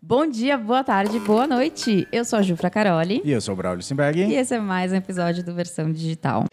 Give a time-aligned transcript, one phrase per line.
[0.00, 2.06] Bom dia, boa tarde, boa noite.
[2.12, 3.20] Eu sou a Jufra Caroli.
[3.24, 4.20] E eu sou o Braulio Simberg.
[4.20, 6.44] E esse é mais um episódio do Versão Digital.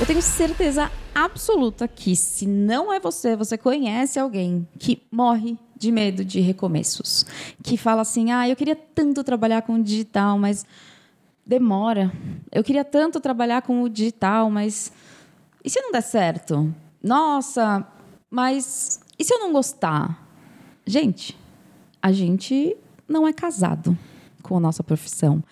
[0.00, 5.92] Eu tenho certeza absoluta que se não é você, você conhece alguém que morre de
[5.92, 7.24] medo de recomeços.
[7.62, 10.66] Que fala assim: ah, eu queria tanto trabalhar com o digital, mas
[11.46, 12.10] demora.
[12.50, 14.90] Eu queria tanto trabalhar com o digital, mas.
[15.64, 16.74] E se não der certo?
[17.02, 17.86] Nossa,
[18.30, 20.26] mas e se eu não gostar?
[20.86, 21.36] Gente,
[22.00, 22.76] a gente
[23.08, 23.96] não é casado
[24.42, 25.42] com a nossa profissão.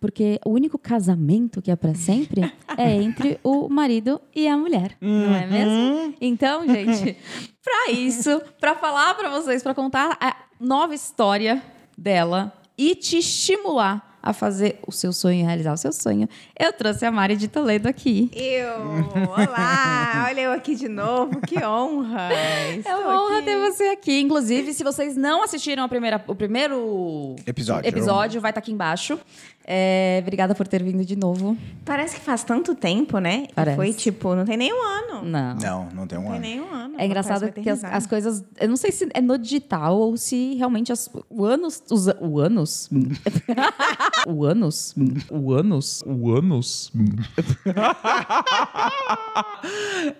[0.00, 4.98] Porque o único casamento que é para sempre é entre o marido e a mulher,
[5.00, 6.14] não é mesmo?
[6.20, 7.16] Então, gente,
[7.64, 11.62] para isso, para falar para vocês, para contar a nova história
[11.96, 16.26] dela e te estimular a fazer o seu sonho, realizar o seu sonho,
[16.58, 18.30] eu trouxe a Mari de Toledo aqui.
[18.32, 19.28] Eu!
[19.28, 20.24] Olá!
[20.30, 22.30] Olha eu aqui de novo, que honra!
[22.74, 23.44] Estou é uma honra aqui.
[23.44, 24.20] ter você aqui.
[24.20, 29.20] Inclusive, se vocês não assistiram a primeira, o primeiro episódio, episódio vai estar aqui embaixo.
[29.66, 31.56] É, obrigada por ter vindo de novo.
[31.84, 33.46] Parece que faz tanto tempo, né?
[33.54, 33.76] Parece.
[33.76, 35.24] Foi tipo, não tem nem um ano.
[35.24, 35.54] Não.
[35.54, 36.40] Não, não tem um não ano.
[36.40, 36.94] Tem nem um ano.
[36.98, 38.44] É engraçado que as, as, coisas.
[38.60, 41.82] Eu não sei se é no digital ou se realmente as, o anos.
[41.90, 42.90] Os, o anos?
[44.28, 44.94] o anos?
[45.30, 46.02] O anos?
[46.06, 46.92] O anos?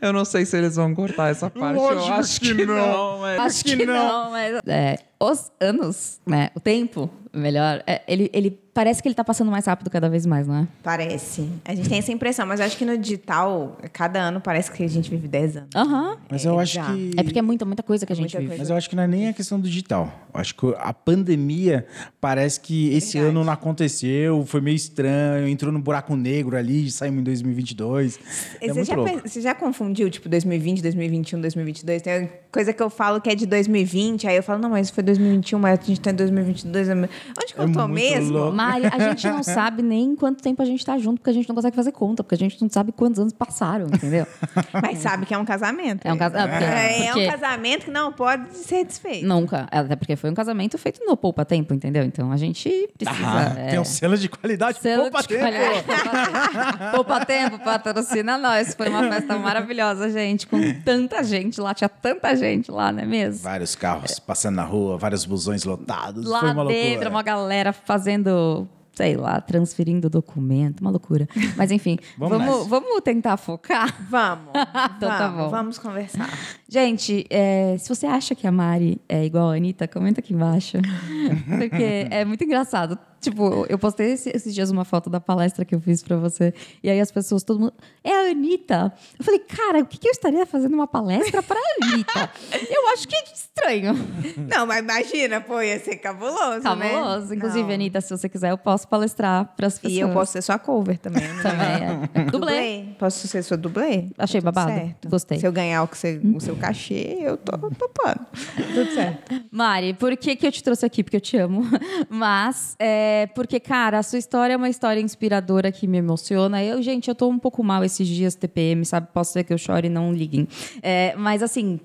[0.00, 1.77] eu não sei se eles vão cortar essa parte.
[1.77, 2.75] Lógico eu acho que, que, não.
[2.75, 3.19] não.
[3.20, 3.41] mas...
[3.41, 4.61] Acho que, não, mas.
[4.67, 6.51] É, os anos, né?
[6.55, 7.83] O tempo, melhor.
[7.87, 10.67] É, ele, ele parece que ele tá passando mais rápido cada vez mais, não é?
[10.83, 11.48] Parece.
[11.65, 14.83] A gente tem essa impressão, mas eu acho que no digital, cada ano parece que
[14.83, 15.69] a gente vive 10 anos.
[15.75, 16.11] Aham.
[16.11, 16.17] Uhum.
[16.29, 16.93] Mas eu É, acho já.
[16.93, 17.12] que.
[17.17, 18.48] É porque é muita, muita coisa que a gente vive.
[18.48, 18.62] coisa.
[18.62, 20.12] Mas eu acho que não é nem a questão do digital.
[20.34, 21.87] Eu acho que a pandemia
[22.21, 23.37] parece que esse Verdade.
[23.37, 28.19] ano não aconteceu, foi meio estranho, entrou no buraco negro ali, saímos em 2022.
[28.61, 32.03] É você, muito já, pe- você já confundiu, tipo, 2020, 2021, 2022?
[32.03, 35.03] Tem coisa que eu falo que é de 2020, aí eu falo, não, mas foi
[35.05, 36.88] 2021, mas a gente tá em 2022.
[36.88, 38.33] Onde que É eu tô muito mesmo?
[38.33, 38.56] louco.
[38.56, 41.48] Mari, a gente não sabe nem quanto tempo a gente tá junto, porque a gente
[41.48, 44.26] não consegue fazer conta, porque a gente não sabe quantos anos passaram, entendeu?
[44.82, 46.06] Mas sabe que é um casamento.
[46.06, 49.26] É um casa- é, porque- É, é um casamento que não pode ser desfeito.
[49.26, 49.66] Nunca.
[49.70, 52.03] Até porque foi um casamento feito no poupa tempo, entendeu?
[52.04, 53.26] Então a gente precisa.
[53.26, 54.78] Ah, é, Tem um selo de qualidade.
[54.81, 55.41] selo Poupa de tempo.
[55.41, 55.84] qualidade.
[56.94, 58.75] Poupa tempo, patrocina nós.
[58.75, 60.47] Foi uma festa maravilhosa, gente.
[60.47, 63.43] Com tanta gente lá, tinha tanta gente lá, não é mesmo?
[63.43, 66.27] Vários carros passando na rua, vários busões lotados.
[66.27, 67.10] Lá foi uma dentro, loucura.
[67.10, 71.28] uma galera fazendo, sei lá, transferindo documento, uma loucura.
[71.56, 73.94] Mas enfim, Vamos vamos, vamos tentar focar.
[74.09, 74.50] Vamos.
[74.97, 75.50] Então tá vamos, bom.
[75.50, 76.31] Vamos conversar.
[76.79, 80.79] Gente, é, se você acha que a Mari é igual a Anitta, comenta aqui embaixo.
[81.57, 82.99] Porque é muito engraçado.
[83.21, 86.53] Tipo, eu postei esse- esses dias uma foto da palestra que eu fiz pra você.
[86.83, 87.73] E aí as pessoas, todo mundo.
[88.03, 88.93] É a Anitta.
[89.19, 92.31] Eu falei, cara, o que, que eu estaria fazendo uma palestra pra Anitta?
[92.69, 93.95] eu acho que é estranho.
[94.47, 96.91] Não, mas imagina, pô, ia ser cabuloso, né?
[96.91, 97.35] Cabuloso.
[97.35, 97.73] Inclusive, Não.
[97.75, 99.97] Anitta, se você quiser, eu posso palestrar pras pessoas.
[99.97, 101.43] E eu posso ser sua cover também, né?
[101.43, 102.25] Também, é.
[102.31, 102.85] Dublê.
[102.99, 104.09] Posso ser sua dublê?
[104.19, 104.71] Achei Tá babado.
[104.79, 105.09] certo.
[105.09, 105.39] Gostei.
[105.39, 108.26] Se eu ganhar o, que você- o seu cachê, eu tô topando.
[108.75, 109.44] Tudo certo.
[109.50, 111.04] Mari, por que, que eu te trouxe aqui?
[111.04, 111.62] Porque eu te amo.
[112.08, 116.62] Mas, é, porque, cara, a sua história é uma história inspiradora que me emociona.
[116.62, 119.08] Eu, gente, eu tô um pouco mal esses dias, TPM, sabe?
[119.12, 120.48] Posso ser que eu chore, não liguem.
[120.82, 121.78] É, mas, assim,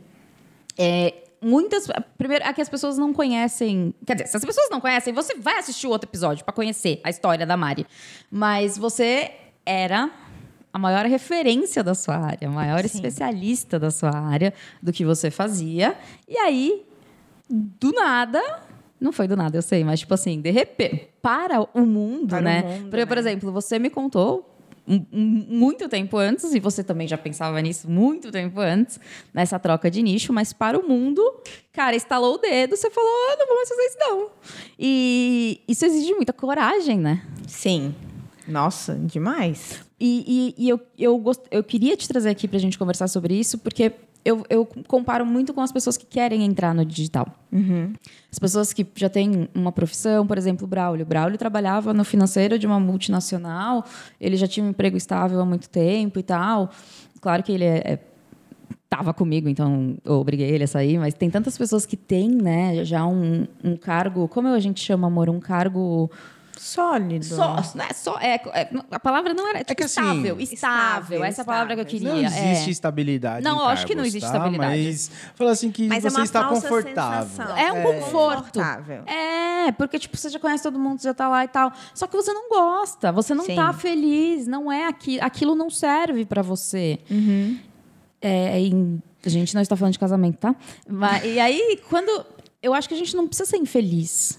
[0.78, 1.88] é, muitas.
[2.18, 3.94] Primeiro, é que as pessoas não conhecem.
[4.06, 7.02] Quer dizer, se as pessoas não conhecem, você vai assistir o outro episódio pra conhecer
[7.04, 7.86] a história da Mari.
[8.32, 9.32] Mas você
[9.66, 10.10] era
[10.72, 15.32] a maior referência da sua área, a maior especialista da sua área, do que você
[15.32, 15.98] fazia.
[16.28, 16.86] E aí,
[17.50, 18.42] do nada.
[19.00, 22.40] Não foi do nada, eu sei, mas tipo assim, de repente, para o mundo, Para
[22.40, 22.62] o né?
[22.62, 23.22] mundo, Porque, por né?
[23.22, 24.46] exemplo, você me contou
[25.12, 29.00] muito tempo antes, e você também já pensava nisso muito tempo antes,
[29.34, 31.22] nessa troca de nicho, mas para o mundo,
[31.72, 34.30] cara, estalou o dedo, você falou, ah, não vou mais fazer isso não.
[34.80, 37.22] E isso exige muita coragem, né?
[37.48, 37.94] Sim.
[38.48, 39.80] Nossa, demais.
[40.00, 41.42] E, e- e eu, eu, gost...
[41.52, 43.92] eu queria te trazer aqui para a gente conversar sobre isso, porque
[44.24, 47.28] eu, eu comparo muito com as pessoas que querem entrar no digital.
[48.32, 51.06] As pessoas que já têm uma profissão, por exemplo, o Braulio.
[51.06, 53.86] O Braulio trabalhava no financeiro de uma multinacional,
[54.20, 56.70] ele já tinha um emprego estável há muito tempo e tal.
[57.22, 58.00] Claro que ele é, é
[58.90, 62.84] tava comigo, então eu obriguei ele a sair, mas tem tantas pessoas que têm, né,
[62.84, 66.10] já um, um cargo, como a gente chama, amor, um cargo
[66.60, 67.24] Sólido.
[67.26, 70.44] só, não é só, é, é- a palavra não era, tipo, que assim, estável, estável,
[70.44, 72.10] estável, essa é a palavra que eu queria.
[72.14, 72.72] Não existe é.
[72.72, 73.44] estabilidade.
[73.44, 74.38] Não, em eu acho que não cargos, existe tá?
[74.38, 74.84] estabilidade.
[74.84, 77.30] Mas fala assim que Mas é você está confortável.
[77.30, 77.58] sensação.
[77.58, 78.38] É um conforto.
[78.60, 79.04] Confortável.
[79.06, 81.72] É, porque, tipo, você já conhece todo mundo, você já tá lá e tal.
[81.94, 83.56] Só que você não gosta, você não Sim.
[83.56, 87.00] tá feliz, não é aquilo, aquilo não serve pra você.
[88.22, 90.56] É, em- A gente não está falando de casamento, tá?
[90.88, 92.26] Mas- e aí, quando.
[92.62, 94.39] Eu acho que a gente não precisa ser infeliz.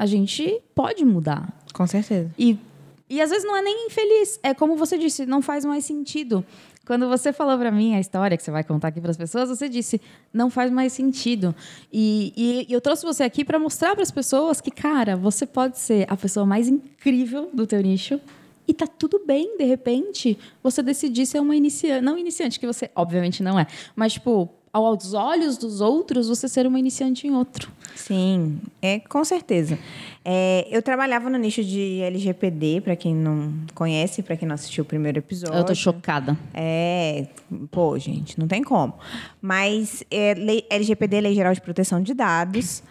[0.00, 1.52] A gente pode mudar.
[1.74, 2.30] Com certeza.
[2.38, 2.56] E,
[3.08, 4.40] e às vezes não é nem infeliz.
[4.42, 6.42] É como você disse, não faz mais sentido.
[6.86, 9.68] Quando você falou pra mim a história que você vai contar aqui pras pessoas, você
[9.68, 10.00] disse,
[10.32, 11.54] não faz mais sentido.
[11.92, 15.78] E, e- e eu trouxe você aqui pra mostrar pras pessoas que, cara, você pode
[15.78, 18.18] ser a pessoa mais incrível do teu nicho.
[18.66, 22.02] E tá tudo bem, de repente, você decidir ser uma iniciante.
[22.02, 23.66] Não iniciante, que você obviamente não é.
[23.94, 27.70] Mas, tipo, aos olhos dos outros, você ser uma iniciante em outro.
[27.96, 29.78] Sim, é com certeza.
[30.24, 34.82] É, eu trabalhava no nicho de LGPD, para quem não conhece, para quem não assistiu
[34.82, 35.56] o primeiro episódio.
[35.58, 36.38] Eu tô chocada.
[36.54, 37.26] É,
[37.70, 38.94] pô, gente, não tem como.
[39.42, 42.82] Mas é, lei- LGPD, Lei Geral de Proteção de Dados.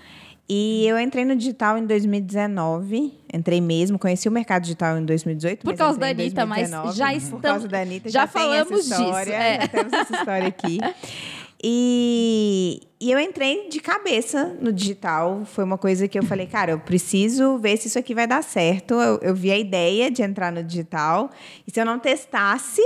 [0.51, 3.13] E eu entrei no digital em 2019.
[3.31, 5.59] Entrei mesmo, conheci o mercado digital em 2018.
[5.61, 6.97] Por mas causa da Anitta, mas 2019.
[6.97, 8.93] já Por estamos- causa da Anitta, já já, falamos disso,
[9.31, 9.59] é.
[9.61, 10.79] Já temos essa história aqui.
[11.61, 15.43] E, e eu entrei de cabeça no digital.
[15.45, 18.41] Foi uma coisa que eu falei, cara, eu preciso ver se isso aqui vai dar
[18.41, 18.93] certo.
[18.93, 21.29] Eu, eu vi a ideia de entrar no digital.
[21.67, 22.81] E se eu não testasse,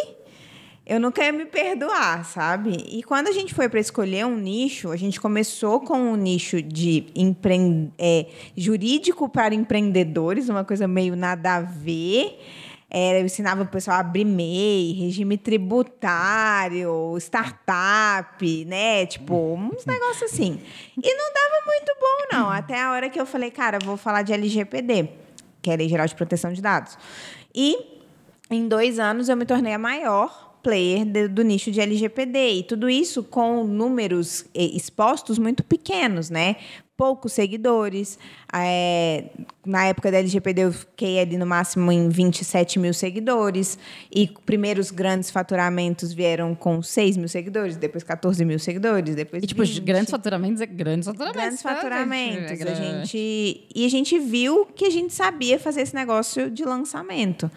[0.85, 2.85] eu nunca ia me perdoar, sabe?
[2.91, 6.61] E quando a gente foi para escolher um nicho, a gente começou com um nicho
[6.61, 7.89] de empre...
[7.97, 8.25] é,
[8.57, 12.37] jurídico para empreendedores, uma coisa meio nada a ver.
[12.95, 15.35] É, eu ensinava o pessoal a abrir MEI, regime
[16.07, 19.05] tributário, startup, né?
[19.07, 20.59] Tipo, uns negócios assim.
[21.01, 22.49] E não dava muito bom, não.
[22.51, 25.09] Até a hora que eu falei, cara, vou falar de LGPD,
[25.61, 26.97] que é a Lei Geral de Proteção de Dados.
[27.53, 27.77] E
[28.49, 32.59] em dois anos eu me tornei a maior player de- do nicho de LGPD.
[32.59, 36.55] E tudo isso com números eh, expostos muito pequenos, né?
[36.95, 38.19] Poucos seguidores.
[38.53, 39.25] É,
[39.65, 43.79] na época da LGPD eu fiquei ali no máximo em 27 mil seguidores.
[44.13, 49.47] E primeiros grandes faturamentos vieram com 6 mil seguidores, depois 14 mil seguidores, depois E,
[49.47, 49.81] tipo, 20.
[49.81, 51.41] grandes faturamentos é grandes faturamentos.
[51.41, 52.61] Grandes tá, faturamentos.
[52.61, 56.63] É A gente, e a gente viu que a gente sabia fazer esse negócio de
[56.63, 57.49] lançamento.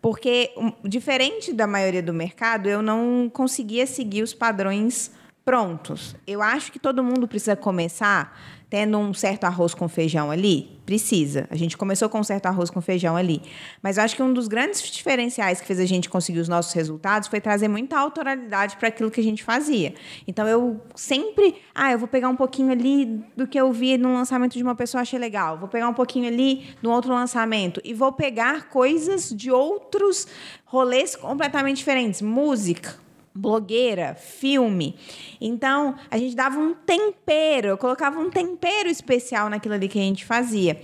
[0.00, 0.50] Porque,
[0.84, 5.10] diferente da maioria do mercado, eu não conseguia seguir os padrões
[5.44, 6.14] prontos.
[6.26, 8.38] Eu acho que todo mundo precisa começar
[8.70, 10.78] tendo um certo arroz com feijão ali.
[10.84, 11.46] Precisa.
[11.50, 13.42] A gente começou com um certo arroz com feijão ali.
[13.82, 16.72] Mas eu acho que um dos grandes diferenciais que fez a gente conseguir os nossos
[16.72, 19.94] resultados foi trazer muita autoralidade para aquilo que a gente fazia.
[20.26, 24.12] Então eu sempre, ah, eu vou pegar um pouquinho ali do que eu vi no
[24.12, 25.58] lançamento de uma pessoa, achei legal.
[25.58, 30.26] Vou pegar um pouquinho ali no outro lançamento e vou pegar coisas de outros
[30.64, 32.96] rolês completamente diferentes, música,
[33.38, 34.96] blogueira, filme.
[35.40, 40.02] Então, a gente dava um tempero, eu colocava um tempero especial naquilo ali que a
[40.02, 40.80] gente fazia.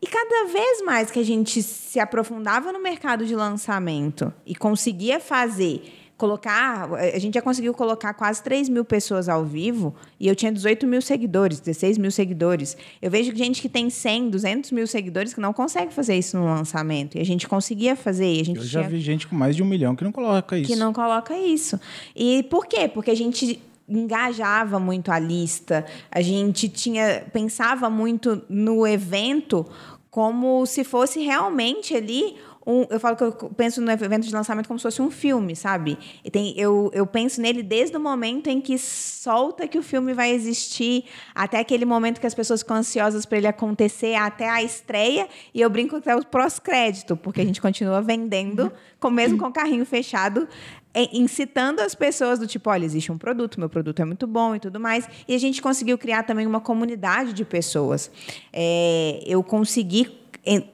[0.00, 5.18] E cada vez mais que a gente se aprofundava no mercado de lançamento e conseguia
[5.18, 6.92] fazer, colocar.
[6.94, 10.86] A gente já conseguiu colocar quase 3 mil pessoas ao vivo e eu tinha 18
[10.86, 12.76] mil seguidores, 16 mil seguidores.
[13.00, 16.46] Eu vejo gente que tem 100, 200 mil seguidores que não consegue fazer isso no
[16.46, 17.16] lançamento.
[17.16, 18.32] E a gente conseguia fazer.
[18.32, 20.12] E a gente Eu já tinha vi gente com mais de um milhão que não
[20.12, 20.70] coloca isso.
[20.70, 21.78] que não coloca isso.
[22.14, 22.88] E por quê?
[22.88, 29.64] Porque a gente engajava muito a lista, a gente tinha pensava muito no evento
[30.10, 32.36] como se fosse realmente ali
[32.66, 35.54] um, eu falo que eu penso no evento de lançamento como se fosse um filme,
[35.54, 35.96] sabe?
[36.24, 40.12] E tem, eu, eu penso nele desde o momento em que solta que o filme
[40.12, 44.62] vai existir, até aquele momento que as pessoas ficam ansiosas para ele acontecer, até a
[44.64, 49.38] estreia, e eu brinco que é o pós-crédito, porque a gente continua vendendo, com, mesmo
[49.38, 50.48] com o carrinho fechado,
[50.92, 54.56] é, incitando as pessoas do tipo, olha, existe um produto, meu produto é muito bom
[54.56, 55.06] e tudo mais.
[55.28, 58.10] E a gente conseguiu criar também uma comunidade de pessoas.
[58.50, 60.25] É, eu consegui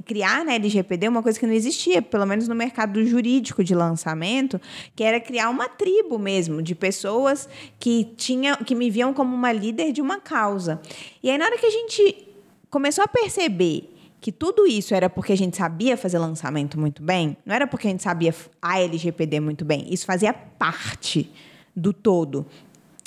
[0.04, 4.60] criar na LGPD uma coisa que não existia, pelo menos no mercado jurídico de lançamento,
[4.94, 7.48] que era criar uma tribo mesmo de pessoas
[7.78, 10.80] que tinham, que me viam como uma líder de uma causa.
[11.22, 12.28] E aí na hora que a gente
[12.68, 13.88] começou a perceber
[14.20, 17.88] que tudo isso era porque a gente sabia fazer lançamento muito bem, não era porque
[17.88, 21.30] a gente sabia a LGPD muito bem, isso fazia parte
[21.74, 22.46] do todo.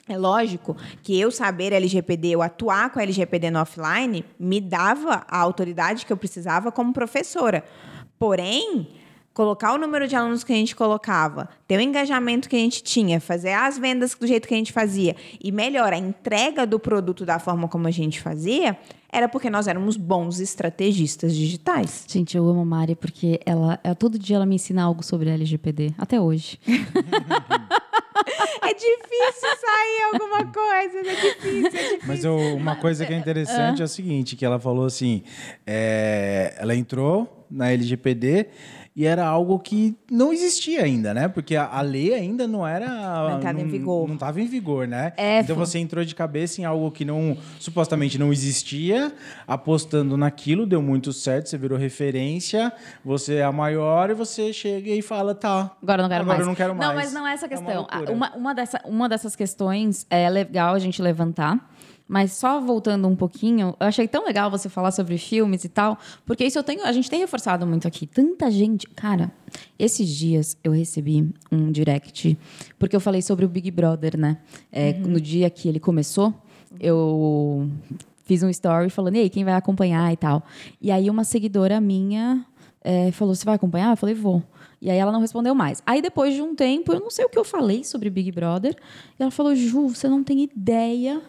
[0.07, 5.25] É lógico que eu saber LGPD, eu atuar com a LGPD no offline, me dava
[5.27, 7.63] a autoridade que eu precisava como professora.
[8.19, 8.87] Porém,
[9.33, 12.83] colocar o número de alunos que a gente colocava, ter o engajamento que a gente
[12.83, 16.79] tinha, fazer as vendas do jeito que a gente fazia e melhor, a entrega do
[16.79, 18.77] produto da forma como a gente fazia,
[19.11, 22.05] era porque nós éramos bons estrategistas digitais.
[22.07, 25.29] Gente, eu amo a Mari porque ela, ela todo dia ela me ensina algo sobre
[25.29, 26.59] LGPD, até hoje.
[28.61, 31.99] É difícil sair alguma coisa, é difícil, é difícil.
[32.05, 35.23] Mas eu- uma coisa que é interessante é o seguinte, que ela falou assim,
[35.67, 38.47] é, ela entrou na LGPD
[38.95, 41.27] e era algo que não existia ainda, né?
[41.27, 42.87] Porque a, a lei ainda não era.
[43.29, 44.07] Não tava em vigor.
[44.07, 45.11] Não estava em vigor, né?
[45.17, 49.11] É, então você entrou de cabeça em algo que não supostamente não existia,
[49.45, 52.71] apostando naquilo, deu muito certo, você virou referência,
[53.03, 55.75] você é a maior e você chega e fala, tá.
[55.83, 56.39] Agora eu não quero agora mais.
[56.39, 56.87] eu não quero mais.
[56.87, 58.15] Não, mas não é essa É uma questão.
[58.15, 61.69] uma, uma, dessa, uma dessas questões é legal a gente levantar.
[62.07, 65.97] Mas só voltando um pouquinho, eu achei tão legal você falar sobre filmes e tal,
[66.25, 68.05] porque isso eu tenho, a gente tem reforçado muito aqui.
[68.05, 69.31] Tanta gente, cara,
[69.79, 72.37] esses dias eu recebi um direct,
[72.77, 74.37] porque eu falei sobre o Big Brother, né?
[74.71, 76.33] É, No dia que ele começou,
[76.79, 77.67] eu
[78.23, 80.43] fiz um story falando, e aí, quem vai acompanhar e tal.
[80.79, 82.45] E aí uma seguidora minha
[82.85, 83.91] é, falou: Você vai acompanhar?
[83.91, 84.43] Eu falei: Vou.
[84.79, 85.81] E aí ela não respondeu mais.
[85.85, 88.75] Aí depois de um tempo, eu não sei o que eu falei sobre Big Brother.
[89.19, 91.19] E ela falou: Ju, você não tem ideia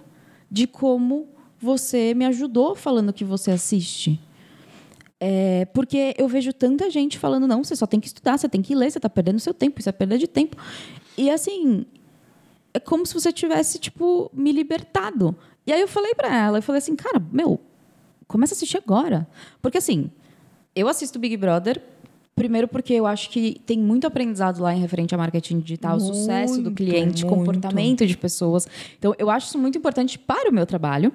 [0.51, 4.21] de como você me ajudou falando que você assiste.
[5.19, 8.63] É, porque eu vejo tanta gente falando: Não, você só tem que estudar, você tem
[8.63, 10.57] que ler, você está perdendo seu tempo, isso é perda de tempo.
[11.17, 11.87] E assim,
[12.75, 15.35] é como se você tivesse, tipo, me libertado.
[15.67, 17.59] E aí eu falei pra ela, eu falei assim, cara, meu,
[18.29, 19.27] começa a assistir agora.
[19.63, 20.11] Porque assim,
[20.75, 21.83] eu assisto Big Brother,
[22.37, 26.01] primeiro porque eu acho que tem muito aprendizado lá em referente a marketing digital, o
[26.01, 27.37] sucesso do Muito, cliente, muito.
[27.37, 28.69] comportamento de pessoas.
[28.99, 31.13] Então, eu acho isso muito importante para o meu trabalho,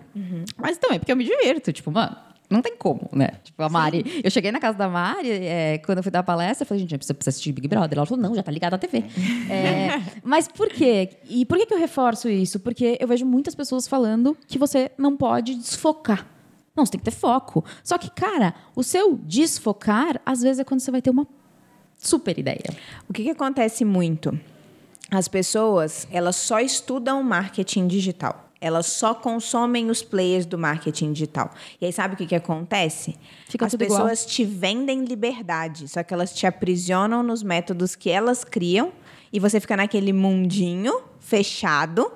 [0.57, 1.71] mas também porque eu me divirto.
[1.71, 2.15] Tipo, mano,
[2.49, 3.29] não tem como, né?
[3.43, 4.21] Tipo, a Mari.
[4.23, 7.05] Eu cheguei na casa da Mari, é, quando eu fui dar palestra, eu falei, gente,
[7.05, 7.97] você precisa assistir Big Brother.
[7.97, 9.05] Ela falou, não, já tá ligada à TV.
[9.49, 11.09] É, mas por quê?
[11.29, 12.59] E por que, que eu reforço isso?
[12.59, 16.27] Porque eu vejo muitas pessoas falando que você não pode desfocar.
[16.75, 17.63] Não, você tem que ter foco.
[17.83, 21.27] Só que, cara, o seu desfocar, às vezes, é quando você vai ter uma
[21.97, 22.75] super ideia.
[23.07, 24.37] O que, que acontece muito?
[25.09, 28.49] As pessoas, elas só estudam marketing digital.
[28.61, 31.51] Elas só consomem os players do marketing digital.
[31.81, 33.15] E aí, sabe o que, que acontece?
[33.49, 34.01] Fica As tudo igual.
[34.01, 38.93] pessoas te vendem liberdade, só que elas te aprisionam nos métodos que elas criam
[39.33, 42.11] e você fica naquele mundinho fechado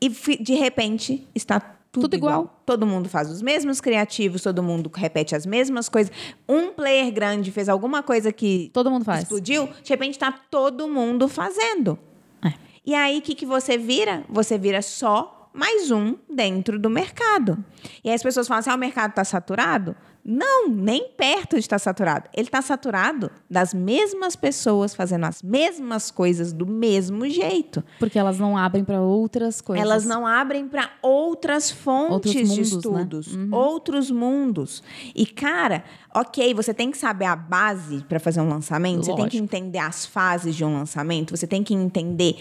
[0.00, 1.60] e de repente está
[1.92, 2.32] tudo, Tudo igual.
[2.42, 2.62] igual.
[2.64, 6.12] Todo mundo faz os mesmos criativos, todo mundo repete as mesmas coisas.
[6.48, 9.22] Um player grande fez alguma coisa que Todo mundo faz.
[9.22, 11.98] explodiu, de repente está todo mundo fazendo.
[12.44, 12.52] É.
[12.86, 14.24] E aí, o que, que você vira?
[14.28, 17.62] Você vira só mais um dentro do mercado.
[18.04, 19.96] E aí as pessoas falam assim: ah, o mercado está saturado?
[20.24, 22.28] Não, nem perto de estar saturado.
[22.34, 27.82] Ele está saturado das mesmas pessoas fazendo as mesmas coisas do mesmo jeito.
[27.98, 29.82] Porque elas não abrem para outras coisas.
[29.84, 32.76] Elas não abrem para outras fontes Outros de mundos, né?
[32.76, 34.82] estudos, outros mundos.
[35.14, 35.82] E cara,
[36.14, 39.44] ok, você tem que saber a base para fazer um lançamento, você tem que Lógico.
[39.44, 42.36] entender as fases de um lançamento, você tem que entender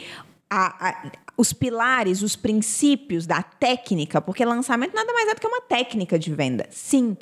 [0.49, 5.47] a- a- os pilares, os princípios da técnica, porque lançamento nada mais é do que
[5.47, 6.67] uma técnica de venda.
[6.71, 7.15] Sim.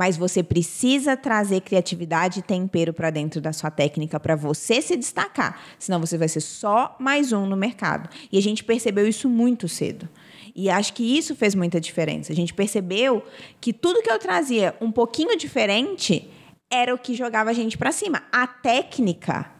[0.00, 4.96] Mas você precisa trazer criatividade e tempero para dentro da sua técnica para você se
[4.96, 5.60] destacar.
[5.78, 8.08] Senão você vai ser só mais um no mercado.
[8.32, 10.08] E a gente percebeu isso muito cedo.
[10.56, 12.32] E acho que isso fez muita diferença.
[12.32, 13.22] A gente percebeu
[13.60, 16.26] que tudo que eu trazia um pouquinho diferente
[16.70, 18.22] era o que jogava a gente para cima.
[18.32, 19.50] A técnica,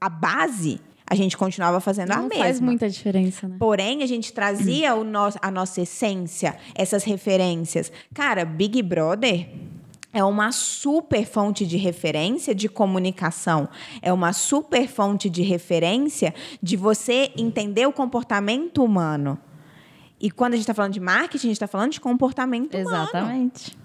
[0.00, 2.44] a base, a gente continuava fazendo a não mesma.
[2.44, 3.56] faz muita diferença, né?
[3.58, 7.92] Porém, a gente trazia o nosso, a nossa essência, essas referências.
[8.14, 9.46] Cara, Big Brother
[10.12, 13.68] é uma super fonte de referência de comunicação.
[14.02, 19.38] É uma super fonte de referência de você entender o comportamento humano.
[20.20, 23.08] E quando a gente está falando de marketing, a gente está falando de comportamento humano.
[23.08, 23.78] Exatamente.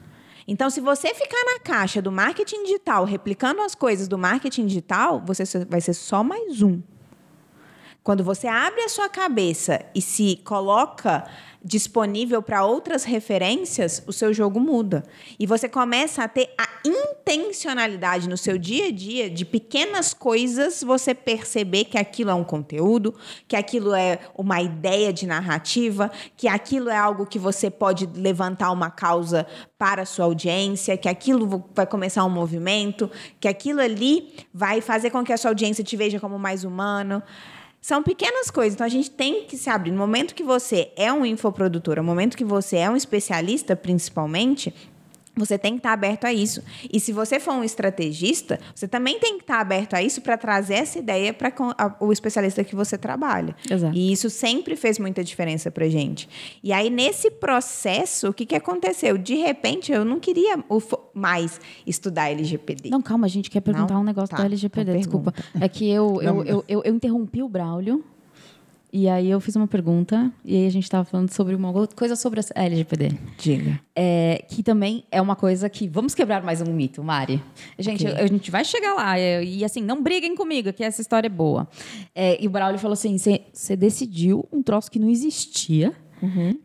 [0.48, 5.22] Então, se você ficar na caixa do marketing digital, replicando as coisas do marketing digital,
[5.26, 6.82] você vai ser só mais um.
[8.06, 11.28] Quando você abre a sua cabeça e se coloca
[11.64, 15.04] disponível para outras referências, o seu jogo muda.
[15.40, 20.84] E você começa a ter a intencionalidade no seu dia a dia de pequenas coisas
[20.84, 23.16] você perceber que aquilo é um conteúdo,
[23.48, 28.70] que aquilo é uma ideia de narrativa, que aquilo é algo que você pode levantar
[28.70, 29.48] uma causa
[29.80, 33.10] para a sua audiência, que aquilo vai começar um movimento,
[33.40, 37.24] que aquilo ali vai fazer com que a sua audiência te veja como mais humano.
[37.86, 39.92] São pequenas coisas, então a gente tem que se abrir.
[39.92, 44.74] No momento que você é um infoprodutor, no momento que você é um especialista, principalmente,
[45.36, 46.64] você tem que estar aberto a isso.
[46.92, 50.38] E se você for um estrategista, você também tem que estar aberto a isso para
[50.38, 51.52] trazer essa ideia para
[52.00, 53.56] o especialista que você trabalha.
[53.70, 53.96] Exato.
[53.96, 56.30] E isso sempre fez muita diferença para gente.
[56.64, 59.18] E aí, nesse processo, o que, que aconteceu?
[59.18, 60.58] De repente, eu não queria
[61.14, 62.90] mais estudar LGPD.
[62.90, 64.02] Não, calma, a gente quer perguntar Não?
[64.02, 65.34] um negócio Tá, do LGPD, desculpa.
[65.60, 68.04] É que eu, eu, eu, eu, eu interrompi o Braulio
[68.98, 72.16] E aí eu fiz uma pergunta, e aí a gente tava falando sobre uma coisa
[72.16, 73.12] sobre a LGPD.
[73.38, 73.78] Diga.
[73.94, 75.86] É, que também é uma coisa que.
[75.86, 77.44] Vamos quebrar mais um mito, Mari.
[77.78, 78.18] Gente, Ok.
[78.24, 79.20] a gente vai chegar lá.
[79.20, 81.68] é, e assim, não briguem comigo, que essa história é boa.
[82.16, 85.92] É, e o Braulio falou assim: você decidiu um troço que não existia,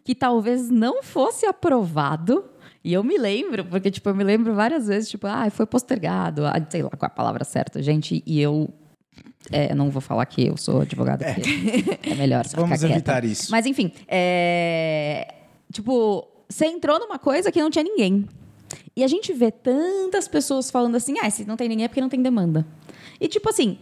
[0.04, 2.44] que talvez não fosse aprovado.
[2.84, 6.46] E eu me lembro, porque, tipo, eu me lembro várias vezes, tipo, ah, foi postergado,
[6.46, 8.72] ah, sei lá qual é a palavra certa, gente, e eu.
[9.50, 12.46] É, não vou falar que eu sou advogada, porque é melhor.
[12.54, 12.94] Vamos quieta.
[12.94, 13.50] evitar isso.
[13.50, 15.34] Mas enfim, é...
[15.72, 18.26] tipo, você entrou numa coisa que não tinha ninguém.
[18.94, 22.00] E a gente vê tantas pessoas falando assim: ah, se não tem ninguém é porque
[22.00, 22.66] não tem demanda.
[23.20, 23.78] E tipo assim,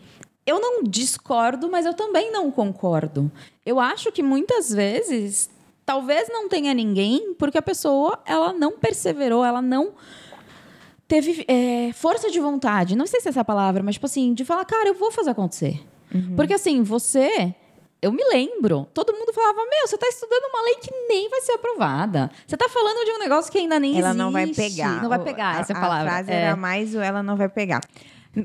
[0.47, 3.30] eu não discordo, mas eu também não concordo.
[3.66, 5.50] Eu acho que muitas vezes
[5.85, 9.92] talvez não tenha ninguém porque a pessoa ela não perseverou, ela não
[11.09, 12.95] teve é, força de vontade.
[12.95, 15.11] Não sei se é essa a palavra, mas tipo assim, de falar, cara, eu vou
[15.11, 15.81] fazer acontecer.
[16.37, 17.55] Porque assim, você.
[18.00, 21.41] Eu me lembro, todo mundo falava: Meu, você está estudando uma lei que nem vai
[21.41, 22.31] ser aprovada.
[22.47, 24.19] Você está falando de um negócio que ainda nem ela existe.
[24.19, 25.03] não vai pegar.
[25.03, 26.09] Não vai O- pegar a, essa a palavra.
[26.12, 26.35] frase É.
[26.43, 27.81] era mais o ela não vai pegar.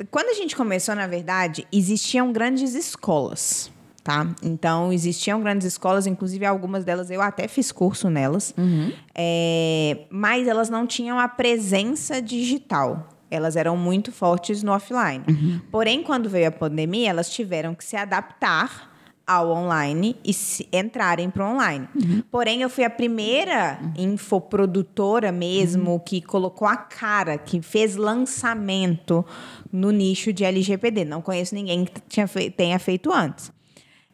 [0.09, 3.71] Quando a gente começou, na verdade, existiam grandes escolas,
[4.03, 4.27] tá?
[4.43, 8.91] Então, existiam grandes escolas, inclusive algumas delas eu até fiz curso nelas, Uhum.
[9.15, 13.07] É, mas elas não tinham a presença digital.
[13.31, 15.23] Elas eram muito fortes no offline.
[15.27, 15.59] Uhum.
[15.71, 18.91] Porém, quando veio a pandemia, elas tiveram que se adaptar
[19.25, 21.87] ao online e se- entrarem para o online.
[22.29, 29.25] Porém, eu fui a primeira infoprodutora mesmo que colocou a cara, que fez lançamento
[29.71, 31.05] no nicho de LGPD.
[31.05, 33.51] Não conheço ninguém que tinha tenha feito antes.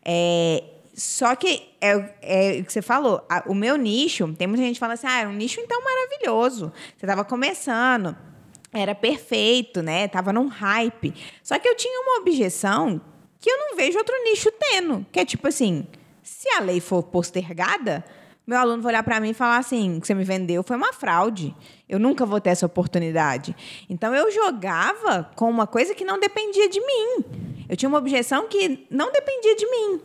[0.03, 0.63] É,
[0.93, 1.91] só que é,
[2.21, 3.25] é o que você falou.
[3.29, 5.81] a- o meu nicho, tem muita gente que fala assim: ah, era um nicho então
[5.83, 6.71] maravilhoso.
[6.97, 8.15] Você estava começando,
[8.73, 10.07] era perfeito, né?
[10.07, 11.13] Tava num hype.
[11.43, 12.99] Só que eu tinha uma objeção
[13.39, 15.05] que eu não vejo outro nicho tendo.
[15.11, 15.87] Que é tipo assim:
[16.21, 18.03] se a lei for postergada,
[18.45, 20.91] meu aluno vai olhar para mim e falar assim: que você me vendeu foi uma
[20.93, 21.55] fraude.
[21.89, 23.55] Eu nunca vou ter essa oportunidade.
[23.89, 27.25] Então eu jogava com uma coisa que não dependia de mim.
[27.67, 30.01] Eu tinha uma objeção que não dependia de mim.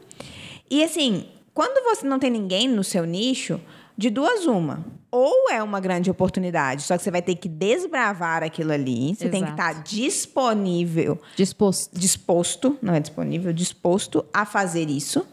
[0.71, 3.61] E assim, quando você não tem ninguém no seu nicho,
[3.97, 4.85] de duas uma.
[5.11, 9.15] Ou é uma grande oportunidade, só que você vai ter que desbravar aquilo ali.
[9.15, 9.71] Você tem que Exato.
[9.71, 11.97] estar disponível Disposto.
[11.97, 15.25] disposto, não é disponível, disposto a fazer isso,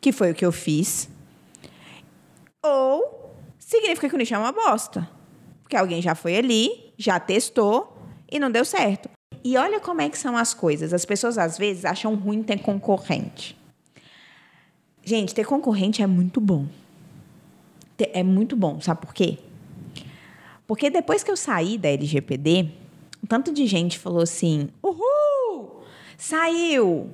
[0.00, 1.08] que foi o que eu fiz.
[2.64, 5.08] Ou significa que o nicho é uma bosta.
[5.66, 7.92] Porque alguém já foi ali, já testou
[8.30, 9.10] e não deu certo.
[9.42, 10.94] E olha como é que são as coisas.
[10.94, 13.58] As pessoas às vezes acham ruim ter concorrente.
[15.04, 16.66] Gente, ter concorrente é muito bom.
[17.98, 19.38] É muito bom, sabe por quê?
[20.68, 22.70] Porque depois que eu saí da LGPD,
[23.24, 25.82] um tanto de gente falou assim: Uhul!
[26.16, 27.10] Saiu!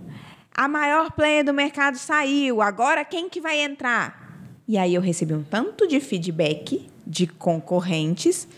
[0.54, 2.60] A maior player do mercado saiu.
[2.60, 4.44] Agora quem que vai entrar?
[4.68, 8.48] E aí eu recebi um tanto de feedback de concorrentes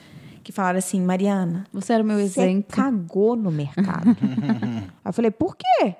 [0.42, 2.76] que falaram assim: Mariana, Você era o meu você exemplo.
[2.76, 4.10] cagou no mercado.
[4.20, 5.96] aí eu falei: por quê?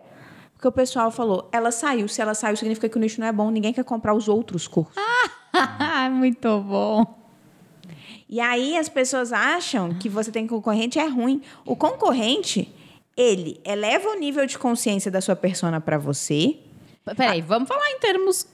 [0.52, 2.06] Porque o pessoal falou: ela saiu.
[2.06, 3.50] Se ela saiu, significa que o nicho não é bom.
[3.50, 4.94] Ninguém quer comprar os outros cursos.
[6.12, 7.18] Muito bom.
[8.28, 11.42] E aí as pessoas acham que você tem concorrente é ruim.
[11.64, 12.72] O concorrente,
[13.16, 16.58] ele eleva o nível de consciência da sua persona para você.
[17.16, 18.46] Peraí, vamos falar em termos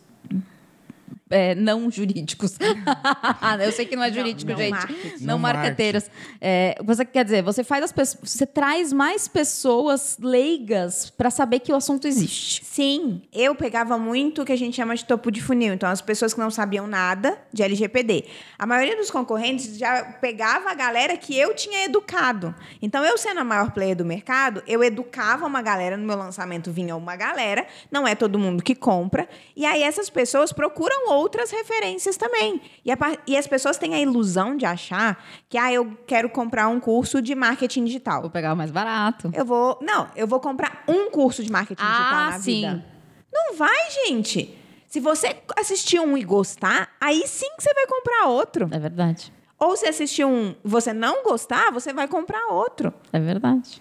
[1.30, 2.58] é, não jurídicos.
[3.64, 4.70] eu sei que não é jurídico, não gente.
[4.70, 5.08] marketing.
[5.20, 6.10] Não, Não marqueteiras.
[6.40, 11.60] É, você quer dizer, você faz as pessoas, você traz mais pessoas leigas para saber
[11.60, 12.64] que o assunto existe.
[12.64, 15.72] Sim, eu pegava muito o que a gente chama de topo de funil.
[15.72, 18.24] Então, as pessoas que não sabiam nada de LGPD.
[18.58, 22.52] A maioria dos concorrentes já pegava a galera que eu tinha educado.
[22.82, 25.96] Então, eu sendo a maior player do mercado, eu educava uma galera.
[25.96, 27.66] No meu lançamento vinha uma galera.
[27.90, 29.28] Não é todo mundo que compra.
[29.54, 32.60] E aí, essas pessoas procuram outras referências também.
[32.84, 36.68] E, a e as pessoas têm a ilusão de achar que, ah, eu quero comprar
[36.68, 38.22] um curso de marketing digital.
[38.22, 39.30] Vou pegar o mais barato.
[39.34, 39.78] Eu vou.
[39.80, 42.54] Não, eu vou comprar um curso de marketing Ah, digital na sim.
[42.60, 42.84] vida.
[43.32, 44.58] Não vai, gente.
[44.88, 48.68] Se você assistir um e gostar, aí sim que você vai comprar outro.
[48.72, 49.32] É verdade.
[49.58, 52.92] Ou se assistir um e você não gostar, você vai comprar outro.
[53.12, 53.80] É verdade.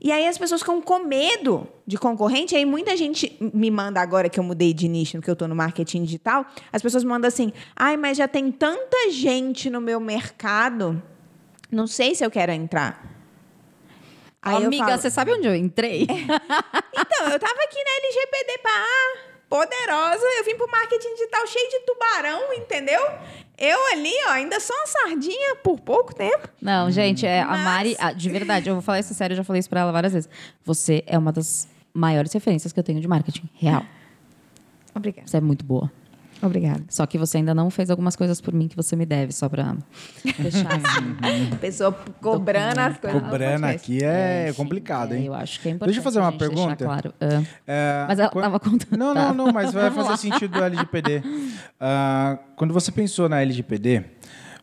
[0.00, 2.54] E aí as pessoas ficam com medo de concorrente.
[2.54, 5.54] Aí muita gente me manda agora que eu mudei de nicho, que eu tô no
[5.54, 6.46] marketing digital.
[6.72, 11.02] As pessoas me mandam assim: ai, mas já tem tanta gente no meu mercado.
[11.70, 13.18] Não sei se eu quero entrar.
[14.40, 16.02] Aí Amiga, falo, você sabe onde eu entrei?
[16.02, 21.80] Então, eu tava aqui na LGPD ah, poderosa, eu vim pro marketing digital cheio de
[21.80, 23.00] tubarão, entendeu?
[23.58, 26.48] Eu ali, ó, ainda sou uma sardinha por pouco tempo.
[26.62, 29.36] Não, gente, é, a Mas- Mari, ah, de verdade, eu vou falar isso sério, eu
[29.38, 30.30] já falei isso pra ela várias vezes.
[30.64, 33.84] Você é uma das maiores referências que eu tenho de marketing real.
[34.94, 35.26] Obrigada.
[35.26, 35.90] Você é muito boa.
[36.40, 36.84] Obrigada.
[36.88, 39.48] Só que você ainda não fez algumas coisas por mim que você me deve, só
[39.48, 39.76] pra
[40.38, 41.56] deixar assim.
[41.60, 43.20] Pessoa cobrando as coisas.
[43.22, 45.26] Cobrando aqui é complicado, É, hein?
[45.26, 45.88] eu acho que é importante.
[45.94, 46.76] Deixa eu fazer uma pergunta.
[46.84, 47.12] Claro.
[47.20, 48.96] Ah, É, Mas ela quan- tava contando.
[48.98, 49.32] Não, tá.
[49.34, 51.22] não, não, mas vai fazer sentido do LGPD.
[51.80, 54.04] Ah, quando você pensou na LGPD,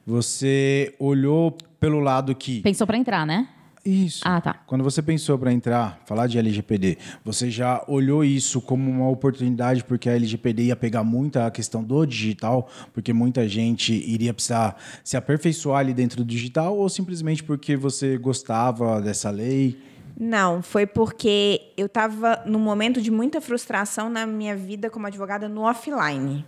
[0.05, 2.61] você olhou pelo lado que.
[2.61, 3.47] Pensou pra entrar, né?
[3.85, 4.21] Isso.
[4.25, 4.55] Ah, tá.
[4.65, 9.83] Quando você pensou para entrar, falar de LGPD, você já olhou isso como uma oportunidade
[9.83, 14.75] porque a LGPD ia pegar muito a questão do digital, porque muita gente iria precisar
[15.03, 19.79] se aperfeiçoar ali dentro do digital ou simplesmente porque você gostava dessa lei?
[20.17, 25.47] Não, foi porque eu estava num momento de muita frustração na minha vida como advogada
[25.47, 26.43] no offline.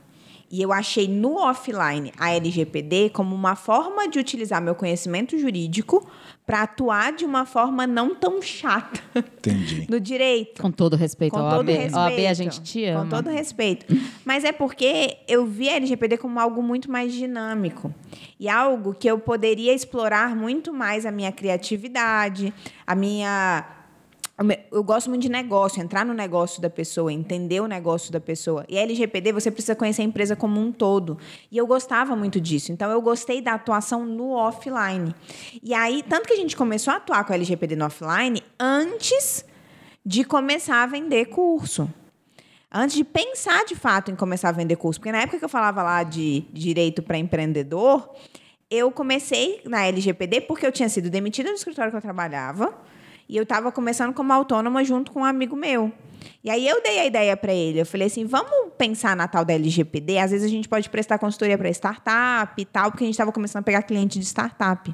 [0.49, 6.07] E eu achei no offline a LGPD como uma forma de utilizar meu conhecimento jurídico
[6.45, 9.85] para atuar de uma forma não tão chata Entendi.
[9.91, 10.61] no direito.
[10.61, 11.77] Com todo respeito Com ao todo OAB.
[11.77, 11.97] respeito.
[11.97, 13.03] OAB, a gente te ama.
[13.03, 13.85] Com todo respeito.
[14.23, 17.93] Mas é porque eu vi a LGPD como algo muito mais dinâmico.
[18.39, 22.53] E algo que eu poderia explorar muito mais a minha criatividade,
[22.85, 23.65] a minha.
[24.71, 28.63] Eu gosto muito de negócio, entrar no negócio da pessoa, entender o negócio da pessoa.
[28.69, 31.17] E a LGPD, você precisa conhecer a empresa como um todo.
[31.51, 32.71] E eu gostava muito disso.
[32.71, 35.15] Então, eu gostei da atuação no offline.
[35.63, 39.43] E aí, tanto que a gente começou a atuar com a LGPD no offline antes
[40.05, 41.91] de começar a vender curso.
[42.71, 44.99] Antes de pensar de fato em começar a vender curso.
[44.99, 48.07] Porque na época que eu falava lá de direito para empreendedor,
[48.69, 52.85] eu comecei na LGPD porque eu tinha sido demitida do escritório que eu trabalhava
[53.29, 55.91] e eu estava começando como autônoma junto com um amigo meu.
[56.43, 57.81] E aí eu dei a ideia para ele.
[57.81, 60.17] Eu falei assim: vamos pensar na tal da LGPD.
[60.17, 63.31] Às vezes a gente pode prestar consultoria para startup e tal, porque a gente estava
[63.31, 64.93] começando a pegar cliente de startup.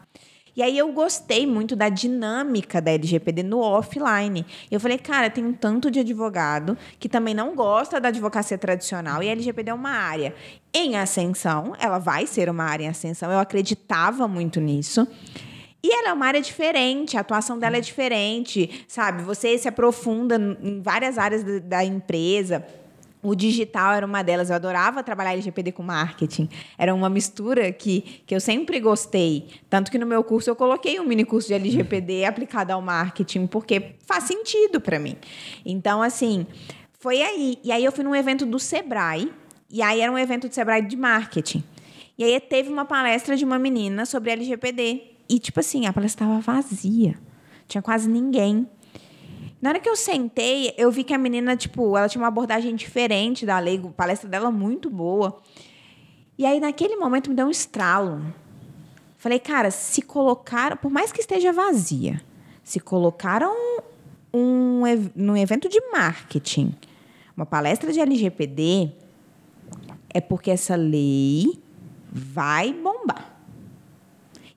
[0.56, 4.46] E aí eu gostei muito da dinâmica da LGPD no offline.
[4.70, 9.24] Eu falei, cara, tem um tanto de advogado que também não gosta da advocacia tradicional
[9.24, 10.36] e a LGPD é uma área
[10.72, 13.32] em ascensão, ela vai ser uma área em ascensão.
[13.32, 15.08] Eu acreditava muito nisso.
[15.86, 19.22] E ela é uma área diferente, a atuação dela é diferente, sabe?
[19.24, 22.66] Você se aprofunda em várias áreas da, empresa.
[23.22, 24.50] O digital era uma delas.
[24.50, 26.48] Eu adorava trabalhar LGPD com marketing.
[26.78, 29.50] Era uma mistura que, que eu sempre gostei.
[29.70, 33.46] Tanto que no meu curso eu coloquei um mini curso de LGPD aplicado ao marketing,
[33.46, 35.18] porque faz sentido para mim.
[35.66, 36.48] Então, assim,
[36.98, 37.60] foi aí.
[37.62, 39.30] E aí eu fui num evento do Sebrae.
[39.70, 41.62] E aí era um evento do Sebrae de marketing.
[42.18, 45.13] E aí teve uma palestra de uma menina sobre LGPD.
[45.30, 47.18] E, tipo assim, a palestra estava vazia.
[47.68, 48.68] Tinha quase ninguém.
[49.62, 52.76] Na hora que eu sentei, eu vi que a menina, tipo, ela tinha uma abordagem
[52.76, 55.42] diferente da lei, a palestra dela muito boa.
[56.38, 58.22] E aí, naquele momento, me deu um estralo.
[59.18, 62.22] Falei, cara, se colocaram, por mais que esteja vazia,
[62.62, 63.54] se colocaram
[64.34, 64.82] um,
[65.16, 66.76] num evento de marketing,
[67.36, 68.92] uma palestra de LGPD,
[70.10, 71.58] é porque essa lei
[72.12, 73.33] vai bombar.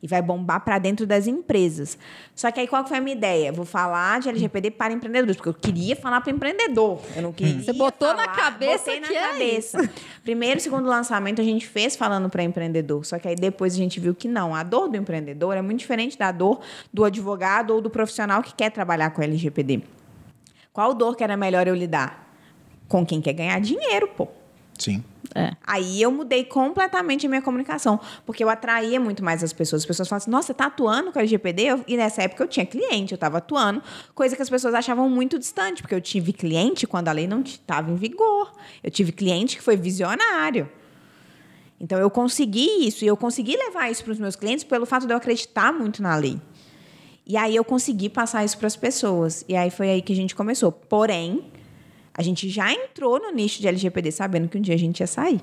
[0.06, 1.98] E vai bombar para dentro das empresas.
[2.32, 3.50] Só que aí qual que foi a minha ideia?
[3.52, 7.00] Vou falar de LGPD para empreendedores, porque eu queria falar para empreendedor.
[7.16, 7.60] Eu não queria.
[7.62, 9.90] Você botou na falar- cabeça botei na que é cabeça.
[10.22, 13.04] Primeiro e segundo lançamento a gente fez falando para empreendedor.
[13.04, 14.54] Só que aí depois a gente viu que não.
[14.54, 16.60] A dor do empreendedor é muito diferente da dor
[16.92, 19.82] do advogado ou do profissional que quer trabalhar com LGPD.
[20.72, 22.32] Qual dor que era melhor eu lidar?
[22.86, 24.28] Com quem quer ganhar dinheiro, pô.
[24.78, 25.02] Sim.
[25.34, 25.52] É.
[25.66, 29.82] Aí eu mudei completamente a minha comunicação, porque eu atraía muito mais as pessoas.
[29.82, 31.62] As pessoas falavam assim, nossa, você tá atuando com a LGPD?
[31.62, 33.82] Eu- e nessa época eu tinha cliente, eu estava atuando,
[34.14, 37.40] coisa que as pessoas achavam muito distante, porque eu tive cliente quando a lei não
[37.40, 38.52] estava em vigor.
[38.82, 40.68] Eu tive cliente que foi visionário.
[41.78, 45.06] Então eu consegui isso, e eu consegui levar isso para os meus clientes pelo fato
[45.06, 46.40] de eu acreditar muito na lei.
[47.26, 49.44] E aí eu consegui passar isso para as pessoas.
[49.48, 50.70] E aí foi aí que a gente começou.
[50.70, 51.44] Porém,
[52.16, 55.06] a gente já entrou no nicho de LGPD sabendo que um dia a gente ia
[55.06, 55.40] sair.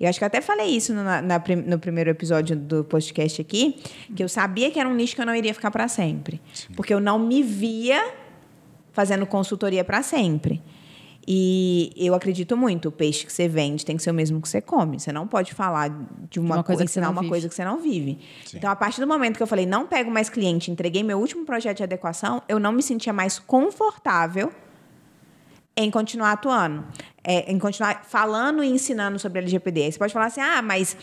[0.00, 1.20] Eu acho que eu até falei isso no, na-
[1.66, 3.76] no primeiro episódio do podcast aqui,
[4.14, 6.40] que eu sabia que era um nicho que eu não iria ficar para sempre.
[6.76, 8.14] Porque eu não me via
[8.92, 10.62] fazendo consultoria para sempre.
[11.30, 14.48] E eu acredito muito, o peixe que você vende tem que ser o mesmo que
[14.48, 14.98] você come.
[15.00, 15.90] Você não pode falar
[16.30, 17.30] de uma, uma coisa coisa, ensinar não uma vive.
[17.30, 18.18] coisa que você não vive.
[18.46, 18.56] Sim.
[18.56, 21.44] Então, a partir do momento que eu falei, não pego mais cliente, entreguei meu último
[21.44, 24.50] projeto de adequação, eu não me sentia mais confortável
[25.84, 26.84] em continuar atuando,
[27.22, 29.92] é, em continuar falando e ensinando sobre LGPD.
[29.92, 30.96] Você pode falar assim, ah, mas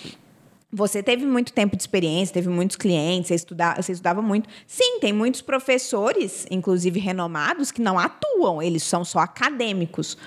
[0.71, 4.49] você teve muito tempo de experiência, teve muitos clientes, você, estuda, você estudava muito.
[4.67, 10.17] Sim, tem muitos professores, inclusive renomados, que não atuam, eles são só acadêmicos.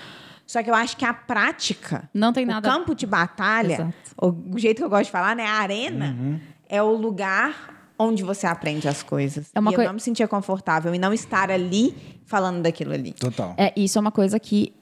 [0.47, 3.93] Só que eu acho que a prática, Não tem nada- o campo de batalha, Exato.
[4.19, 8.23] o, o jeito que eu gosto de falar, né, a arena, é o lugar onde
[8.23, 9.47] você aprende as coisas.
[9.53, 11.93] É uma e coi- eu não me sentia confortável em não estar ali
[12.25, 13.11] falando daquilo ali.
[13.13, 13.53] Total.
[13.57, 14.73] É, isso é uma coisa que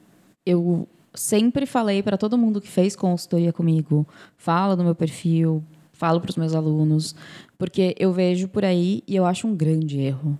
[0.45, 6.21] eu sempre falei para todo mundo que fez consultoria comigo, fala no meu perfil, falo
[6.21, 7.15] para os meus alunos,
[7.57, 10.37] porque eu vejo por aí e eu acho um grande erro.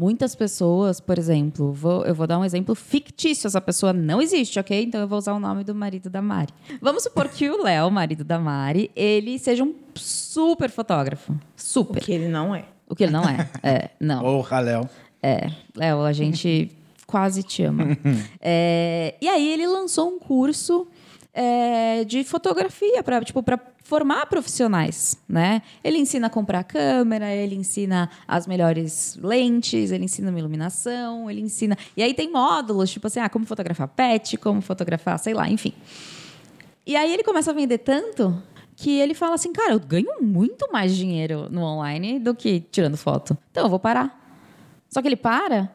[0.00, 4.58] Muitas pessoas, por exemplo, vou- eu vou dar um exemplo fictício, essa pessoa não existe,
[4.58, 4.82] ok?
[4.82, 6.54] Então eu vou usar o nome do marido da Mari.
[6.80, 11.34] Vamos supor que o Léo, marido da Mari, ele seja um super fotógrafo.
[11.54, 11.98] Super.
[11.98, 12.64] Porque ele não é.
[12.88, 13.46] O que ele não é.
[13.62, 14.24] É, não.
[14.24, 14.88] Ô, Raléu.
[15.22, 16.70] É, Léo, a gente
[17.06, 17.84] quase te ama.
[18.40, 20.86] É, e aí ele lançou um curso
[21.32, 23.44] é, de fotografia para tipo,
[23.84, 25.62] formar profissionais, né?
[25.82, 31.40] Ele ensina a comprar câmera, ele ensina as melhores lentes, ele ensina uma iluminação, ele
[31.40, 31.76] ensina...
[31.96, 35.72] E aí tem módulos, tipo assim, ah, como fotografar pet, como fotografar, sei lá, enfim.
[36.86, 38.42] E aí ele começa a vender tanto
[38.76, 42.96] que ele fala assim, cara, eu ganho muito mais dinheiro no online do que tirando
[42.96, 43.36] foto.
[43.50, 44.18] Então eu vou parar.
[44.88, 45.70] Só que ele para,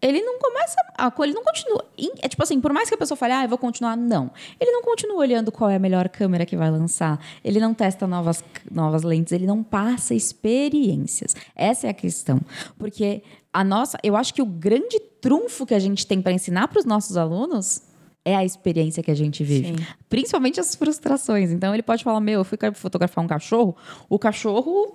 [0.00, 1.84] ele não começa a ele não continua.
[2.22, 4.30] É tipo assim, por mais que a pessoa fale, ah, eu vou continuar, não.
[4.60, 7.20] Ele não continua olhando qual é a melhor câmera que vai lançar.
[7.44, 11.34] Ele não testa novas, novas lentes, ele não passa experiências.
[11.54, 12.40] Essa é a questão.
[12.78, 16.68] Porque a nossa, eu acho que o grande trunfo que a gente tem para ensinar
[16.68, 17.82] para os nossos alunos
[18.24, 19.74] é a experiência que a gente vive.
[20.08, 21.50] Principalmente as frustrações.
[21.50, 23.74] Então ele pode falar: Meu, eu fui fotografar um cachorro,
[24.08, 24.94] o cachorro,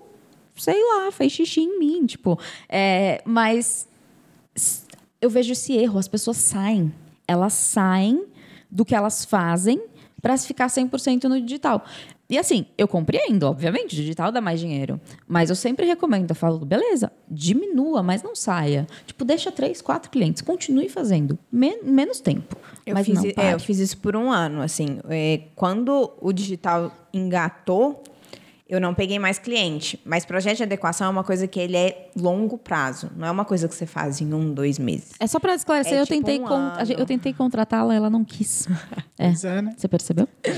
[0.55, 2.05] sei lá, fez xixi em mim.
[2.05, 2.39] Tipo,
[2.69, 3.87] é, mas
[5.23, 5.97] eu vejo esse erro.
[5.97, 6.93] As pessoas saem.
[7.27, 8.25] Elas saem
[8.69, 9.81] do que elas fazem
[10.21, 11.83] para ficar 100% no digital.
[12.29, 14.99] E assim, eu compreendo, obviamente, digital dá mais dinheiro.
[15.27, 18.87] Mas eu sempre recomendo, eu falo, beleza, diminua, mas não saia.
[19.05, 21.37] Tipo, deixa três, quatro clientes, continue fazendo.
[21.51, 22.55] Men- menos tempo.
[22.85, 24.99] Eu, mas fiz, não, é, eu fiz isso por um ano, assim.
[25.09, 28.01] É, quando o digital engatou,
[28.73, 29.99] eu não peguei mais cliente.
[30.05, 33.09] Mas projeto de adequação é uma coisa que ele é longo prazo.
[33.15, 35.11] Não é uma coisa que você faz em um, dois meses.
[35.19, 38.23] É só para esclarecer, É eu, tipo tentei um con- eu tentei contratá-la, ela não
[38.23, 38.67] quis.
[39.19, 39.27] É.
[39.47, 39.73] É, né?
[39.77, 40.27] Você percebeu?
[40.43, 40.51] É.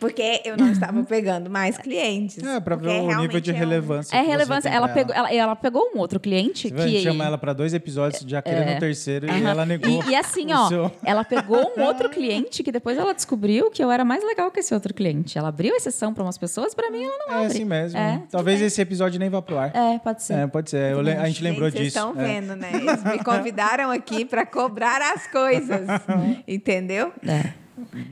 [0.00, 2.38] Porque eu não estava pegando mais clientes.
[2.42, 4.16] É, pra Porque ver o nível de é um- relevância.
[4.16, 4.68] É relevância.
[4.68, 7.02] Ela pra pegou, ela, ela pegou um outro cliente Você vê, a gente que.
[7.02, 10.02] chama ela pra dois episódios, já querendo o terceiro, e ela negou.
[10.04, 10.90] E, e assim, ó, seu.
[11.04, 14.60] ela pegou um outro cliente que depois ela descobriu que eu era mais legal que
[14.60, 15.36] esse outro cliente.
[15.36, 17.98] Ela abriu exceção para umas pessoas, para mim ela não É assim mesmo.
[17.98, 19.70] É, Talvez esse episódio nem vá pro ar.
[19.74, 20.34] É, pode ser.
[20.34, 20.92] É, pode ser.
[20.92, 21.98] Eu a gente lembrou Gente, disso.
[21.98, 22.26] Vocês estão É.
[22.40, 22.70] vendo, né?
[22.74, 25.86] Eles me convidaram aqui para cobrar as coisas.
[26.46, 27.12] entendeu?
[27.26, 27.52] É.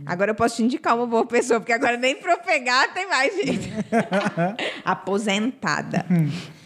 [0.07, 3.07] Agora eu posso te indicar uma boa pessoa, porque agora nem para eu pegar tem
[3.09, 3.71] mais gente.
[4.85, 6.05] Aposentada.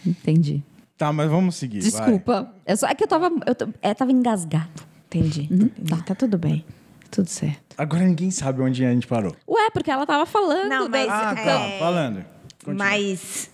[0.06, 0.62] Entendi.
[0.96, 1.80] Tá, mas vamos seguir.
[1.80, 1.90] vai.
[1.90, 2.54] Desculpa.
[2.64, 4.82] É, só, é que eu tava, eu, t- é, tava engasgado.
[5.06, 5.48] Entendi.
[5.50, 6.02] entendi.
[6.04, 6.64] Tá tudo bem.
[7.10, 7.74] Tudo certo.
[7.76, 9.34] Agora ninguém sabe onde a gente parou.
[9.48, 10.68] Ué, porque ela tava falando.
[10.68, 11.44] Não, mas- Ah, É.
[11.44, 11.78] tá.
[11.78, 12.24] Falando.
[12.64, 12.86] Continua.
[12.86, 13.50] Mas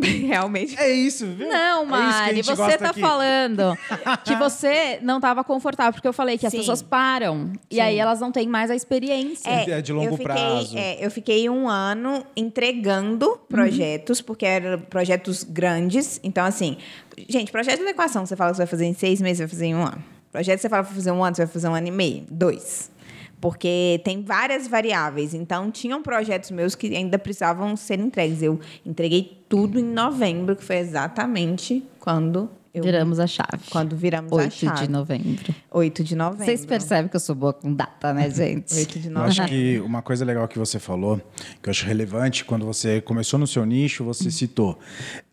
[0.00, 1.46] realmente É isso, viu?
[1.48, 3.00] Não, É Mari, gente você tá aqui.
[3.00, 3.76] falando
[4.24, 6.58] que você não estava confortável, porque eu falei que as Sim.
[6.58, 7.80] pessoas param e Sim.
[7.82, 9.48] aí elas não têm mais a experiência.
[9.50, 10.78] É de longo eu fiquei, prazo.
[10.78, 16.18] é, eu fiquei um ano entregando projetos, porque eram projetos grandes.
[16.22, 16.78] Então, assim,
[17.28, 19.50] gente, projeto de adequação, você fala que você vai fazer em seis meses, você vai
[19.50, 20.02] fazer em um ano.
[20.32, 21.90] Projeto que você fala que vai fazer um ano, você vai fazer um ano e
[21.90, 22.90] meio, dois.
[23.40, 25.32] Porque tem várias variáveis.
[25.32, 28.42] Então, tinham projetos meus que ainda precisavam ser entregues.
[28.42, 33.58] Eu entreguei tudo em novembro, que foi exatamente quando eu Viramos a chave.
[33.70, 34.86] quando viramos a 8 chave.
[34.86, 35.54] de novembro.
[35.70, 36.44] 8 de novembro.
[36.44, 38.72] Vocês percebem que eu sou boa com data, né, gente?
[38.74, 39.42] 8 de Eu novembro.
[39.42, 41.20] acho que uma coisa legal que você falou,
[41.62, 44.78] que eu acho relevante, quando você começou no seu nicho, você citou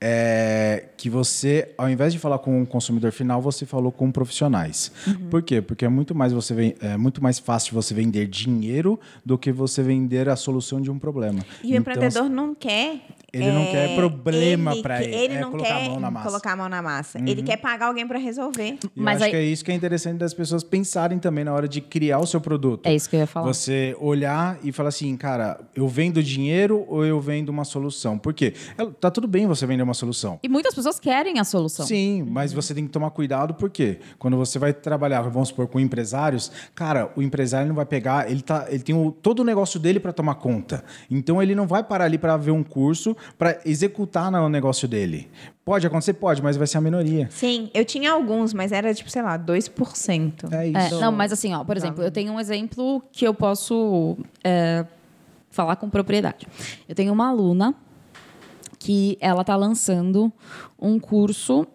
[0.02, 4.92] é, que você, ao invés de falar com o consumidor final, você falou com profissionais.
[5.30, 5.62] Por quê?
[5.62, 9.82] Porque é muito mais você é muito mais fácil você vender dinheiro do que você
[9.84, 11.40] vender a solução de um problema.
[11.64, 13.02] E o Então, empreendedor não quer.
[13.34, 16.10] Ele não quer problema pra que- ele, Ele é não colocar a quer mão na
[16.12, 16.26] massa.
[16.26, 16.32] Uhum.
[16.32, 17.20] colocar a mão na massa.
[17.32, 18.78] Ele quer pagar alguém para resolver.
[18.84, 21.44] E eu Mas acho aí- que é isso que é interessante das pessoas pensarem também
[21.44, 22.86] na hora de criar o seu produto.
[22.86, 23.48] É isso que eu ia falar.
[23.48, 28.18] Você olhar e falar assim, cara, eu vendo dinheiro ou eu vendo uma solução?
[28.18, 28.54] Por quê?
[28.78, 30.40] É, Tá tudo bem você vender uma solução.
[30.42, 31.86] E muitas pessoas querem a solução.
[31.86, 35.80] Sim, mas você tem que tomar cuidado porque quando você vai trabalhar, vamos supor, com
[35.80, 39.80] empresários, cara, o empresário não vai pegar, ele, tá, ele tem o- todo o negócio
[39.80, 40.84] dele para tomar conta.
[41.10, 45.28] Então ele não vai parar ali para ver um curso para executar no negócio dele.
[45.68, 46.14] Pode acontecer?
[46.14, 47.28] Pode, mas vai ser a minoria.
[47.30, 50.50] Sim, eu tinha alguns, mas era tipo, sei lá, 2%.
[50.50, 51.02] É É, isso.
[51.02, 54.86] não, mas assim, ó, por exemplo, eu tenho um exemplo que eu posso é,
[55.50, 56.48] falar com propriedade.
[56.88, 57.76] Eu tenho uma aluna
[58.80, 60.32] que ela tá lançando
[60.80, 61.68] um curso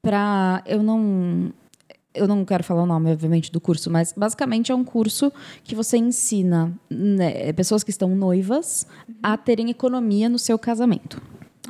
[0.00, 1.52] para eu não
[2.14, 5.30] eu não quero falar o nome, obviamente, do curso, mas basicamente é um curso
[5.62, 8.86] que você ensina né, pessoas que estão noivas
[9.22, 11.20] a terem economia no seu casamento,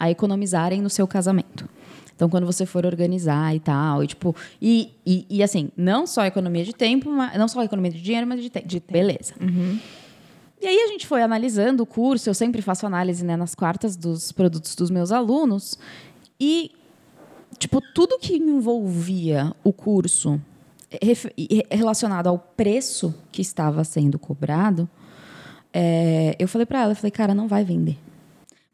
[0.00, 1.68] a economizarem no seu casamento.
[2.16, 6.24] Então, quando você for organizar e tal, e tipo, e, e, e assim, não só
[6.24, 8.92] economia de tempo, mas, não só economia de dinheiro, mas de, te de tempo.
[8.92, 9.34] Beleza.
[10.60, 13.96] E aí a gente foi analisando o curso, eu sempre faço análise né, nas quartas
[13.96, 15.78] dos produtos dos meus alunos.
[16.38, 16.72] E,
[17.58, 20.40] tipo, tudo que envolvia o curso
[21.70, 24.86] relacionado ao preço que estava sendo cobrado,
[25.72, 27.96] é, eu falei para ela, eu falei, cara, não vai vender.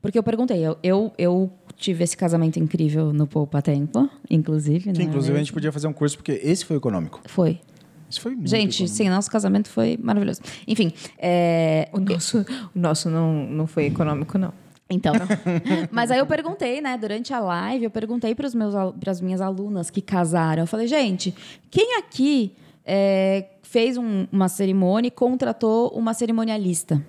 [0.07, 4.93] Porque eu perguntei, eu, eu, eu tive esse casamento incrível no Poupa Tempo, inclusive.
[4.93, 5.05] Que, né?
[5.05, 7.21] inclusive, a gente podia fazer um curso, porque esse foi econômico.
[7.27, 7.61] Foi.
[8.09, 8.97] Isso foi muito Gente, econômico.
[8.97, 10.41] sim, nosso casamento foi maravilhoso.
[10.67, 12.39] Enfim, é, O nosso,
[12.75, 14.53] o nosso não, não foi econômico, não.
[14.89, 15.13] Então,
[15.91, 20.01] mas aí eu perguntei, né, durante a live, eu perguntei para as minhas alunas que
[20.01, 20.63] casaram.
[20.63, 21.35] Eu falei, gente,
[21.69, 22.53] quem aqui
[22.85, 27.05] é, fez um- uma cerimônia e contratou uma cerimonialista?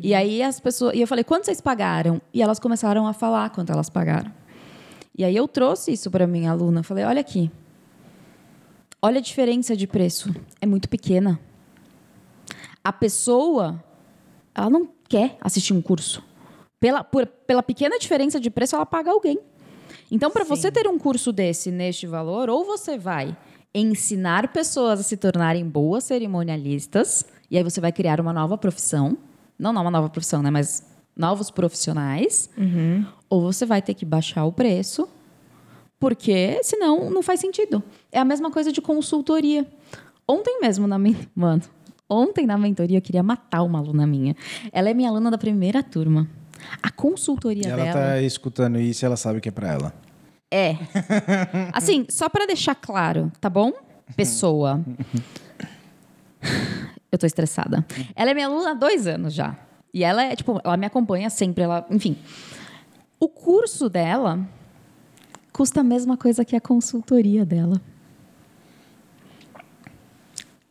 [0.00, 0.94] E aí as pessoas.
[0.94, 2.20] E eu falei, quanto vocês pagaram?
[2.32, 4.32] E elas começaram a falar quanto elas pagaram.
[5.16, 6.80] E aí eu trouxe isso para minha aluna.
[6.80, 7.50] Eu Falei, olha aqui.
[9.00, 10.34] Olha a diferença de preço.
[10.60, 11.38] É muito pequena.
[12.82, 13.82] A pessoa,
[14.54, 16.22] ela não quer assistir um curso.
[16.80, 19.38] Pela, por- pela pequena diferença de preço, ela paga alguém.
[20.10, 23.36] Então, para você ter um curso desse neste valor, ou você vai
[23.74, 29.16] ensinar pessoas a se tornarem boas cerimonialistas, e aí você vai criar uma nova profissão.
[29.62, 30.50] Não, não uma nova profissão, né?
[30.50, 30.84] Mas
[31.16, 32.50] novos profissionais.
[33.30, 35.08] Ou você vai ter que baixar o preço,
[36.00, 37.82] porque senão não faz sentido.
[38.10, 39.64] É a mesma coisa de consultoria.
[40.26, 41.16] Ontem mesmo na men...
[41.34, 41.62] Mano,
[42.08, 44.34] ontem na mentoria eu queria matar uma aluna minha.
[44.72, 46.28] Ela é minha aluna da primeira turma.
[46.82, 47.92] A consultoria E ela dela.
[48.00, 49.94] tá escutando isso e ela sabe que é pra ela.
[50.50, 50.76] É.
[51.72, 53.72] Assim, só pra deixar claro, tá bom?
[54.16, 54.80] Pessoa.
[57.12, 57.86] Eu tô estressada.
[58.16, 59.54] Ela é minha aluna há dois anos já.
[59.92, 62.16] E ela é, tipo, ela me acompanha sempre, ela, enfim.
[63.20, 64.40] O curso dela
[65.52, 67.78] custa a mesma coisa que a consultoria dela.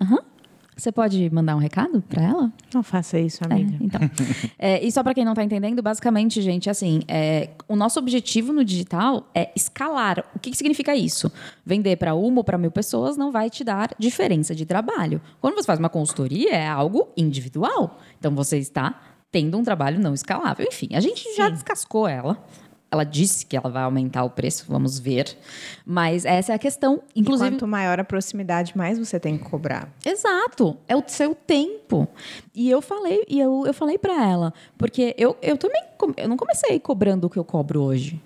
[0.02, 0.31] Aham.
[0.76, 2.52] Você pode mandar um recado pra ela?
[2.74, 3.78] Não faça isso, É, amiga.
[3.82, 4.00] então.
[4.58, 8.54] É, e só para quem não está entendendo, basicamente, gente, assim, é, o nosso objetivo
[8.54, 10.24] no digital é escalar.
[10.36, 11.32] O que, que significa isso?
[11.66, 15.22] Vender para uma ou para mil pessoas não vai te dar diferença de trabalho.
[15.40, 18.00] Quando você faz uma consultoria, é algo individual.
[18.18, 19.00] Então você está
[19.32, 20.66] tendo um trabalho não escalável.
[20.68, 22.44] Enfim, a gente já descascou ela.
[22.92, 25.38] Ela disse que ela vai aumentar o preço, vamos ver.
[25.86, 27.02] Mas essa é a questão.
[27.16, 29.90] Inclusive, Quanto maior a proximidade, mais você tem que cobrar.
[30.06, 32.08] Exato, é o seu tempo.
[32.54, 35.82] E eu falei, e eu, eu falei para ela, porque eu, eu também
[36.18, 38.20] eu não comecei cobrando o que eu cobro hoje,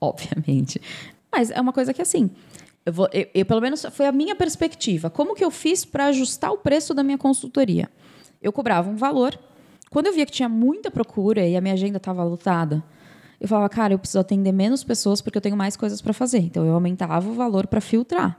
[0.00, 0.80] obviamente.
[1.30, 2.30] Mas é uma coisa que assim,
[2.84, 5.10] eu vou, eu, eu, pelo menos foi a minha perspectiva.
[5.10, 7.90] Como que eu fiz para ajustar o preço da minha consultoria?
[8.40, 9.38] Eu cobrava um valor.
[9.90, 12.82] Quando eu via que tinha muita procura e a minha agenda estava lotada,
[13.40, 16.38] eu falava, cara, eu preciso atender menos pessoas porque eu tenho mais coisas para fazer.
[16.38, 18.38] Então eu aumentava o valor para filtrar.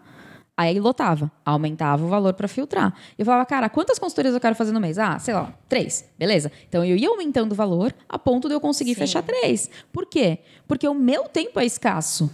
[0.59, 2.91] Aí lotava, aumentava o valor para filtrar.
[3.15, 4.97] Eu falava, cara, quantas consultorias eu quero fazer no mês?
[4.97, 6.51] Ah, sei lá, três, beleza.
[6.67, 9.69] Então eu ia aumentando o valor a ponto de eu conseguir fechar três.
[9.93, 10.39] Por quê?
[10.67, 12.31] Porque o meu tempo é escasso.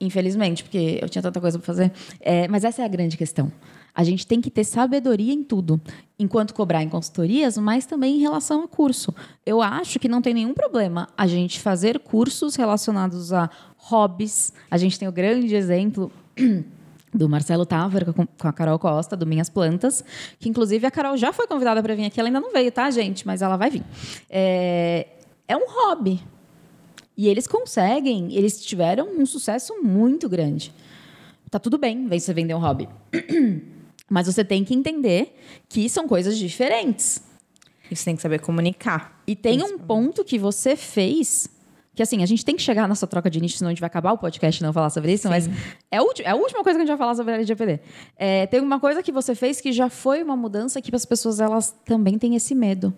[0.00, 1.92] Infelizmente, porque eu tinha tanta coisa para fazer.
[2.20, 3.52] É, mas essa é a grande questão.
[3.94, 5.80] A gente tem que ter sabedoria em tudo,
[6.18, 9.14] enquanto cobrar em consultorias, mas também em relação a curso.
[9.44, 14.52] Eu acho que não tem nenhum problema a gente fazer cursos relacionados a hobbies.
[14.70, 16.12] A gente tem o grande exemplo
[17.12, 20.04] do Marcelo Távora com a Carol Costa, do Minhas Plantas,
[20.38, 22.90] que inclusive a Carol já foi convidada para vir aqui, ela ainda não veio, tá,
[22.90, 23.26] gente?
[23.26, 23.82] Mas ela vai vir.
[24.28, 25.06] É,
[25.46, 26.22] é um hobby.
[27.16, 30.72] E eles conseguem, eles tiveram um sucesso muito grande.
[31.50, 32.88] Tá tudo bem, você vender um hobby.
[34.08, 35.36] Mas você tem que entender
[35.68, 37.22] que são coisas diferentes.
[37.90, 39.22] Isso tem que saber comunicar.
[39.26, 41.50] E tem um ponto que você fez
[41.98, 43.88] que assim, a gente tem que chegar nessa troca de nicho, senão a gente vai
[43.88, 45.48] acabar o podcast e não falar sobre isso, mas
[45.90, 47.80] é a, é a última coisa que a gente vai falar sobre a LGPD.
[48.16, 51.40] É, tem uma coisa que você fez que já foi uma mudança que as pessoas
[51.40, 52.94] elas também têm esse medo.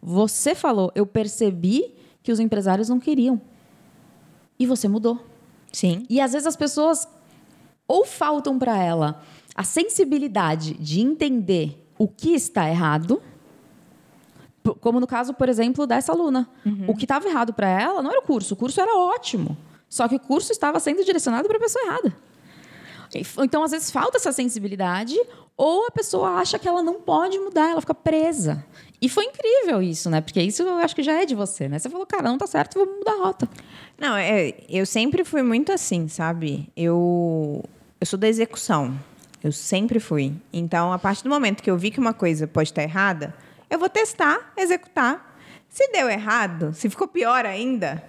[0.00, 3.40] Você falou, eu percebi que os empresários não queriam.
[4.56, 5.20] E você mudou.
[5.72, 6.06] Sim.
[6.08, 7.08] E às vezes as pessoas
[7.88, 9.20] ou faltam para ela
[9.54, 13.22] a sensibilidade de entender o que está errado,
[14.80, 16.48] como no caso, por exemplo, dessa aluna.
[16.88, 19.56] O que estava errado para ela não era o curso, o curso era ótimo.
[19.88, 22.16] Só que o curso estava sendo direcionado para a pessoa errada.
[23.42, 25.14] Então, às vezes, falta essa sensibilidade,
[25.56, 28.64] ou a pessoa acha que ela não pode mudar, ela fica presa.
[29.00, 30.20] E foi incrível isso, né?
[30.20, 31.78] Porque isso eu acho que já é de você, né?
[31.78, 33.48] Você falou, cara, não tá certo, vamos mudar a rota.
[33.98, 36.72] Não, é, eu sempre fui muito assim, sabe?
[36.76, 37.62] Eu,
[38.00, 38.98] eu sou da execução.
[39.44, 40.32] Eu sempre fui.
[40.50, 43.34] Então, a partir do momento que eu vi que uma coisa pode estar errada,
[43.68, 45.38] eu vou testar, executar.
[45.68, 48.02] Se deu errado, se ficou pior ainda,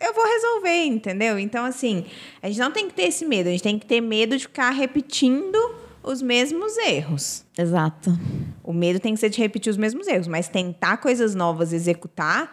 [0.00, 1.38] eu vou resolver, entendeu?
[1.38, 2.06] Então, assim,
[2.42, 4.44] a gente não tem que ter esse medo, a gente tem que ter medo de
[4.44, 5.58] ficar repetindo
[6.02, 7.44] os mesmos erros.
[7.58, 8.18] Exato.
[8.64, 12.50] O medo tem que ser de repetir os mesmos erros, mas tentar coisas novas, executar,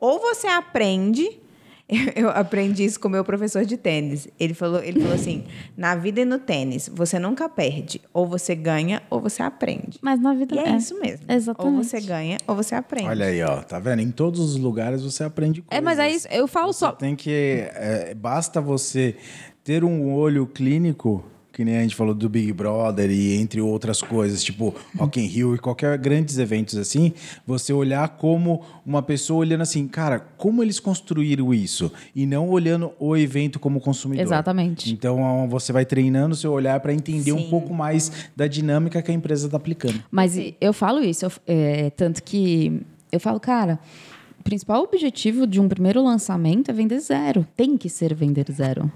[0.00, 1.40] ou você aprende.
[2.14, 4.28] Eu aprendi isso com o meu professor de tênis.
[4.38, 5.44] Ele falou, ele falou assim:
[5.76, 8.00] na vida e no tênis, você nunca perde.
[8.12, 9.98] Ou você ganha, ou você aprende.
[10.02, 11.24] Mas na vida E é, isso mesmo.
[11.28, 11.76] Exatamente.
[11.76, 13.08] Ou você ganha, ou você aprende.
[13.08, 14.02] Olha aí, ó, tá vendo?
[14.02, 15.78] Em todos os lugares você aprende coisas.
[15.78, 16.28] É, mas é isso.
[16.30, 16.92] Eu falo Você só.
[16.92, 17.30] tem que.
[17.30, 19.16] é, basta você
[19.64, 21.24] ter um olho clínico,
[21.58, 25.24] que nem a gente falou do Big Brother e entre outras coisas, tipo Rock in
[25.26, 27.12] Rio e qualquer grandes eventos assim,
[27.44, 31.90] você olhar como uma pessoa olhando assim, cara, como eles construíram isso?
[32.14, 34.22] E não olhando o evento como consumidor.
[34.22, 34.92] Exatamente.
[34.92, 37.50] Então você vai treinando o seu olhar para entender um Sim.
[37.50, 40.00] pouco mais da dinâmica que a empresa está aplicando.
[40.12, 42.80] Mas eu falo isso, eu- é, tanto que
[43.10, 43.80] eu falo, cara,
[44.38, 47.44] o principal objetivo de um primeiro lançamento é vender zero.
[47.56, 48.88] Tem que ser vender zero.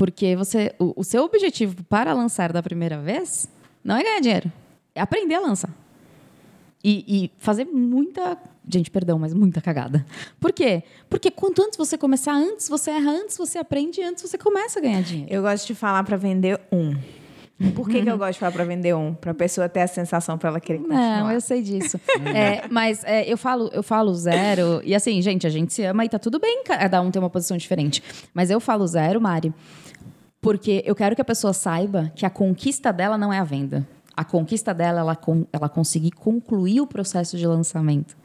[0.00, 3.46] Porque você, o, o seu objetivo para lançar da primeira vez
[3.84, 4.52] não é ganhar dinheiro,
[4.94, 5.68] é aprender a lançar.
[6.82, 8.38] E, e fazer muita.
[8.66, 10.06] Gente, perdão, mas muita cagada.
[10.40, 10.84] Por quê?
[11.10, 14.82] Porque quanto antes você começar, antes você erra, antes você aprende, antes você começa a
[14.82, 15.30] ganhar dinheiro.
[15.30, 16.96] Eu gosto de falar para vender um.
[17.74, 19.12] Por que, que eu gosto de falar para vender um?
[19.12, 21.20] Para a pessoa ter a sensação para ela querer continuar.
[21.20, 22.00] Não, eu sei disso.
[22.34, 24.80] É, mas é, eu falo, eu falo zero.
[24.84, 27.28] E assim, gente, a gente se ama e tá tudo bem, cada um tem uma
[27.28, 28.02] posição diferente.
[28.32, 29.52] Mas eu falo zero, Mari,
[30.40, 33.86] porque eu quero que a pessoa saiba que a conquista dela não é a venda.
[34.16, 35.18] A conquista dela é ela,
[35.52, 38.16] ela conseguir concluir o processo de lançamento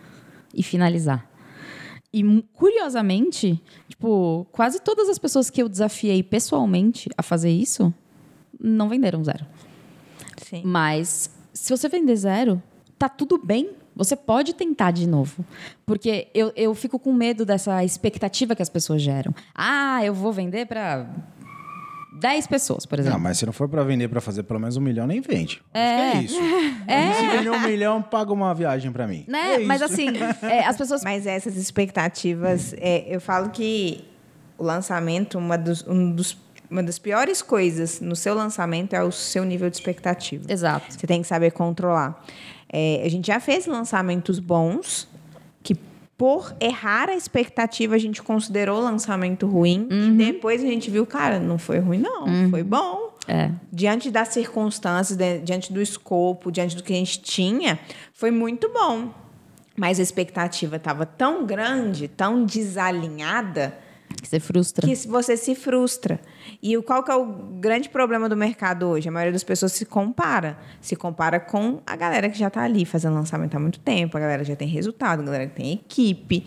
[0.53, 1.27] e finalizar.
[2.13, 2.23] E
[2.53, 7.93] curiosamente, tipo, quase todas as pessoas que eu desafiei pessoalmente a fazer isso
[8.59, 9.45] não venderam zero.
[10.37, 10.61] Sim.
[10.65, 12.61] Mas se você vender zero,
[12.97, 13.71] tá tudo bem.
[13.95, 15.45] Você pode tentar de novo.
[15.85, 19.33] Porque eu, eu fico com medo dessa expectativa que as pessoas geram.
[19.55, 21.07] Ah, eu vou vender para
[22.19, 23.19] 10 pessoas, por Não, exemplo.
[23.21, 25.61] mas se não for para vender para fazer pelo menos um milhão, nem vende.
[25.73, 26.35] Acho que é isso.
[27.19, 29.23] Se vender um milhão, paga uma viagem para mim.
[29.27, 29.55] né?
[29.55, 29.93] É Mas isso.
[29.93, 30.07] assim,
[30.43, 31.01] é, as pessoas.
[31.03, 34.03] Mas essas expectativas, é, eu falo que
[34.57, 36.37] o lançamento, uma, dos, um dos,
[36.69, 40.51] uma das piores coisas no seu lançamento é o seu nível de expectativa.
[40.51, 40.93] Exato.
[40.93, 42.23] Você tem que saber controlar.
[42.71, 45.07] É, a gente já fez lançamentos bons
[45.63, 45.75] que
[46.17, 51.05] por errar a expectativa a gente considerou o lançamento ruim e depois a gente viu,
[51.05, 53.15] cara, não foi ruim não, foi bom.
[53.27, 53.51] É.
[53.71, 57.79] Diante das circunstâncias, diante do escopo, diante do que a gente tinha,
[58.13, 59.13] foi muito bom.
[59.75, 63.77] Mas a expectativa estava tão grande, tão desalinhada,
[64.21, 64.87] Que você frustra.
[64.87, 66.19] que você se frustra.
[66.61, 69.07] E qual que é o grande problema do mercado hoje?
[69.07, 70.57] A maioria das pessoas se compara.
[70.81, 74.19] Se compara com a galera que já está ali fazendo lançamento há muito tempo, a
[74.19, 76.45] galera que já tem resultado, a galera que tem equipe.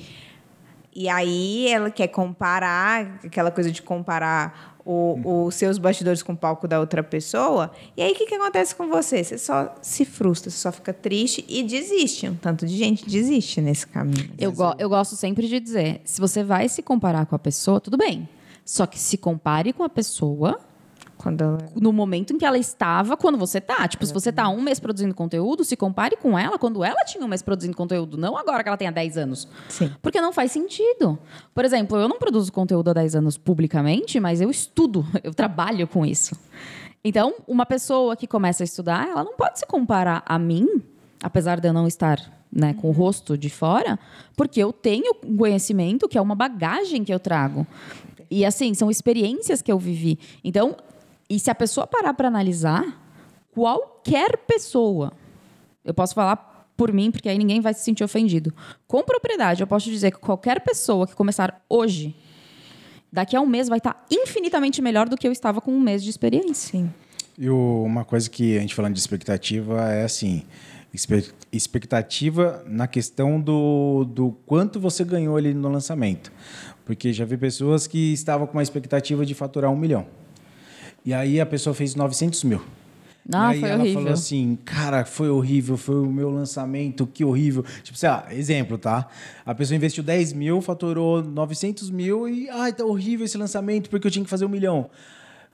[0.94, 6.36] E aí ela quer comparar, aquela coisa de comparar o- os seus bastidores com o
[6.36, 7.70] palco da outra pessoa.
[7.96, 9.22] E aí o que, que acontece com você?
[9.22, 12.28] Você só se frustra, você só fica triste e desiste.
[12.28, 14.30] Um tanto de gente desiste nesse caminho.
[14.38, 17.80] Eu, go- eu gosto sempre de dizer: se você vai se comparar com a pessoa,
[17.80, 18.28] tudo bem.
[18.64, 20.60] Só que se compare com a pessoa
[21.26, 23.86] ela- no momento em que ela estava quando você tá.
[23.88, 27.24] Tipo, se você tá um mês produzindo conteúdo, se compare com ela quando ela tinha
[27.24, 29.48] um mês produzindo conteúdo, não agora que ela tenha 10 anos.
[29.68, 29.90] Sim.
[30.00, 31.18] Porque não faz sentido.
[31.54, 35.86] Por exemplo, eu não produzo conteúdo há 10 anos publicamente, mas eu estudo, eu trabalho
[35.88, 36.36] com isso.
[37.04, 40.66] Então, uma pessoa que começa a estudar, ela não pode se comparar a mim,
[41.22, 43.98] apesar de eu não estar né, com o rosto de fora,
[44.36, 47.66] porque eu tenho um conhecimento que é uma bagagem que eu trago.
[48.30, 50.18] E assim, são experiências que eu vivi.
[50.42, 50.76] Então,
[51.28, 52.84] e se a pessoa parar para analisar,
[53.52, 55.12] qualquer pessoa,
[55.84, 58.54] eu posso falar por mim, porque aí ninguém vai se sentir ofendido.
[58.86, 62.14] Com propriedade, eu posso dizer que qualquer pessoa que começar hoje,
[63.12, 66.02] daqui a um mês vai estar infinitamente melhor do que eu estava com um mês
[66.04, 66.54] de experiência.
[66.78, 66.90] Sim.
[67.36, 70.44] E o- uma coisa que a gente falando de expectativa é assim:
[71.52, 76.32] expectativa na questão do, do quanto você ganhou ali no lançamento.
[76.84, 80.06] Porque já vi pessoas que estavam com uma expectativa de faturar um milhão.
[81.04, 82.60] E aí a pessoa fez 900 mil.
[83.32, 84.00] Ah, e aí ela horrível.
[84.00, 87.62] falou assim, cara, foi horrível, foi o meu lançamento, que horrível.
[87.82, 89.06] Tipo, sei lá, exemplo, tá?
[89.44, 94.06] A pessoa investiu 10 mil, faturou 900 mil e, ai, tá horrível esse lançamento porque
[94.06, 94.88] eu tinha que fazer um milhão.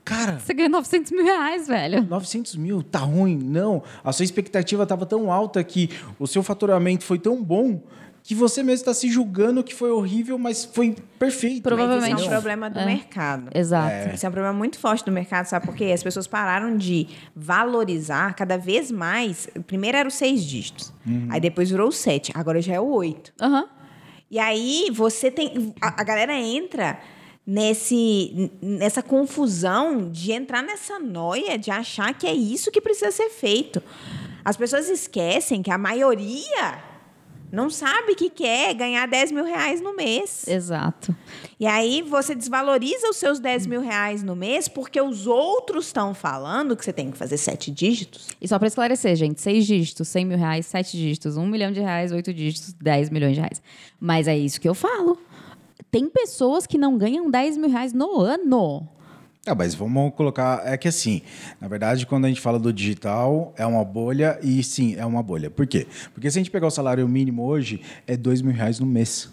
[0.05, 2.07] Cara, Você ganhou 900 mil reais, velho.
[2.09, 3.39] 900 mil, tá ruim.
[3.43, 5.89] Não, a sua expectativa estava tão alta que
[6.19, 7.81] o seu faturamento foi tão bom
[8.27, 11.63] que você mesmo está se julgando que foi horrível, mas foi perfeito.
[11.63, 12.15] Provavelmente.
[12.15, 13.51] Esse é um problema do mercado.
[13.55, 14.15] Exato.
[14.15, 15.93] Esse é um problema muito forte do mercado, sabe por quê?
[15.93, 17.07] As pessoas pararam de
[17.37, 19.47] valorizar cada vez mais.
[19.67, 20.91] Primeiro era os seis dígitos,
[21.29, 23.31] aí depois virou o sete, agora já é o oito.
[23.39, 23.69] Aham.
[24.31, 25.75] E aí você tem.
[25.79, 26.99] A, a galera entra
[27.47, 33.29] nesse, nessa confusão de entrar nessa noia de achar que é isso que precisa ser
[33.29, 33.83] feito.
[34.43, 36.94] As pessoas esquecem que a maioria
[37.55, 40.47] não sabe o que que é ganhar 10 mil reais no mês.
[40.47, 41.15] Exato.
[41.59, 46.13] E aí você desvaloriza os seus 10 mil reais no mês porque os outros estão
[46.13, 48.29] falando que você tem que fazer sete dígitos.
[48.41, 51.81] E só para esclarecer, gente, seis dígitos, 100 mil reais, sete dígitos, um milhão de
[51.81, 53.63] reais, oito dígitos, 10 milhões de reais.
[54.01, 55.19] Mas é isso que eu falo.
[55.91, 58.89] Tem pessoas que não ganham 10 mil reais no ano.
[59.47, 60.63] Ah, mas vamos colocar.
[60.65, 61.21] É que assim,
[61.61, 65.23] na verdade, quando a gente fala do digital, é uma bolha e sim, é uma
[65.23, 65.51] bolha.
[65.51, 65.87] Por quê?
[66.15, 69.31] Porque se a gente pegar o salário mínimo hoje, é dois mil reais no mês.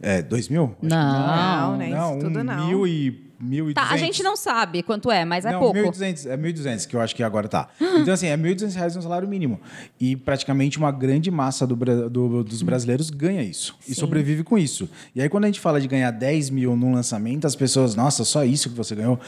[0.00, 0.64] É, dois mil?
[0.64, 1.88] Acho que Não, Não?
[1.88, 2.66] Não, Isso tudo um não.
[2.66, 5.78] mil e mil e Tá, a gente não sabe quanto é, mas é não, pouco.
[5.78, 7.68] 1.200, é 1.200 que eu acho que agora tá.
[7.80, 9.60] Então, assim, é 1.200 reais no salário mínimo.
[10.00, 13.76] E praticamente uma grande massa do do- dos brasileiros ganha isso.
[13.86, 14.00] E Sim.
[14.00, 14.88] sobrevive com isso.
[15.14, 18.24] E aí, quando a gente fala de ganhar 10 mil num lançamento, as pessoas, nossa,
[18.24, 19.18] só isso que você ganhou?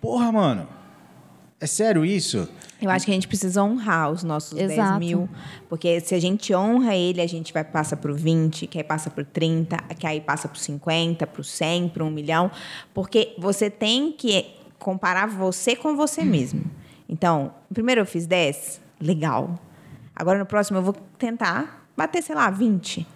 [0.00, 0.66] Porra, mano.
[1.60, 2.48] É sério isso?
[2.80, 4.98] Eu acho que a gente precisa honrar os nossos 10 Exato.
[4.98, 5.28] mil.
[5.68, 9.10] Porque se a gente honra ele, a gente vai passar por 20, que aí passa
[9.10, 12.50] por 30, que aí passa por 50, por 100, por 1 milhão.
[12.94, 16.64] Porque você tem que comparar você com você mesmo.
[17.06, 19.58] Então, primeiro eu fiz 10, legal.
[20.16, 23.06] Agora no próximo eu vou tentar bater, sei lá, 20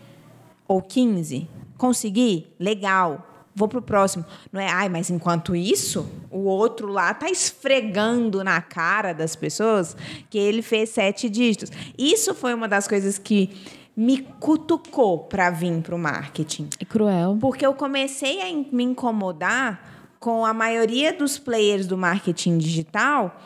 [0.68, 1.48] ou 15.
[1.78, 2.48] Consegui?
[2.60, 3.33] Legal.
[3.54, 4.24] Vou pro próximo.
[4.52, 9.96] Não é, ai, mas enquanto isso, o outro lá tá esfregando na cara das pessoas
[10.28, 11.70] que ele fez sete dígitos.
[11.96, 13.50] Isso foi uma das coisas que
[13.96, 16.68] me cutucou para vir pro marketing.
[16.80, 17.38] É cruel.
[17.40, 23.40] Porque eu comecei a me incomodar com a maioria dos players do marketing digital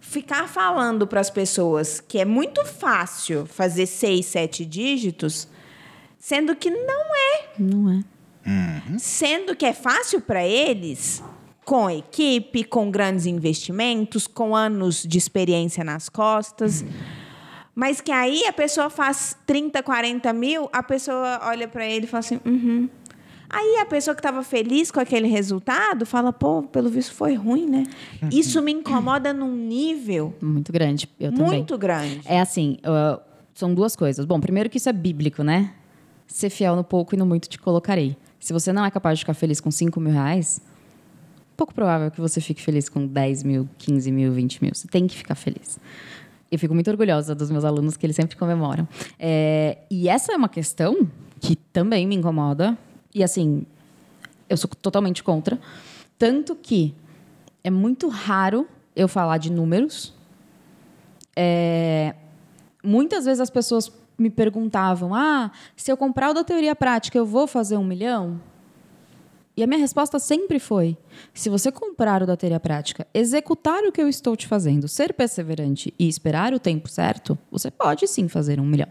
[0.00, 5.48] ficar falando para as pessoas que é muito fácil fazer seis, sete dígitos,
[6.18, 7.44] sendo que não é.
[7.58, 8.04] Não é.
[8.98, 11.22] Sendo que é fácil para eles,
[11.64, 16.84] com equipe, com grandes investimentos, com anos de experiência nas costas.
[17.74, 22.08] Mas que aí a pessoa faz 30, 40 mil, a pessoa olha para ele e
[22.08, 22.88] fala assim: uhum.
[23.50, 27.66] Aí a pessoa que estava feliz com aquele resultado fala: pô, pelo visto foi ruim,
[27.68, 27.84] né?
[28.32, 31.08] Isso me incomoda num nível Muito grande.
[31.18, 31.58] Eu também.
[31.58, 32.20] muito grande.
[32.24, 33.20] É assim, uh,
[33.54, 34.24] são duas coisas.
[34.24, 35.72] Bom, primeiro que isso é bíblico, né?
[36.26, 38.16] Ser fiel no pouco e no muito te colocarei.
[38.44, 40.60] Se você não é capaz de ficar feliz com 5 mil reais,
[41.56, 44.74] pouco provável que você fique feliz com 10 mil, 15 mil, 20 mil.
[44.74, 45.80] Você tem que ficar feliz.
[46.52, 48.86] Eu fico muito orgulhosa dos meus alunos que eles sempre comemoram.
[49.18, 51.08] É, e essa é uma questão
[51.40, 52.76] que também me incomoda.
[53.14, 53.64] E assim,
[54.46, 55.58] eu sou totalmente contra.
[56.18, 56.94] Tanto que
[57.64, 60.12] é muito raro eu falar de números.
[61.34, 62.14] É,
[62.84, 67.26] muitas vezes as pessoas me perguntavam: ah, se eu comprar o da teoria prática, eu
[67.26, 68.40] vou fazer um milhão?
[69.56, 70.96] E a minha resposta sempre foi:
[71.32, 75.14] se você comprar o da teoria prática, executar o que eu estou te fazendo, ser
[75.14, 78.88] perseverante e esperar o tempo certo, você pode sim fazer um milhão.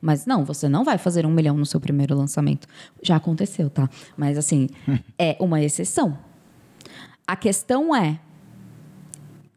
[0.00, 2.66] Mas não, você não vai fazer um milhão no seu primeiro lançamento.
[3.02, 3.88] Já aconteceu, tá?
[4.16, 4.68] Mas assim,
[5.18, 6.18] é uma exceção.
[7.26, 8.18] A questão é: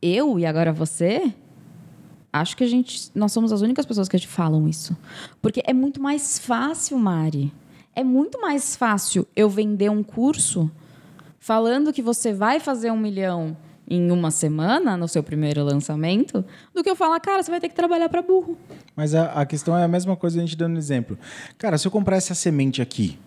[0.02, 1.34] eu e agora você
[2.40, 4.96] Acho que a gente, nós somos as únicas pessoas que falam isso.
[5.42, 7.54] Porque é muito mais fácil, Mari.
[7.96, 10.72] É muito mais fácil eu vender um curso
[11.40, 13.56] falando que você vai fazer um milhão
[13.90, 16.44] em uma semana no seu primeiro lançamento
[16.76, 18.58] do que eu falar, cara, você vai ter que trabalhar para burro.
[18.96, 21.18] Mas a, a questão é a mesma coisa a gente dando exemplo.
[21.58, 23.18] Cara, se eu comprar essa semente aqui,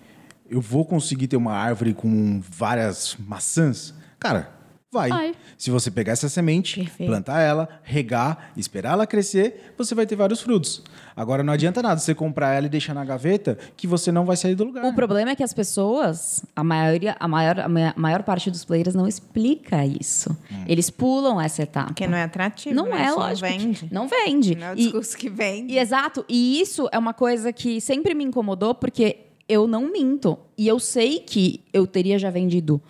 [0.51, 3.95] eu vou conseguir ter uma árvore com várias maçãs?
[4.19, 4.51] Cara,
[4.93, 5.09] vai.
[5.09, 5.35] Vai.
[5.57, 7.09] Se você pegar essa semente, Perfeito.
[7.09, 10.83] plantar ela, regar, esperar ela crescer, você vai ter vários frutos.
[11.15, 14.37] Agora não adianta nada você comprar ela e deixar na gaveta que você não vai
[14.37, 14.85] sair do lugar.
[14.85, 18.65] O problema é que as pessoas, a maioria, a maior, a ma- maior parte dos
[18.65, 20.37] players não explica isso.
[20.67, 21.89] Eles pulam essa etapa.
[21.89, 22.75] Porque não é atrativo.
[22.75, 23.05] Não né?
[23.07, 23.47] é, lógico.
[23.49, 23.89] Não vende.
[23.93, 24.55] Não vende.
[24.57, 25.75] Não é o E- discurso que vende.
[25.75, 26.25] E exato.
[26.29, 29.19] E isso é uma coisa que sempre me incomodou, porque
[29.49, 30.39] eu não minto.
[30.59, 32.81] E eu sei que eu teria já vendido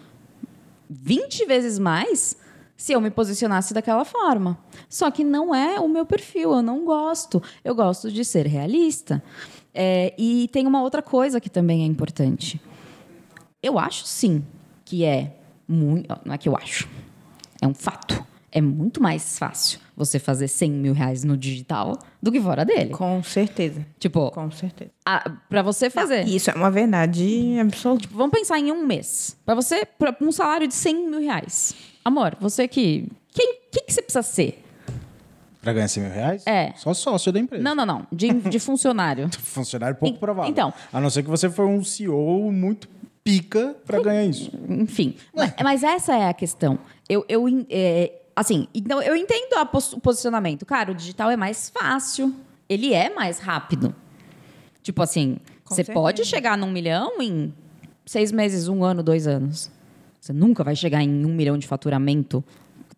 [0.90, 2.36] 20 vezes mais
[2.76, 4.58] se eu me posicionasse daquela forma.
[4.88, 7.40] Só que não é o meu perfil, eu não gosto.
[7.62, 9.22] Eu gosto de ser realista.
[9.72, 12.60] É, e tem uma outra coisa que também é importante.
[13.62, 14.44] Eu acho sim
[14.84, 15.36] que é
[15.68, 16.08] muito.
[16.24, 16.88] Não é que eu acho.
[17.62, 18.26] É um fato.
[18.52, 22.90] É muito mais fácil você fazer 100 mil reais no digital do que fora dele.
[22.90, 23.86] Com certeza.
[23.98, 24.90] Tipo, Com certeza.
[25.06, 26.26] a, pra você fazer.
[26.26, 28.08] Isso é uma verdade absoluta.
[28.10, 29.36] Vamos pensar em um mês.
[29.44, 31.74] Pra você, pra um salário de 100 mil reais.
[32.04, 33.08] Amor, você que.
[33.32, 34.64] Quem, quem que você precisa ser?
[35.62, 36.46] Pra ganhar 100 mil reais?
[36.46, 36.72] É.
[36.76, 37.62] Só sócio da empresa.
[37.62, 38.06] Não, não, não.
[38.10, 39.28] De, de funcionário.
[39.38, 40.50] Funcionário pouco provável.
[40.50, 40.72] então.
[40.92, 42.88] A não ser que você for um CEO muito
[43.22, 44.50] pica pra ganhar isso.
[44.68, 45.14] Enfim.
[45.34, 46.78] Mas, mas essa é a questão.
[47.08, 49.54] Eu, eu é, assim, então eu entendo
[49.94, 50.64] o posicionamento.
[50.64, 52.34] Cara, o digital é mais fácil.
[52.68, 53.94] Ele é mais rápido.
[54.82, 55.92] Tipo assim, Com você certeza.
[55.92, 57.52] pode chegar num milhão em
[58.06, 59.70] seis meses, um ano, dois anos.
[60.20, 62.42] Você nunca vai chegar em um milhão de faturamento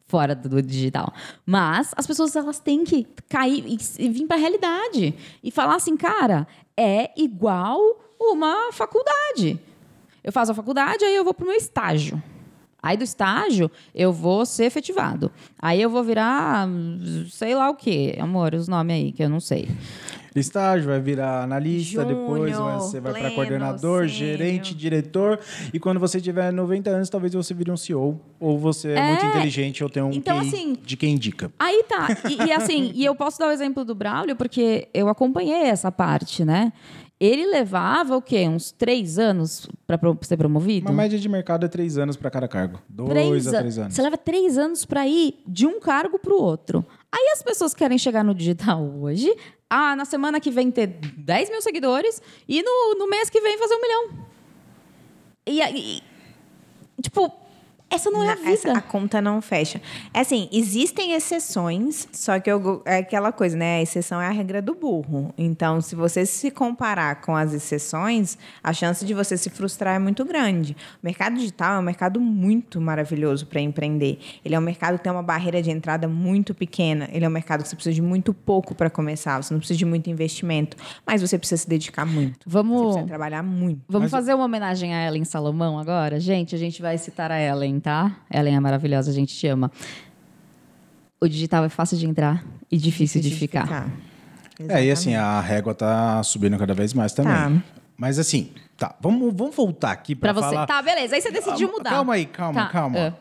[0.07, 1.13] fora do, digital.
[1.45, 5.77] Mas as pessoas elas têm que cair e, e vir para a realidade e falar
[5.77, 7.79] assim, cara, é igual
[8.21, 9.59] uma faculdade.
[10.23, 12.23] Eu faço a faculdade, aí eu vou pro meu estágio.
[12.83, 15.31] Aí do estágio, eu vou ser efetivado.
[15.61, 16.69] Aí eu vou virar,
[17.31, 18.17] sei lá o quê.
[18.21, 19.69] Amor, os nomes aí, que eu não sei.
[20.35, 24.09] Estágio, vai virar analista, depois você vai para coordenador, sênior.
[24.09, 25.39] gerente, diretor.
[25.75, 28.19] E quando você tiver 90 anos, talvez você vire um CEO.
[28.41, 29.09] Ou você é, É.
[29.09, 31.53] muito inteligente ou tem um Então, QI assim, de quem indica.
[31.59, 32.09] Aí tá.
[32.31, 35.93] E, e assim, e eu posso dar o exemplo do Braulio, porque eu acompanhei essa
[35.93, 36.73] parte, né?
[37.23, 38.49] Ele levava o quê?
[38.49, 40.89] Uns três anos para ser promovido?
[40.91, 42.81] Uma média de mercado é três anos para cada cargo.
[42.89, 43.95] Dois três a três anos.
[43.95, 46.85] Você leva três anos para ir de um cargo para o outro.
[47.13, 49.33] Aí as pessoas querem chegar no digital hoje,
[49.71, 53.57] ah, na semana que vem ter 10 mil seguidores e no, no mês que vem
[53.57, 54.27] fazer um milhão.
[55.47, 56.01] E aí,
[57.01, 57.33] tipo,
[57.93, 58.79] essa não é a Na- essa- vida.
[58.79, 59.81] a conta não fecha.
[60.13, 63.79] É assim, existem exceções, só que eu é aquela coisa, né?
[63.79, 65.33] A exceção é a regra do burro.
[65.37, 69.99] Então, se você se comparar com as exceções, a chance de você se frustrar é
[69.99, 70.73] muito grande.
[71.03, 74.19] O mercado digital é um mercado muito maravilhoso para empreender.
[74.45, 77.09] Ele é um mercado que tem uma barreira de entrada muito pequena.
[77.13, 79.43] Ele é um mercado que você precisa de muito pouco para começar.
[79.43, 80.77] Você não precisa de muito investimento,
[81.07, 82.45] mas você precisa se dedicar muito.
[82.45, 83.81] Você Vamos, precisa trabalhar muito.
[83.89, 86.19] vamos Mas- fazer uma homenagem a Ellen Salomão agora?
[86.21, 88.17] Gente, a gente vai citar a Ellen, tá?
[88.33, 89.71] Ellen é maravilhosa, a gente te ama.
[91.21, 93.87] O digital é fácil de entrar e difícil, de ficar.
[94.69, 97.33] É, e assim, a régua tá subindo cada vez mais também.
[97.33, 97.53] Tá.
[97.97, 100.41] Mas assim, tá, vamos, vamos voltar aqui para você.
[100.41, 100.67] falar...
[100.67, 101.15] Tá, beleza.
[101.15, 101.91] Aí você decidiu Ah, mudar.
[101.91, 102.99] Calma aí, calma, Tá, calma.
[102.99, 103.13] é.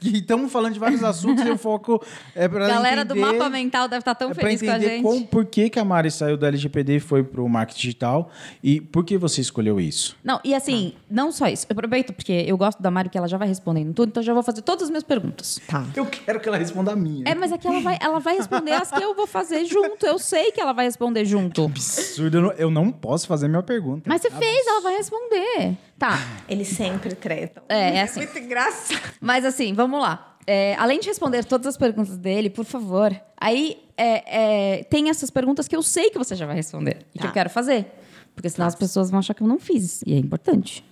[0.10, 2.02] E estamos falando de vários assuntos e o foco
[2.34, 5.02] é para Galera entender, do mapa mental deve estar tão é feliz com a gente.
[5.02, 8.30] como, por que, que a Mari saiu do LGPD e foi pro marketing digital
[8.62, 10.16] e por que você escolheu isso?
[10.24, 11.66] Não, e assim, não só isso.
[11.68, 14.32] Eu aproveito porque eu gosto da Mari que ela já vai respondendo tudo, então já
[14.32, 15.60] vou fazer todas as minhas perguntas.
[15.66, 15.84] Tá.
[15.94, 17.24] Eu quero que ela responda a minha.
[17.26, 20.06] É, mas é que ela vai, ela vai responder as que eu vou fazer junto.
[20.06, 21.64] Eu sei que ela vai responder junto.
[21.64, 24.08] Absurdo, eu não, eu não posso fazer minha pergunta.
[24.08, 25.76] Mas você fez, ela vai responder.
[26.00, 26.18] Tá.
[26.48, 27.62] Eles sempre tretam.
[27.68, 28.20] É, é assim.
[28.20, 28.98] Muito engraçado.
[29.20, 30.38] Mas assim, vamos lá.
[30.46, 35.30] É, além de responder todas as perguntas dele, por favor, aí é, é, tem essas
[35.30, 37.28] perguntas que eu sei que você já vai responder e que Tá.
[37.28, 37.86] eu quero fazer.
[38.34, 40.00] Porque senão as pessoas vão achar que eu não fiz.
[40.06, 40.82] E é importante.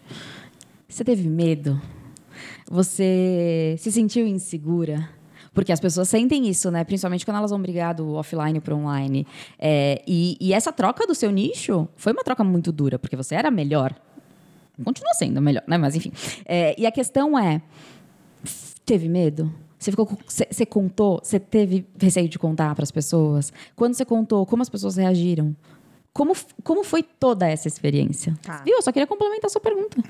[0.86, 1.80] Você teve medo?
[2.70, 5.08] Você se sentiu insegura?
[5.54, 6.84] Porque as pessoas sentem isso, né?
[6.84, 9.26] Principalmente quando elas vão brigar do offline para online.
[9.58, 13.34] É, e, e essa troca do seu nicho foi uma troca muito dura, porque você
[13.34, 13.94] era melhor.
[14.84, 15.76] Continua sendo melhor, né?
[15.76, 16.12] Mas enfim.
[16.44, 17.60] É, e a questão é:
[18.84, 19.52] teve medo?
[19.78, 21.20] Você, ficou, você, contou?
[21.22, 23.52] Você teve receio de contar para as pessoas?
[23.76, 25.54] Quando você contou, como as pessoas reagiram?
[26.12, 26.32] Como,
[26.64, 28.36] como foi toda essa experiência?
[28.42, 28.62] Tá.
[28.64, 28.74] Viu?
[28.74, 30.02] Eu só queria complementar a sua pergunta.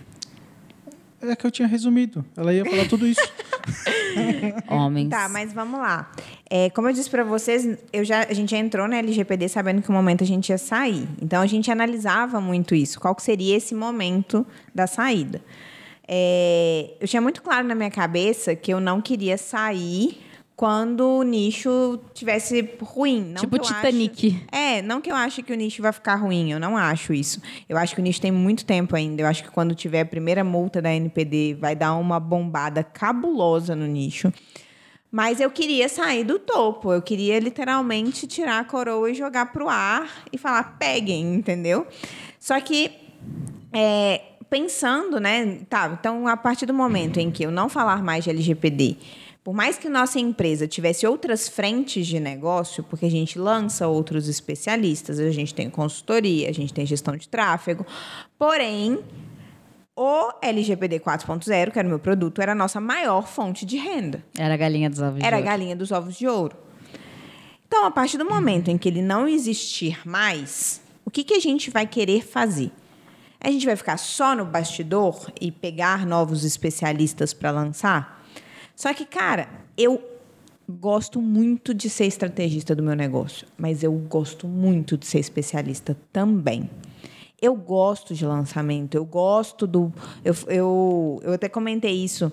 [1.21, 2.25] É que eu tinha resumido.
[2.37, 3.21] Ela ia falar tudo isso.
[4.69, 5.11] Homens.
[5.11, 6.11] Tá, mas vamos lá.
[6.49, 9.83] É, como eu disse pra vocês, eu já, a gente já entrou na LGPD sabendo
[9.83, 11.09] que um momento a gente ia sair.
[11.21, 13.01] Então a gente analisava muito isso.
[13.01, 15.43] Qual que seria esse momento da saída?
[16.07, 20.28] É, eu tinha muito claro na minha cabeça que eu não queria sair
[20.59, 23.23] quando o nicho tivesse ruim.
[23.27, 24.27] Não Tipo Titanic.
[24.27, 27.13] acho- é, não que eu acho que o nicho vai ficar ruim, eu não acho
[27.15, 27.41] isso.
[27.69, 29.23] Eu acho que o nicho tem muito tempo ainda.
[29.23, 33.77] Eu acho que quando tiver a primeira multa da NPD, vai dar uma bombada cabulosa
[33.77, 34.33] no nicho.
[35.13, 36.93] Mas eu queria sair do topo.
[36.93, 41.87] Eu queria literalmente tirar a coroa e jogar pro ar e falar, peguem, entendeu?
[42.41, 42.91] Só que
[43.73, 45.61] é, pensando, né?
[45.71, 48.97] Tá, então a partir do momento em que eu não falar mais de LGPD,
[49.49, 54.29] por mais que nossa empresa tivesse outras frentes de negócio, porque a gente lança outros
[54.29, 57.87] especialistas, a gente tem consultoria, a gente tem gestão de tráfego,
[58.39, 58.99] porém
[59.97, 64.23] o LGPD 4.0, que era o meu produto, era a nossa maior fonte de renda.
[64.37, 65.51] Era a galinha dos ovos de Era a ouro.
[65.51, 66.55] galinha dos ovos de ouro.
[67.67, 71.41] Então, a partir do momento em que ele não existir mais, o que, que a
[71.41, 72.71] gente vai querer fazer?
[73.41, 78.18] A gente vai ficar só no bastidor e pegar novos especialistas para lançar?
[78.79, 80.01] Só que, cara, eu
[80.69, 85.97] gosto muito de ser estrategista do meu negócio, mas eu gosto muito de ser especialista
[86.13, 86.71] também.
[87.43, 89.93] Eu gosto de lançamento, eu gosto do.
[90.25, 92.31] Eu, eu, eu até comentei isso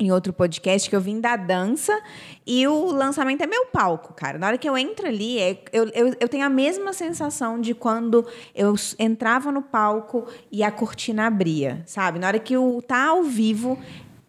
[0.00, 1.96] em outro podcast que eu vim da dança
[2.44, 4.36] e o lançamento é meu palco, cara.
[4.36, 7.72] Na hora que eu entro ali, é, eu, eu, eu tenho a mesma sensação de
[7.72, 12.18] quando eu entrava no palco e a cortina abria, sabe?
[12.18, 13.78] Na hora que o tá ao vivo,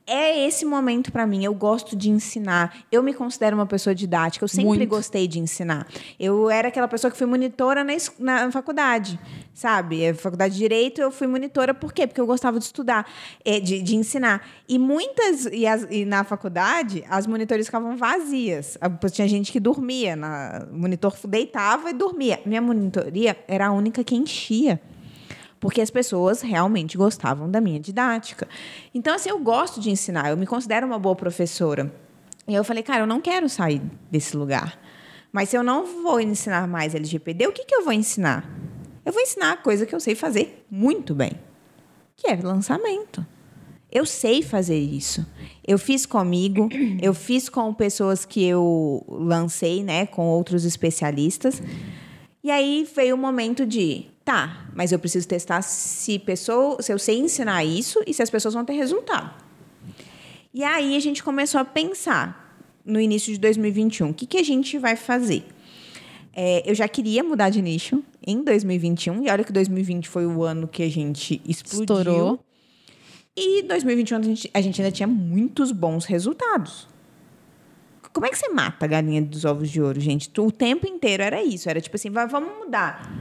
[0.09, 1.43] é esse momento pra mim.
[1.43, 2.75] Eu gosto de ensinar.
[2.91, 4.43] Eu me considero uma pessoa didática.
[4.43, 4.87] Eu sempre Muito.
[4.89, 5.87] gostei de ensinar.
[6.19, 9.19] Eu era aquela pessoa que fui monitora na, na faculdade,
[9.53, 10.07] sabe?
[10.07, 12.05] A faculdade de Direito, eu fui monitora por quê?
[12.07, 13.05] Porque eu gostava de estudar,
[13.45, 14.45] eh, de, de ensinar.
[14.67, 15.45] E muitas...
[15.45, 18.77] E, as- e na faculdade, as monitores ficavam vazias.
[18.81, 20.15] Ah, Tinha gente que dormia.
[20.15, 22.39] Na, o monitor deitava e dormia.
[22.45, 24.79] Minha monitoria era a única que enchia
[25.59, 28.47] porque as pessoas realmente gostavam da minha didática.
[28.93, 31.93] Então, assim, eu gosto de ensinar, eu me considero uma boa professora.
[32.47, 34.79] E eu falei, cara, eu não quero sair desse lugar.
[35.31, 38.49] Mas se eu não vou ensinar mais LGPD, o que, que eu vou ensinar?
[39.05, 41.31] Eu vou ensinar a coisa que eu sei fazer muito bem,
[42.15, 43.25] que é lançamento.
[43.91, 45.25] Eu sei fazer isso.
[45.67, 46.69] Eu fiz comigo,
[47.01, 51.61] eu fiz com pessoas que eu lancei, né, com outros especialistas.
[52.43, 56.99] E aí veio o momento de, tá, mas eu preciso testar se pessoa, se eu
[56.99, 59.33] sei ensinar isso e se as pessoas vão ter resultado.
[60.53, 62.55] E aí a gente começou a pensar
[62.85, 65.43] no início de 2021, o que, que a gente vai fazer?
[66.31, 70.43] É, eu já queria mudar de nicho em 2021, e olha que 2020 foi o
[70.43, 71.83] ano que a gente explodiu.
[71.97, 72.45] Estourou.
[73.35, 76.87] E 2021 a gente, a gente ainda tinha muitos bons resultados.
[78.13, 80.29] Como é que você mata a galinha dos ovos de ouro, gente?
[80.39, 81.67] O tempo inteiro era isso.
[81.69, 83.11] Era tipo assim, "Va- vamos mudar.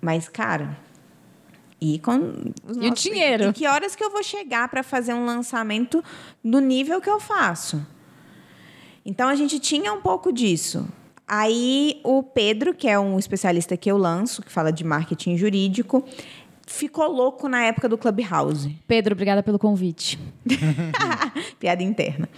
[0.00, 0.76] Mas, cara.
[1.80, 3.50] E com os E o dinheiro?
[3.50, 6.04] E que horas que eu vou chegar para fazer um lançamento
[6.44, 7.84] do nível que eu faço?
[9.04, 10.86] Então a gente tinha um pouco disso.
[11.26, 16.04] Aí o Pedro, que é um especialista que eu lanço, que fala de marketing jurídico,
[16.66, 18.76] ficou louco na época do Clubhouse.
[18.86, 20.18] Pedro, obrigada pelo convite.
[21.58, 22.28] Piada interna.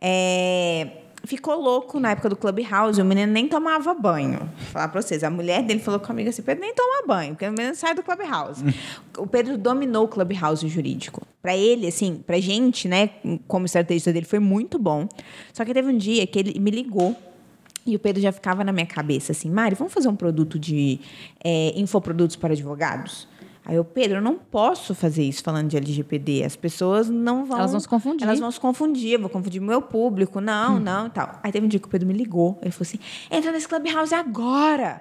[0.00, 4.38] É, ficou louco na época do Clubhouse, o menino nem tomava banho.
[4.38, 7.46] Vou falar pra vocês, a mulher dele falou comigo assim: Pedro nem toma banho, porque
[7.46, 8.64] o menino sai do Clubhouse.
[9.18, 11.26] o Pedro dominou o Clubhouse jurídico.
[11.40, 13.10] Pra ele, assim, pra gente, né,
[13.48, 15.08] como estrategista dele, foi muito bom.
[15.52, 17.16] Só que teve um dia que ele me ligou.
[17.84, 21.00] E o Pedro já ficava na minha cabeça assim, Mari, vamos fazer um produto de
[21.42, 23.26] é, infoprodutos para advogados?
[23.64, 26.42] Aí eu, Pedro, eu não posso fazer isso falando de LGPD.
[26.42, 27.58] As pessoas não vão.
[27.58, 28.26] Elas vão se confundir.
[28.26, 30.40] Elas vão se confundir, eu vou confundir o meu público.
[30.40, 31.38] Não, não e tal.
[31.42, 32.58] Aí teve um dia que o Pedro me ligou.
[32.60, 32.98] Ele falou assim:
[33.30, 35.00] entra nesse Clubhouse agora.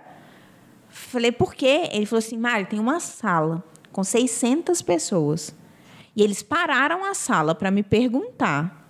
[0.90, 1.90] Falei, por quê?
[1.92, 5.56] Ele falou assim: Mari, tem uma sala com 600 pessoas.
[6.16, 8.88] E eles pararam a sala para me perguntar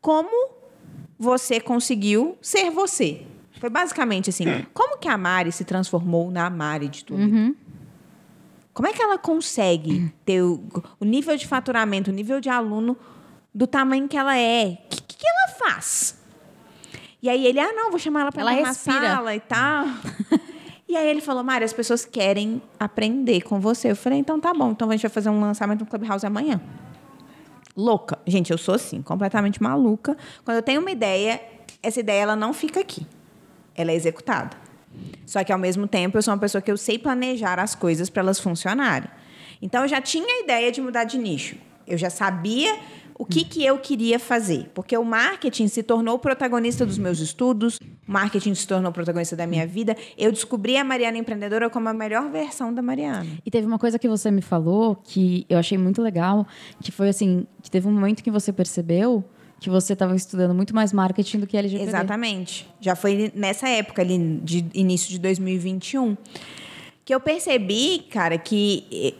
[0.00, 0.50] como
[1.16, 3.22] você conseguiu ser você.
[3.60, 7.22] Foi basicamente assim: como que a Mari se transformou na Mari de tudo?
[8.72, 10.62] Como é que ela consegue ter o,
[10.98, 12.96] o nível de faturamento, o nível de aluno
[13.54, 14.78] do tamanho que ela é?
[14.84, 16.18] O que, que ela faz?
[17.22, 19.00] E aí ele, ah, não, vou chamar ela para Ela uma respira.
[19.00, 19.86] sala e tal.
[20.88, 23.90] e aí ele falou, Mari, as pessoas querem aprender com você.
[23.90, 26.60] Eu falei, então tá bom, então a gente vai fazer um lançamento no Clubhouse amanhã.
[27.76, 28.18] Louca.
[28.26, 30.16] Gente, eu sou assim, completamente maluca.
[30.44, 31.40] Quando eu tenho uma ideia,
[31.82, 33.06] essa ideia ela não fica aqui.
[33.74, 34.56] Ela é executada.
[35.26, 38.10] Só que ao mesmo tempo eu sou uma pessoa que eu sei planejar as coisas
[38.10, 39.08] para elas funcionarem.
[39.60, 41.56] Então eu já tinha a ideia de mudar de nicho.
[41.86, 42.78] Eu já sabia
[43.18, 47.20] o que, que eu queria fazer, porque o marketing se tornou o protagonista dos meus
[47.20, 49.96] estudos, o marketing se tornou o protagonista da minha vida.
[50.18, 53.26] Eu descobri a Mariana empreendedora como a melhor versão da Mariana.
[53.46, 56.46] E teve uma coisa que você me falou que eu achei muito legal,
[56.80, 59.24] que foi assim, que teve um momento que você percebeu
[59.62, 61.88] que você estava estudando muito mais marketing do que LGPD.
[61.88, 62.68] Exatamente.
[62.80, 66.16] Já foi nessa época ali, de início de 2021,
[67.04, 69.14] que eu percebi, cara, que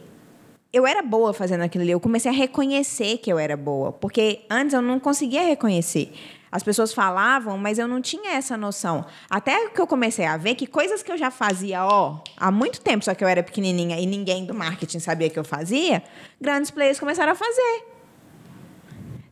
[0.71, 1.91] eu era boa fazendo aquilo ali.
[1.91, 3.91] Eu comecei a reconhecer que eu era boa.
[3.91, 6.11] Porque antes eu não conseguia reconhecer.
[6.51, 9.05] As pessoas falavam, mas eu não tinha essa noção.
[9.29, 12.79] Até que eu comecei a ver que coisas que eu já fazia, ó, há muito
[12.81, 16.03] tempo, só que eu era pequenininha e ninguém do marketing sabia que eu fazia,
[16.39, 17.92] grandes players começaram a fazer.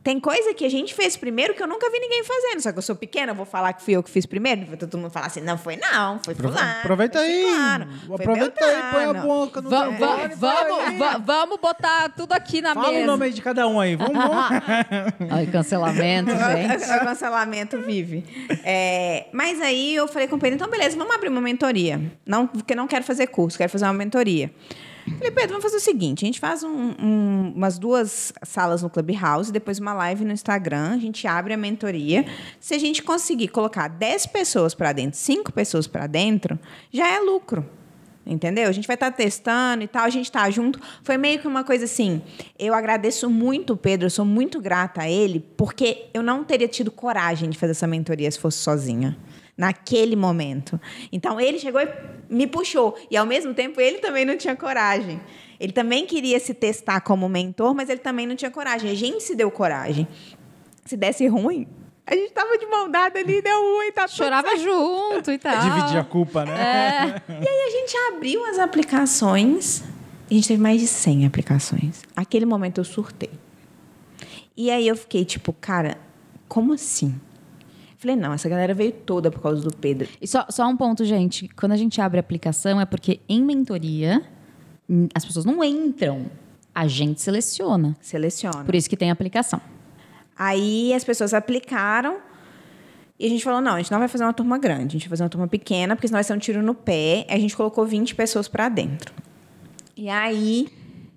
[0.02, 2.60] Tem coisa que a gente fez primeiro que eu nunca vi ninguém fazendo.
[2.60, 4.66] Só que eu sou pequena, eu vou falar que fui eu que fiz primeiro.
[4.66, 6.58] Vai todo mundo falar assim, não foi não, foi fulano.
[6.80, 7.86] aproveita foi aí.
[8.06, 12.60] foi Aproveita aí, põe a Beltrano." boca no Va- vamos, va- vamos botar tudo aqui
[12.60, 13.06] na Fala o mesa.
[13.06, 13.94] nome aí de cada um aí.
[13.94, 14.62] Vamos, vamos.
[15.30, 16.84] Ai, cancelamento, gente.
[16.84, 18.24] O cancelamento vive.
[18.64, 22.00] É, mas aí eu falei com o Pedro, então beleza, vamos abrir uma mentoria.
[22.26, 24.50] Não, porque não quero fazer curso, quero fazer uma mentoria.
[25.04, 28.90] Falei, Pedro, vamos fazer o seguinte: a gente faz um- um- umas duas salas no
[28.90, 32.24] Clubhouse, depois uma live no Instagram, a gente abre a mentoria.
[32.60, 36.58] Se a gente conseguir colocar 10 pessoas para dentro, 5 pessoas para dentro,
[36.92, 37.64] já é lucro.
[38.24, 38.68] Entendeu?
[38.68, 40.80] A gente vai estar testando e tal, a gente tá junto.
[41.02, 42.22] Foi meio que uma coisa assim.
[42.56, 46.68] Eu agradeço muito o Pedro, eu sou muito grata a ele, porque eu não teria
[46.68, 49.18] tido coragem de fazer essa mentoria se fosse sozinha.
[49.56, 50.80] Naquele momento.
[51.12, 51.88] Então ele chegou e
[52.28, 52.96] me puxou.
[53.10, 55.20] E ao mesmo tempo ele também não tinha coragem.
[55.60, 58.90] Ele também queria se testar como mentor, mas ele também não tinha coragem.
[58.90, 60.08] A gente se deu coragem.
[60.84, 61.68] Se desse ruim,
[62.04, 65.60] a gente tava de mão dada ali, deu ruim, tá tudo Chorava junto e tal.
[65.60, 67.22] Dividir a culpa, né?
[67.28, 67.32] É.
[67.32, 69.84] E aí a gente abriu as aplicações.
[70.28, 72.02] A gente teve mais de 100 aplicações.
[72.16, 73.30] Aquele momento eu surtei.
[74.56, 75.96] E aí eu fiquei tipo, cara,
[76.48, 77.14] como assim?
[78.02, 80.08] Falei, não, essa galera veio toda por causa do Pedro.
[80.20, 81.46] E só, só um ponto, gente.
[81.54, 84.20] Quando a gente abre a aplicação é porque em mentoria
[84.90, 86.26] hum, as pessoas não entram.
[86.74, 87.96] A gente seleciona.
[88.00, 88.64] Seleciona.
[88.64, 89.60] Por isso que tem aplicação.
[90.36, 92.16] Aí as pessoas aplicaram
[93.20, 95.02] e a gente falou: não, a gente não vai fazer uma turma grande, a gente
[95.02, 97.24] vai fazer uma turma pequena, porque senão vai ser um tiro no pé.
[97.28, 99.14] A gente colocou 20 pessoas para dentro.
[99.96, 100.66] E aí.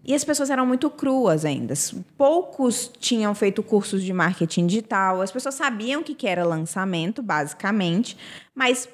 [0.07, 1.73] E as pessoas eram muito cruas ainda.
[2.15, 5.19] Poucos tinham feito cursos de marketing digital.
[5.19, 8.15] As pessoas sabiam o que era lançamento, basicamente.
[8.53, 8.87] Mas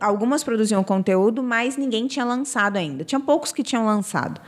[0.00, 3.04] algumas produziam conteúdo, mas ninguém tinha lançado ainda.
[3.04, 4.40] Tinha poucos que tinham lançado.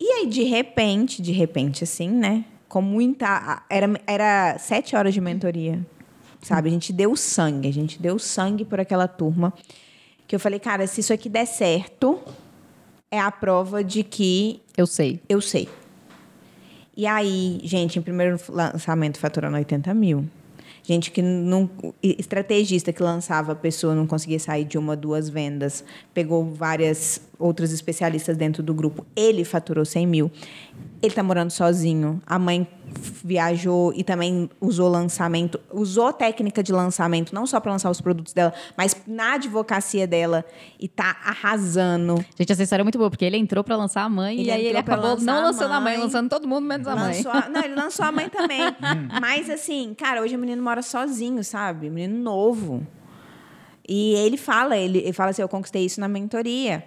[0.00, 2.44] E aí, de repente, de repente, assim, né?
[2.68, 3.62] Com muita.
[3.70, 5.86] Era, era sete horas de mentoria.
[6.42, 6.68] Sabe?
[6.68, 9.54] A gente deu sangue, a gente deu sangue por aquela turma.
[10.26, 12.20] Que eu falei, cara, se isso aqui der certo,
[13.08, 15.20] é a prova de que Eu sei.
[15.28, 15.68] eu sei.
[16.96, 20.24] E aí, gente, em primeiro lançamento faturando 80 mil.
[20.82, 21.68] Gente que não.
[22.02, 25.82] Estrategista que lançava a pessoa não conseguia sair de uma, duas vendas.
[26.12, 29.06] Pegou várias outras especialistas dentro do grupo.
[29.16, 30.30] Ele faturou 100 mil.
[31.00, 32.20] Ele está morando sozinho.
[32.26, 32.68] A mãe
[33.24, 38.32] viajou e também usou lançamento, usou técnica de lançamento, não só para lançar os produtos
[38.32, 40.44] dela, mas na advocacia dela
[40.78, 42.24] e tá arrasando.
[42.38, 44.50] Gente, essa história é muito boa, porque ele entrou pra lançar a mãe Ele e
[44.50, 47.22] aí ele acabou não lançando a mãe, lançando todo mundo menos a mãe.
[47.32, 48.60] A- não, ele lançou a mãe também.
[49.20, 51.88] Mas assim, cara, hoje o menino mora sozinho, sabe?
[51.90, 52.86] Menino novo.
[53.86, 56.84] E ele fala, ele, ele fala assim, eu conquistei isso na mentoria.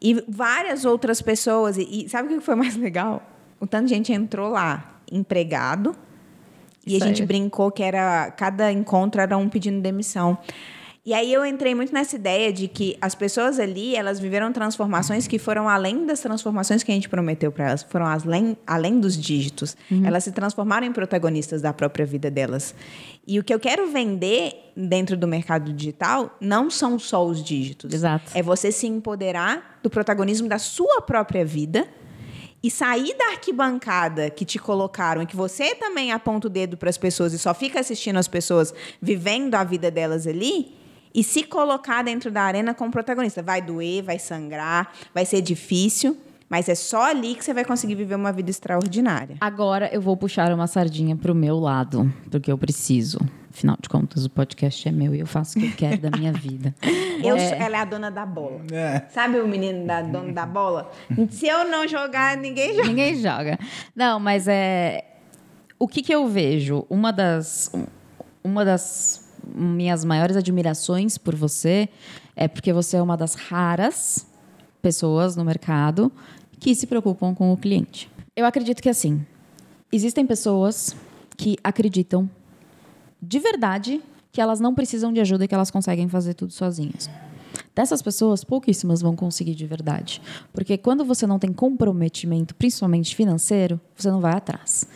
[0.00, 1.76] E várias outras pessoas.
[1.76, 3.22] E, e sabe o que foi mais legal?
[3.60, 5.94] O tanto de gente entrou lá, empregado.
[6.86, 10.38] E a gente brincou que era cada encontro era um pedindo demissão.
[11.06, 15.28] E aí eu entrei muito nessa ideia de que as pessoas ali, elas viveram transformações
[15.28, 19.16] que foram além das transformações que a gente prometeu para elas, foram além, além dos
[19.16, 19.76] dígitos.
[20.04, 22.74] Elas se transformaram em protagonistas da própria vida delas.
[23.24, 27.94] E o que eu quero vender dentro do mercado digital não são só os dígitos.
[27.94, 28.32] Exato.
[28.34, 31.86] É você se empoderar do protagonismo da sua própria vida
[32.66, 36.90] e sair da arquibancada que te colocaram e que você também aponta o dedo para
[36.90, 40.74] as pessoas e só fica assistindo as pessoas vivendo a vida delas ali
[41.14, 43.40] e se colocar dentro da arena como protagonista.
[43.40, 46.18] Vai doer, vai sangrar, vai ser difícil,
[46.48, 49.36] mas é só ali que você vai conseguir viver uma vida extraordinária.
[49.40, 53.18] Agora eu vou puxar uma sardinha pro meu lado, porque eu preciso.
[53.50, 56.10] Afinal de contas, o podcast é meu e eu faço o que eu quero da
[56.10, 56.74] minha vida.
[57.24, 57.48] Eu, É.
[57.48, 58.60] sou- ela é a dona da bola.
[58.70, 59.04] É.
[59.08, 60.92] Sabe o menino da dono da bola?
[61.30, 62.86] Se eu não jogar, ninguém joga.
[62.88, 63.58] Ninguém joga.
[63.94, 65.02] Não, mas é.
[65.78, 66.84] O que, que eu vejo?
[66.90, 67.72] Uma das.
[68.44, 71.88] Uma das minhas maiores admirações por você
[72.36, 74.26] é porque você é uma das raras
[74.82, 76.12] pessoas no mercado
[76.66, 78.10] que se preocupam com o cliente.
[78.34, 79.24] Eu acredito que assim,
[79.92, 80.96] existem pessoas
[81.36, 82.28] que acreditam
[83.22, 84.02] de verdade
[84.32, 87.08] que elas não precisam de ajuda e que elas conseguem fazer tudo sozinhas.
[87.72, 90.20] Dessas pessoas, pouquíssimas vão conseguir de verdade.
[90.52, 94.88] Porque quando você não tem comprometimento, principalmente financeiro, você não vai atrás.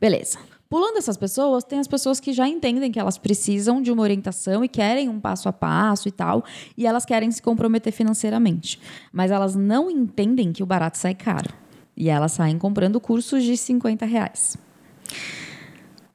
[0.00, 0.38] Beleza.
[0.68, 4.64] Pulando essas pessoas, tem as pessoas que já entendem que elas precisam de uma orientação
[4.64, 6.44] e querem um passo a passo e tal,
[6.76, 8.80] e elas querem se comprometer financeiramente.
[9.12, 11.54] Mas elas não entendem que o barato sai caro.
[11.96, 14.56] E elas saem comprando cursos de 50 reais.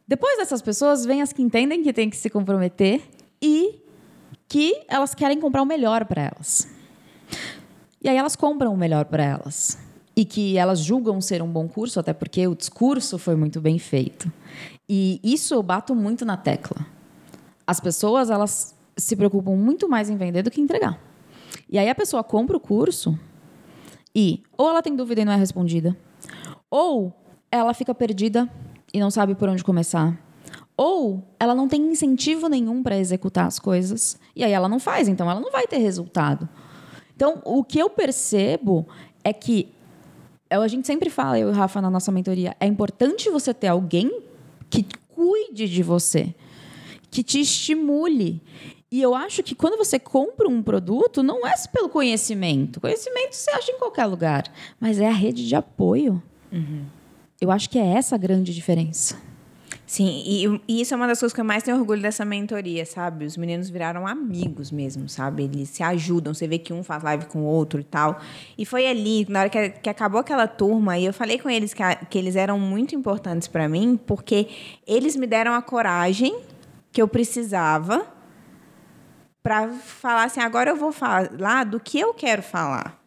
[0.08, 3.02] Depois dessas pessoas, vem as que entendem que tem que se comprometer
[3.42, 3.80] e
[4.48, 6.68] que elas querem comprar o melhor para elas.
[8.02, 9.78] E aí elas compram o melhor para elas.
[10.16, 13.80] E que elas julgam ser um bom curso, até porque o discurso foi muito bem
[13.80, 14.32] feito.
[14.88, 16.86] E isso eu bato muito na tecla.
[17.66, 21.00] As pessoas, elas se preocupam muito mais em vender do que entregar.
[21.70, 23.18] E aí a pessoa compra o curso
[24.14, 25.98] e ou ela tem dúvida e não é respondida,
[26.70, 27.14] ou
[27.50, 28.50] ela fica perdida
[28.94, 30.18] e não sabe por onde começar,
[30.76, 35.08] ou ela não tem incentivo nenhum para executar as coisas e aí ela não faz,
[35.08, 36.48] então ela não vai ter resultado.
[37.16, 38.88] Então, o que eu percebo
[39.24, 39.72] é que
[40.60, 43.68] a gente sempre fala, eu e o Rafa na nossa mentoria, é importante você ter
[43.68, 44.24] alguém
[44.70, 46.36] que cuide de você,
[47.10, 48.42] que te estimule
[48.92, 52.82] E eu acho que quando você compra um produto, não é pelo conhecimento.
[52.82, 54.44] Conhecimento você acha em qualquer lugar.
[54.82, 56.22] Mas é a rede de apoio.
[57.40, 59.18] Eu acho que é essa a grande diferença.
[59.92, 62.86] Sim, e, e isso é uma das coisas que eu mais tenho orgulho dessa mentoria,
[62.86, 63.26] sabe?
[63.26, 65.44] Os meninos viraram amigos mesmo, sabe?
[65.44, 68.18] Eles se ajudam, você vê que um faz live com o outro e tal.
[68.58, 71.74] E foi ali, na hora que, que acabou aquela turma, e eu falei com eles
[71.74, 74.48] que, a- que eles eram muito importantes para mim, porque
[74.88, 76.40] eles me deram a coragem
[76.94, 78.08] que eu precisava
[79.44, 82.98] para falar assim, agora eu vou falar do que eu quero falar.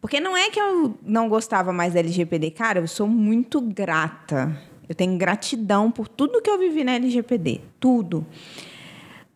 [0.00, 2.52] Porque não é que eu não gostava mais da LGPD.
[2.52, 4.56] Cara, eu sou muito grata.
[4.90, 7.60] Eu tenho gratidão por tudo que eu vivi na LGPD.
[7.78, 8.26] Tudo.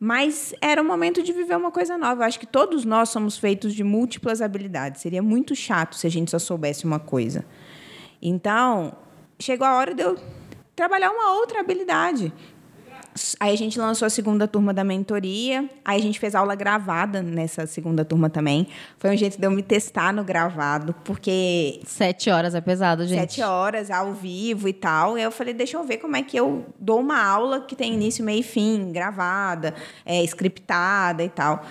[0.01, 2.23] Mas era o momento de viver uma coisa nova.
[2.23, 5.01] Eu acho que todos nós somos feitos de múltiplas habilidades.
[5.01, 7.45] Seria muito chato se a gente só soubesse uma coisa.
[8.21, 8.97] Então,
[9.39, 10.19] chegou a hora de eu
[10.75, 12.33] trabalhar uma outra habilidade.
[13.39, 15.69] Aí a gente lançou a segunda turma da mentoria.
[15.85, 18.67] Aí a gente fez aula gravada nessa segunda turma também.
[18.99, 23.21] Foi um jeito de eu me testar no gravado, porque Sete horas é pesado, gente.
[23.21, 25.17] sete horas ao vivo e tal.
[25.17, 27.95] E eu falei, deixa eu ver como é que eu dou uma aula que tem
[27.95, 31.65] início, meio e fim, gravada, é, scriptada e tal.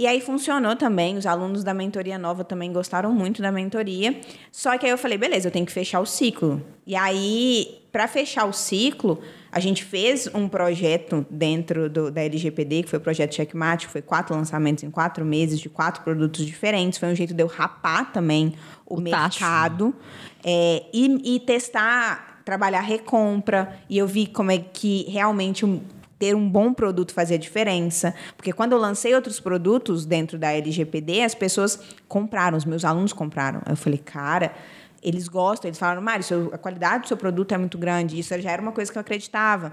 [0.00, 4.18] E aí funcionou também, os alunos da mentoria nova também gostaram muito da mentoria.
[4.50, 6.64] Só que aí eu falei, beleza, eu tenho que fechar o ciclo.
[6.86, 9.20] E aí, para fechar o ciclo,
[9.52, 13.92] a gente fez um projeto dentro do, da LGPD, que foi o projeto Checkmate, que
[13.92, 16.98] foi quatro lançamentos em quatro meses de quatro produtos diferentes.
[16.98, 18.54] Foi um jeito de eu rapar também
[18.86, 19.94] o, O mercado
[20.42, 23.78] é, e, e testar, trabalhar recompra.
[23.86, 25.82] E eu vi como é que realmente um-
[26.20, 28.14] ter um bom produto fazia diferença.
[28.36, 33.14] Porque quando eu lancei outros produtos dentro da LGPD, as pessoas compraram, os meus alunos
[33.14, 33.62] compraram.
[33.66, 34.52] Eu falei, cara,
[35.02, 35.70] eles gostam.
[35.70, 38.18] Eles falaram, Mário, a qualidade do seu produto é muito grande.
[38.18, 39.72] Isso já era uma coisa que eu acreditava.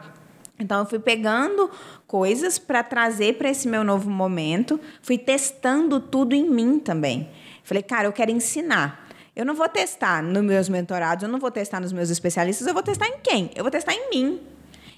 [0.57, 1.69] Então, eu fui pegando
[2.07, 7.29] coisas para trazer para esse meu novo momento, fui testando tudo em mim também.
[7.61, 9.07] Falei, cara, eu quero ensinar.
[9.35, 12.73] Eu não vou testar nos meus mentorados, eu não vou testar nos meus especialistas, eu
[12.73, 13.51] vou testar em quem?
[13.53, 14.56] Eu vou testar em mim.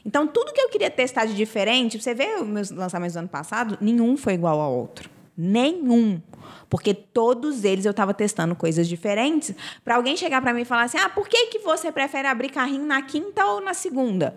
[0.09, 3.27] Então, tudo que eu queria testar de diferente, você vê os meus lançamentos do ano
[3.27, 5.07] passado, nenhum foi igual ao outro.
[5.37, 6.19] Nenhum.
[6.67, 9.53] Porque todos eles eu estava testando coisas diferentes.
[9.85, 12.49] Para alguém chegar para mim e falar assim: ah, por que, que você prefere abrir
[12.49, 14.35] carrinho na quinta ou na segunda?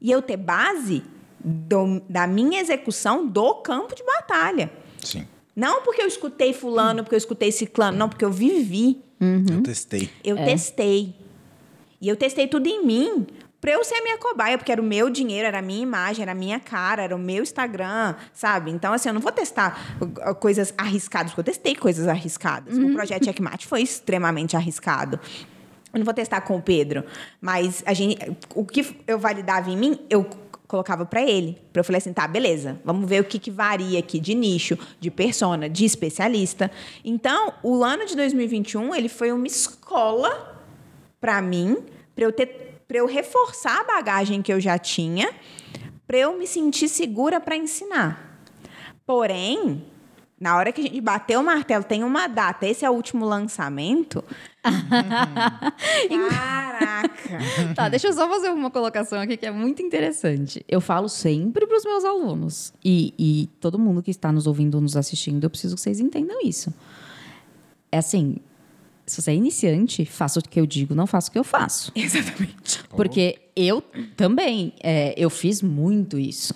[0.00, 1.04] E eu ter base
[1.38, 4.72] do- da minha execução do campo de batalha.
[4.98, 5.24] Sim.
[5.54, 9.00] Não porque eu escutei fulano, porque eu escutei ciclano, não, porque eu vivi.
[9.20, 10.10] Eu testei.
[10.24, 11.14] Eu testei.
[12.00, 13.26] E eu testei tudo em mim
[13.62, 16.22] pra eu ser a minha cobaia, porque era o meu dinheiro, era a minha imagem,
[16.24, 18.72] era a minha cara, era o meu Instagram, sabe?
[18.72, 19.96] Então, assim, eu não vou testar
[20.40, 22.76] coisas arriscadas, porque eu testei coisas arriscadas.
[22.76, 25.20] O projeto Checkmate foi extremamente arriscado.
[25.94, 27.04] Eu não vou testar com o Pedro,
[27.40, 28.18] mas a gente,
[28.52, 30.28] o que eu validava em mim, eu
[30.66, 31.56] colocava pra ele.
[31.72, 35.08] Eu falei assim, tá, beleza, vamos ver o que, que varia aqui de nicho, de
[35.08, 36.68] persona, de especialista.
[37.04, 40.60] Então, o ano de 2021, ele foi uma escola
[41.20, 41.76] para mim,
[42.16, 45.32] para eu ter para eu reforçar a bagagem que eu já tinha,
[46.06, 48.40] para eu me sentir segura para ensinar.
[49.06, 49.84] Porém,
[50.42, 53.24] na hora que a gente bateu o martelo, tem uma data, esse é o último
[53.24, 54.24] lançamento.
[56.28, 57.12] Caraca!
[57.74, 60.64] Tá, deixa eu só fazer uma colocação aqui que é muito interessante.
[60.68, 64.80] Eu falo sempre para os meus alunos, e, e todo mundo que está nos ouvindo,
[64.80, 66.74] nos assistindo, eu preciso que vocês entendam isso.
[67.90, 68.36] É assim,
[69.12, 71.92] se você é iniciante, faça o que eu digo, não faça o que eu faço.
[71.96, 72.82] Exatamente.
[72.88, 73.82] Porque eu
[74.16, 76.54] também, é, eu fiz muito isso.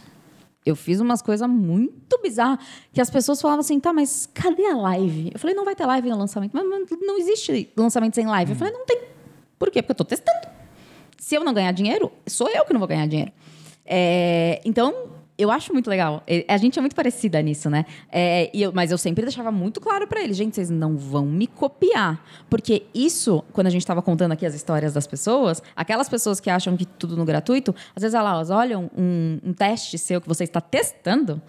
[0.65, 2.59] Eu fiz umas coisas muito bizarras
[2.93, 5.31] que as pessoas falavam assim, tá, mas cadê a live?
[5.33, 6.53] Eu falei, não vai ter live no lançamento.
[6.55, 8.53] Mas mas não existe lançamento sem live.
[8.53, 9.01] Eu falei, não tem.
[9.59, 9.83] Por quê?
[9.83, 10.49] Porque eu tô testando.
[11.19, 13.33] Se eu não ganhar dinheiro, sou eu que não vou ganhar dinheiro.
[13.85, 16.23] É, então, eu acho muito legal.
[16.49, 17.85] A gente é muito parecida nisso, né?
[18.11, 21.47] É, eu- mas eu sempre deixava muito claro pra eles, gente, vocês não vão me
[21.47, 22.25] copiar.
[22.49, 26.49] Porque isso, quando a gente estava contando aqui as histórias das pessoas, aquelas pessoas que
[26.51, 30.45] acham que tudo no gratuito, às vezes elas olham um, um teste seu que você
[30.45, 31.41] está testando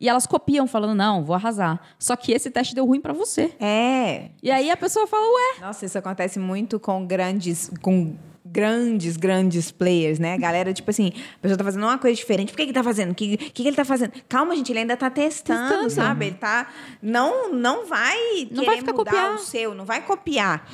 [0.00, 1.80] e elas copiam, falando, não, vou arrasar.
[1.98, 3.52] Só que esse teste deu ruim pra você.
[3.60, 4.30] É.
[4.42, 7.70] E aí a pessoa fala, ué, Nossa, isso acontece muito com grandes.
[7.82, 8.14] Com
[8.44, 10.36] grandes, grandes players, né?
[10.36, 12.50] Galera, tipo assim, a pessoa tá fazendo uma coisa diferente.
[12.52, 13.12] Por que, que tá fazendo?
[13.12, 14.12] O que, que, que ele tá fazendo?
[14.28, 15.90] Calma, gente, ele ainda tá testando, Testando.
[15.90, 16.26] sabe?
[16.26, 16.68] Ele tá.
[17.02, 19.34] Não, não vai Não vai ficar mudar copiar.
[19.34, 20.68] o seu, não vai copiar.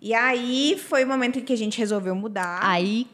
[0.00, 2.60] E aí foi o momento em que a gente resolveu mudar.
[2.62, 3.06] aí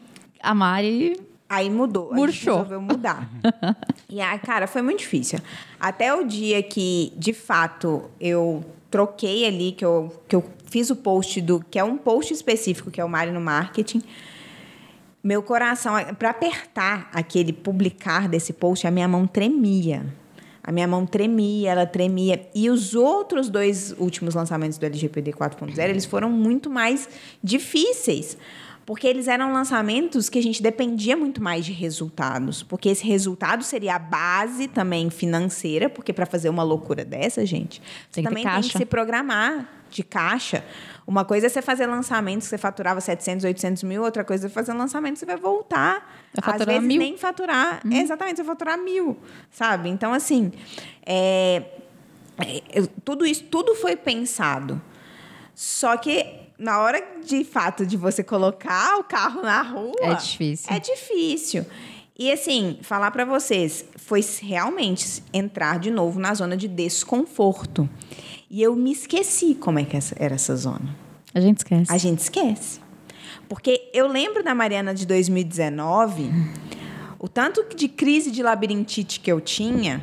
[0.43, 2.05] a Mari Aí mudou.
[2.07, 2.55] A gente Murchou.
[2.63, 3.29] resolveu mudar.
[4.09, 5.39] e aí, cara, foi muito difícil.
[5.79, 10.97] Até o dia que, de fato, eu troquei ali, que eu, que eu fiz o
[10.97, 11.65] post do.
[11.69, 14.03] que é um post específico, que é o Mari no Marketing.
[15.25, 20.05] Meu coração, para apertar aquele publicar desse post, a minha mão tremia.
[20.63, 22.49] A minha mão tremia, ela tremia.
[22.55, 27.09] E os outros dois últimos lançamentos do LGPD 4.0, eles foram muito mais
[27.43, 28.37] difíceis.
[28.85, 32.63] Porque eles eram lançamentos que a gente dependia muito mais de resultados.
[32.63, 37.81] Porque esse resultado seria a base também financeira, porque para fazer uma loucura dessa, gente,
[38.11, 40.65] Tem também tem que se programar de caixa.
[41.07, 44.73] Uma coisa é você fazer lançamentos você faturava 700, 800 mil, outra coisa é fazer
[44.73, 46.11] lançamento você vai voltar.
[46.43, 46.99] Vai Às vezes mil.
[46.99, 47.81] nem faturar.
[47.89, 49.17] Exatamente, você vai faturar mil,
[49.51, 49.91] sabe?
[49.91, 50.51] Então, assim,
[51.05, 51.63] é,
[52.39, 54.81] é, eu- tudo isso, tudo foi pensado.
[55.55, 60.75] Só que na hora de fato de você colocar o carro na rua, É difícil.
[60.75, 61.67] É difícil.
[62.19, 67.89] E assim, falar pra vocês, foi realmente entrar de novo na zona de desconforto.
[68.51, 70.95] E eu me esqueci como é que era essa zona.
[71.35, 71.93] A gente esquece.
[71.93, 72.81] A gente esquece.
[73.49, 76.31] Porque eu lembro da Mariana de 2019,
[77.19, 80.03] o tanto de crise de labirintite que eu tinha,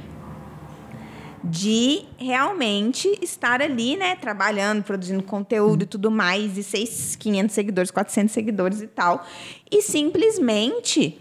[1.43, 7.91] de realmente estar ali, né, trabalhando, produzindo conteúdo e tudo mais, e 6, 500 seguidores,
[7.91, 9.25] 400 seguidores e tal,
[9.71, 11.19] e simplesmente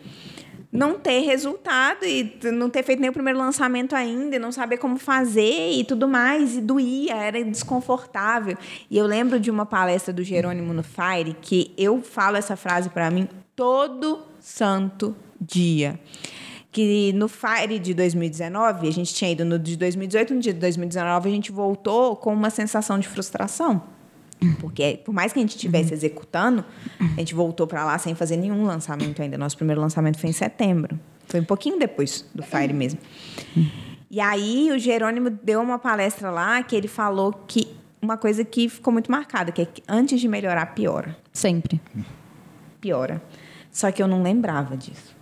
[0.71, 4.77] não ter resultado e não ter feito nem o primeiro lançamento ainda, e não saber
[4.77, 8.57] como fazer e tudo mais, e doía, era desconfortável.
[8.91, 12.91] E eu lembro de uma palestra do Jerônimo no Fire que eu falo essa frase
[12.91, 15.99] para mim todo santo dia.
[16.71, 20.61] Que no Fire de 2019, a gente tinha ido no de 2018, no dia de
[20.61, 23.83] 2019 a gente voltou com uma sensação de frustração.
[24.61, 26.65] Porque por mais que a gente estivesse executando,
[27.01, 29.37] a gente voltou para lá sem fazer nenhum lançamento ainda.
[29.37, 30.99] Nosso primeiro lançamento foi em setembro.
[31.27, 33.01] Foi um pouquinho depois do Fire mesmo.
[34.11, 38.69] E aí o Jerônimo deu uma palestra lá que ele falou que uma coisa que
[38.69, 41.17] ficou muito marcada, que é que antes de melhorar, piora.
[41.33, 41.81] Sempre.
[42.81, 43.21] Piora.
[43.71, 45.18] Só que eu não lembrava disso.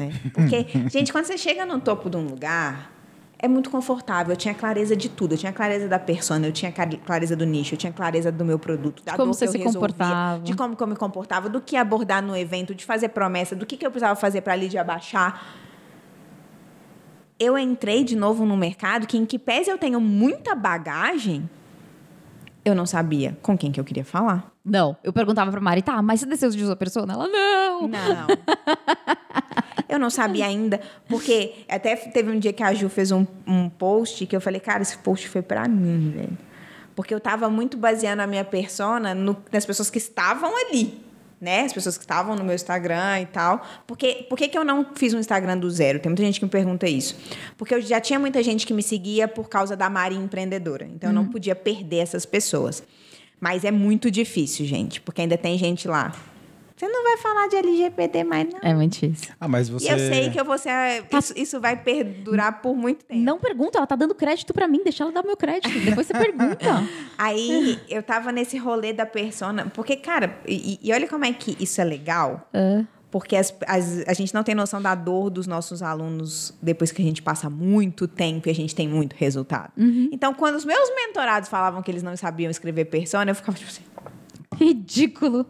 [0.00, 0.12] Né?
[0.32, 2.90] Porque, gente, quando você chega no topo de um lugar,
[3.38, 4.32] é muito confortável.
[4.32, 5.34] Eu tinha clareza de tudo.
[5.34, 8.44] Eu tinha clareza da persona, eu tinha clar- clareza do nicho, eu tinha clareza do
[8.44, 10.42] meu produto, da Como você que eu se resolvia, comportava.
[10.42, 13.76] de como eu me comportava, do que abordar no evento, de fazer promessa, do que,
[13.76, 15.42] que eu precisava fazer para a Lídia abaixar.
[17.38, 21.48] Eu entrei de novo no mercado que, em que pese eu tenho muita bagagem,
[22.62, 24.52] eu não sabia com quem que eu queria falar.
[24.62, 24.94] Não.
[25.02, 27.14] Eu perguntava pra Mari, tá, mas você desceu de sua persona?
[27.14, 27.88] Ela, não.
[27.88, 28.26] Não.
[29.88, 33.68] Eu não sabia ainda, porque até teve um dia que a Ju fez um, um
[33.68, 36.38] post que eu falei, cara, esse post foi pra mim, velho.
[36.94, 41.00] Porque eu tava muito baseando a minha persona no- nas pessoas que estavam ali,
[41.40, 41.62] né?
[41.62, 43.64] As pessoas que estavam no meu Instagram e tal.
[43.86, 45.98] Porque, por que, que eu não fiz um Instagram do zero?
[45.98, 47.16] Tem muita gente que me pergunta isso.
[47.56, 50.84] Porque eu já tinha muita gente que me seguia por causa da Mari empreendedora.
[50.84, 52.82] Então eu não podia perder essas pessoas.
[53.40, 56.12] Mas é muito difícil, gente, porque ainda tem gente lá.
[56.80, 58.58] Você não vai falar de LGBT mais, não.
[58.62, 59.34] É muito difícil.
[59.38, 59.86] Ah, mas você.
[59.86, 60.70] E eu sei que eu vou ser.
[61.12, 63.20] Isso, isso vai perdurar por muito tempo.
[63.20, 65.78] Não pergunta, ela tá dando crédito pra mim, deixa ela dar meu crédito.
[65.80, 66.82] Depois você pergunta.
[67.18, 69.70] Aí eu tava nesse rolê da persona.
[69.74, 72.48] Porque, cara, e, e olha como é que isso é legal.
[72.54, 72.82] É.
[73.10, 77.02] Porque as- as- a gente não tem noção da dor dos nossos alunos depois que
[77.02, 79.72] a gente passa muito tempo e a gente tem muito resultado.
[79.76, 83.68] Então, quando os meus mentorados falavam que eles não sabiam escrever persona, eu ficava tipo
[83.70, 83.82] assim.
[84.56, 85.44] Ridículo.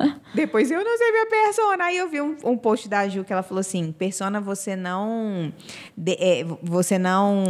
[0.34, 1.84] Depois eu não sei minha persona.
[1.84, 5.52] Aí eu vi um, um post da Ju que ela falou assim: persona você não.
[5.96, 7.44] de- é, você não.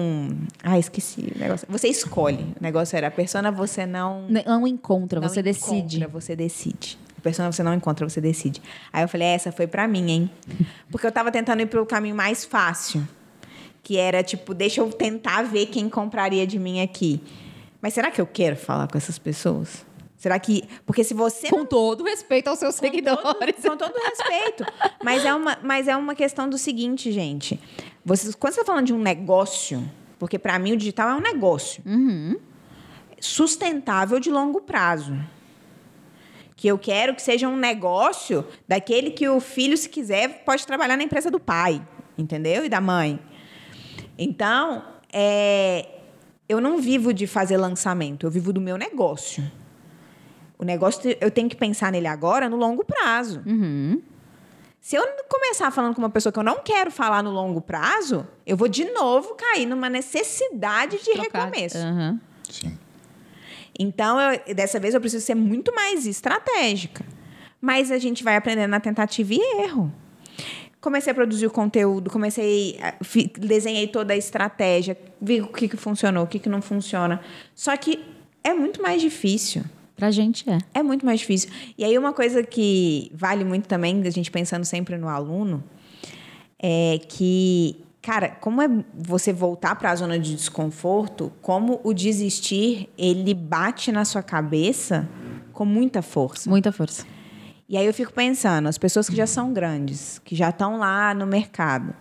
[0.63, 1.67] Ah, esqueci o negócio.
[1.71, 2.43] Você escolhe.
[2.59, 4.27] O negócio era: persona você não.
[4.29, 5.99] Não encontra, não você decide.
[5.99, 6.99] encontra, você decide.
[7.23, 8.63] Persona você não encontra, você decide.
[8.93, 10.31] Aí eu falei: essa foi pra mim, hein?
[10.91, 13.07] Porque eu tava tentando ir pelo caminho mais fácil.
[13.83, 17.23] Que era tipo: deixa eu tentar ver quem compraria de mim aqui.
[17.83, 19.87] Mas será que eu quero falar com essas pessoas?
[20.21, 20.65] Será que.
[20.85, 23.57] Porque se você Com todo respeito aos seus com todo, seguidores.
[23.65, 24.67] com todo respeito.
[25.03, 27.59] Mas é, uma, mas é uma questão do seguinte, gente.
[28.05, 29.83] Vocês, quando você está falando de um negócio,
[30.19, 31.83] porque para mim o digital é um negócio
[33.19, 35.19] sustentável de longo prazo.
[36.55, 40.99] Que eu quero que seja um negócio daquele que o filho, se quiser, pode trabalhar
[40.99, 41.81] na empresa do pai,
[42.19, 42.63] entendeu?
[42.63, 43.19] E da mãe.
[44.19, 45.89] Então, é,
[46.47, 49.43] eu não vivo de fazer lançamento, eu vivo do meu negócio.
[50.61, 53.43] O negócio, eu tenho que pensar nele agora no longo prazo.
[54.79, 58.27] Se eu começar falando com uma pessoa que eu não quero falar no longo prazo,
[58.47, 61.45] eu vou de novo cair numa necessidade de Trocar.
[61.47, 61.79] recomeço.
[61.79, 62.21] Aham.
[62.51, 62.79] Sim.
[63.79, 67.05] Então, eu- dessa vez eu preciso ser muito mais estratégica.
[67.61, 69.91] Mas a gente vai aprendendo na tentativa e erro.
[70.81, 75.69] Comecei a produzir o conteúdo, comecei, a, fi- desenhei toda a estratégia, vi o que,
[75.69, 77.21] que funcionou, o que, que não funciona.
[77.55, 78.03] Só que
[78.43, 79.63] é muito mais difícil.
[80.01, 80.59] Pra gente é.
[80.73, 81.51] É muito mais difícil.
[81.77, 85.63] E aí, uma coisa que vale muito também, a gente pensando sempre no aluno,
[86.59, 92.89] é que Cara, como é você voltar para a zona de desconforto, como o desistir,
[92.97, 95.07] ele bate na sua cabeça
[95.53, 96.49] com muita força.
[96.49, 97.07] Muita força.
[97.69, 101.13] E aí eu fico pensando, as pessoas que já são grandes, que já estão lá
[101.13, 101.95] no mercado,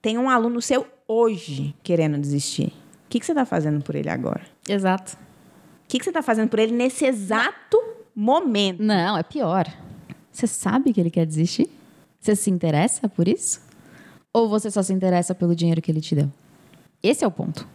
[0.00, 2.72] tem um aluno seu hoje querendo desistir.
[3.04, 4.42] O que, que você está fazendo por ele agora?
[4.66, 5.27] Exato.
[5.88, 7.82] O que, que você está fazendo por ele nesse exato
[8.14, 8.82] momento?
[8.82, 9.66] Não, é pior.
[10.30, 11.66] Você sabe que ele quer desistir?
[12.20, 13.62] Você se interessa por isso?
[14.30, 16.30] Ou você só se interessa pelo dinheiro que ele te deu?
[17.02, 17.66] Esse é o ponto.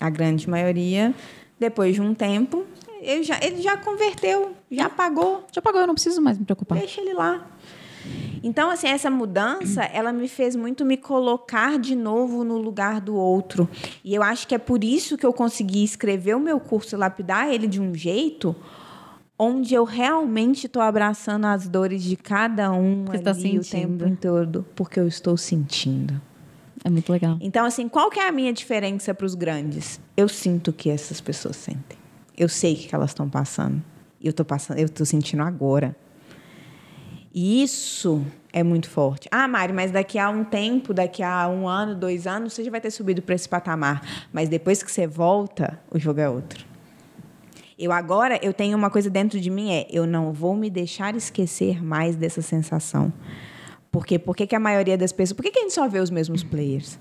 [0.00, 1.14] A grande maioria,
[1.56, 2.66] depois de um tempo,
[3.00, 6.76] ele já, ele já converteu, já pagou, Já pagou, eu não preciso mais me preocupar.
[6.78, 7.46] deixa ele lá.
[8.46, 13.16] Então, assim, essa mudança, ela me fez muito me colocar de novo no lugar do
[13.16, 13.68] outro.
[14.04, 16.96] E eu acho que é por isso que eu consegui escrever o meu curso e
[16.96, 18.54] lapidar ele de um jeito
[19.36, 24.04] onde eu realmente estou abraçando as dores de cada um Você ali tá o sentindo.
[24.04, 26.22] tempo todo, porque eu estou sentindo.
[26.84, 27.36] É muito legal.
[27.40, 30.00] Então, assim, qual que é a minha diferença para os grandes?
[30.16, 31.98] Eu sinto o que essas pessoas sentem.
[32.38, 33.82] Eu sei o que elas estão passando.
[34.22, 35.96] Eu estou passando, eu estou sentindo agora.
[37.38, 39.28] E isso é muito forte.
[39.30, 42.70] Ah, Mari, mas daqui a um tempo, daqui a um ano, dois anos, você já
[42.70, 44.00] vai ter subido para esse patamar.
[44.32, 46.64] Mas depois que você volta, o jogo é outro.
[47.78, 51.14] Eu agora, eu tenho uma coisa dentro de mim, é eu não vou me deixar
[51.14, 53.12] esquecer mais dessa sensação.
[53.92, 55.36] Porque por que a maioria das pessoas...
[55.36, 56.98] Por que a gente só vê os mesmos players?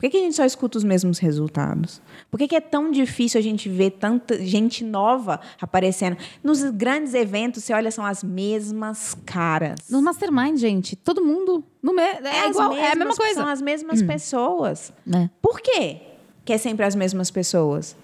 [0.00, 2.00] Por que, que a gente só escuta os mesmos resultados?
[2.30, 6.16] Por que, que é tão difícil a gente ver tanta gente nova aparecendo?
[6.42, 9.78] Nos grandes eventos, você olha, são as mesmas caras.
[9.90, 12.00] No Mastermind, gente, todo mundo no me...
[12.00, 13.34] é, As igual, é a mesma coisa.
[13.34, 14.90] São as mesmas pessoas.
[15.04, 15.28] Né?
[15.42, 16.00] Por quê
[16.46, 17.94] que é sempre as mesmas pessoas?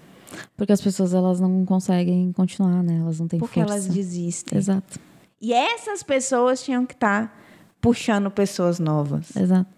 [0.55, 2.99] Porque as pessoas elas não conseguem continuar, né?
[3.01, 3.73] Elas não têm Porque força.
[3.75, 4.59] elas desistem.
[4.59, 5.01] Exato,
[5.41, 7.35] E essas pessoas tinham que estar
[7.81, 9.35] puxando pessoas novas.
[9.35, 9.71] exato.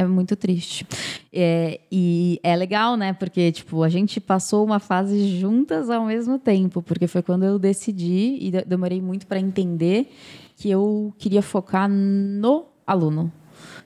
[0.00, 0.86] É muito triste.
[1.32, 3.12] É, e é legal, né?
[3.12, 6.80] Porque, tipo, a gente passou uma fase juntas ao mesmo tempo.
[6.82, 10.12] Porque foi quando eu decidi e de- demorei muito para entender
[10.56, 13.32] que eu queria focar no aluno.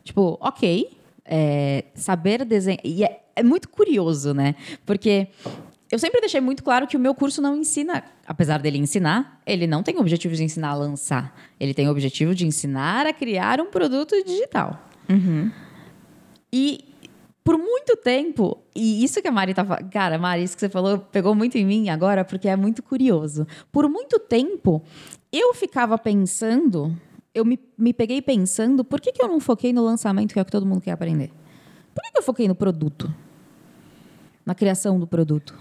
[0.04, 0.88] Tipo, ok,
[1.24, 2.80] é, saber desenhar.
[2.84, 4.54] E é, é muito curioso, né?
[4.84, 5.28] Porque
[5.90, 9.66] eu sempre deixei muito claro que o meu curso não ensina, apesar dele ensinar, ele
[9.66, 11.34] não tem o objetivo de ensinar a lançar.
[11.60, 14.88] Ele tem o objetivo de ensinar a criar um produto digital.
[16.52, 16.92] E
[17.44, 19.76] por muito tempo, e isso que a Mari tava.
[19.76, 23.46] Cara, Mari, isso que você falou pegou muito em mim agora, porque é muito curioso.
[23.72, 24.82] Por muito tempo,
[25.32, 26.96] eu ficava pensando,
[27.34, 30.42] eu me, me peguei pensando, por que, que eu não foquei no lançamento, que é
[30.42, 31.32] o que todo mundo quer aprender?
[31.92, 33.12] Por que, que eu foquei no produto?
[34.46, 35.58] Na criação do produto?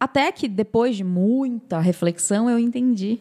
[0.00, 3.20] Até que depois de muita reflexão, eu entendi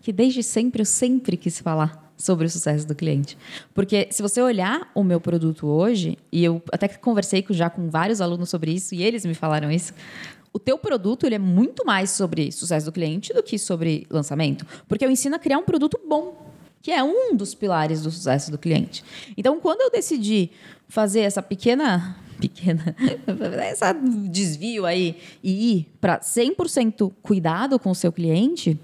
[0.00, 3.36] que desde sempre eu sempre quis falar sobre o sucesso do cliente.
[3.74, 8.20] Porque se você olhar o meu produto hoje, e eu até conversei já com vários
[8.20, 9.92] alunos sobre isso, e eles me falaram isso,
[10.52, 14.66] o teu produto ele é muito mais sobre sucesso do cliente do que sobre lançamento.
[14.88, 18.50] Porque eu ensino a criar um produto bom, que é um dos pilares do sucesso
[18.50, 19.04] do cliente.
[19.36, 20.50] Então, quando eu decidi
[20.88, 22.94] fazer essa pequena pequena
[23.62, 28.78] essa desvio aí e ir para 100% cuidado com o seu cliente,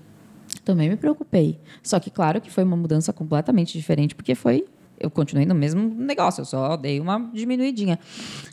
[0.65, 1.59] também me preocupei.
[1.83, 4.65] Só que claro que foi uma mudança completamente diferente, porque foi
[5.03, 7.99] eu continuei no mesmo negócio, eu só dei uma diminuidinha.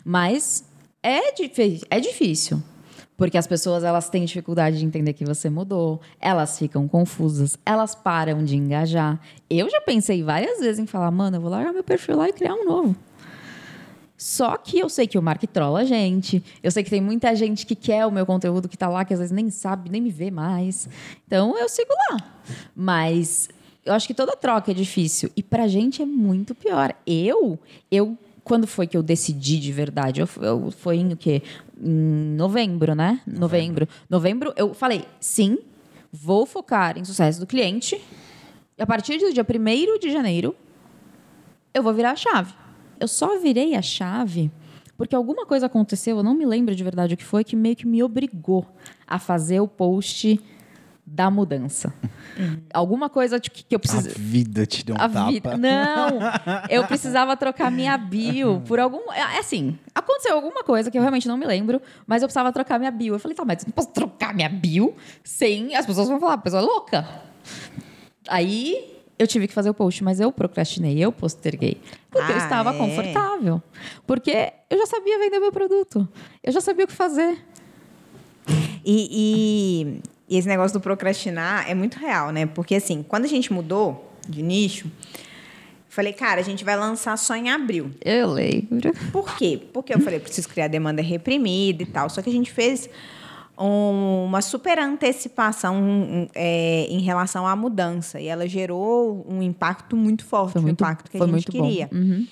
[0.04, 0.64] Mas
[1.02, 1.20] é,
[1.90, 2.62] é difícil.
[3.16, 7.94] Porque as pessoas elas têm dificuldade de entender que você mudou, elas ficam confusas, elas
[7.94, 9.20] param de engajar.
[9.48, 12.32] Eu já pensei várias vezes em falar, mano, eu vou largar meu perfil lá e
[12.32, 12.96] criar um novo.
[14.22, 16.44] Só que eu sei que o Mark trola a gente.
[16.62, 19.14] Eu sei que tem muita gente que quer o meu conteúdo que tá lá, que
[19.14, 20.86] às vezes nem sabe, nem me vê mais.
[21.26, 22.18] Então eu sigo lá.
[22.76, 23.48] Mas
[23.82, 25.30] eu acho que toda troca é difícil.
[25.34, 26.94] E pra gente é muito pior.
[27.06, 27.58] Eu,
[27.90, 28.14] eu
[28.44, 30.20] quando foi que eu decidi de verdade?
[30.20, 31.42] Eu, eu- foi em o quê?
[31.82, 33.22] Em novembro, né?
[33.26, 33.88] Novembro.
[34.08, 35.56] Novembro, eu falei, sim,
[36.12, 37.98] vou focar em sucesso do cliente.
[38.76, 40.54] E a partir do dia 1 de janeiro,
[41.72, 42.52] eu vou virar a chave.
[43.00, 44.50] Eu só virei a chave
[44.96, 47.74] porque alguma coisa aconteceu, eu não me lembro de verdade o que foi, que meio
[47.74, 48.66] que me obrigou
[49.06, 50.38] a fazer o post
[51.06, 51.92] da mudança.
[52.72, 54.10] Alguma coisa que eu A preciso.
[54.16, 55.30] vida te deu um A tapa.
[55.30, 55.56] vida.
[55.56, 56.18] Não!
[56.68, 59.10] Eu precisava trocar minha bio por algum.
[59.10, 62.78] É assim, aconteceu alguma coisa que eu realmente não me lembro, mas eu precisava trocar
[62.78, 63.14] minha bio.
[63.14, 64.94] Eu falei, tá, mas eu não posso trocar minha bio
[65.24, 65.74] sem.
[65.74, 67.08] As pessoas vão falar, a pessoa é louca.
[68.28, 71.80] Aí eu tive que fazer o post, mas eu procrastinei, eu posterguei.
[72.10, 72.72] Porque eu Ah, estava é?
[72.72, 73.62] confortável.
[74.06, 76.08] Porque eu já sabia vender meu produto.
[76.42, 77.38] Eu já sabia o que fazer.
[78.84, 82.46] E, e- e esse negócio do procrastinar é muito real, né?
[82.46, 84.90] Porque, assim, quando a gente mudou de nicho,
[85.92, 87.90] Falei, cara, a gente vai lançar só em abril.
[88.04, 88.92] Eu lembro.
[89.10, 89.60] Por quê?
[89.72, 92.08] Porque eu falei, preciso criar demanda reprimida e tal.
[92.08, 92.88] Só que a gente fez
[93.66, 98.18] uma super antecipação um, é, em relação à mudança.
[98.20, 101.52] E ela gerou um impacto muito forte, Foi muito, impacto que foi a gente muito
[101.52, 101.68] bom.
[101.68, 101.88] queria.
[101.92, 102.26] Uhum.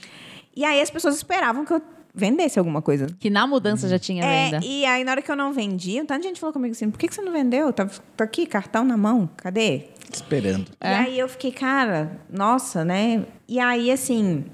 [0.56, 1.82] E aí as pessoas esperavam que eu
[2.14, 3.06] vendesse alguma coisa.
[3.20, 4.66] Que na mudança já tinha É, venda.
[4.66, 6.90] e aí na hora que eu não vendi, um tanto de gente falou comigo assim,
[6.90, 7.72] por que, que você não vendeu?
[7.72, 7.86] Tá,
[8.16, 9.84] tá aqui, cartão na mão, cadê?
[10.12, 10.66] Esperando.
[10.80, 10.90] É.
[10.90, 13.24] E aí eu fiquei, cara, nossa, né?
[13.46, 14.46] E aí, assim,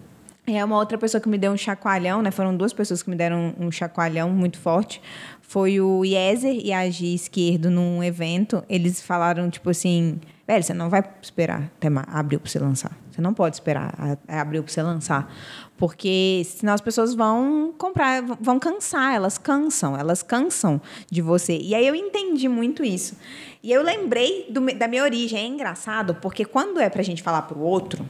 [0.47, 2.31] é uma outra pessoa que me deu um chacoalhão, né?
[2.31, 5.01] Foram duas pessoas que me deram um chacoalhão muito forte.
[5.47, 8.65] Foi o Iezer e a Gi Esquerdo num evento.
[8.69, 10.19] Eles falaram, tipo assim,
[10.49, 12.97] velho, você não vai esperar até abril pra você lançar.
[13.11, 15.33] Você não pode esperar a- a abril pra você lançar.
[15.77, 20.81] Porque senão as pessoas vão comprar, vão cansar, elas cansam, elas cansam
[21.11, 21.57] de você.
[21.59, 23.17] E aí eu entendi muito isso.
[23.63, 25.39] E eu lembrei do da minha origem.
[25.39, 28.05] É engraçado, porque quando é pra gente falar pro outro,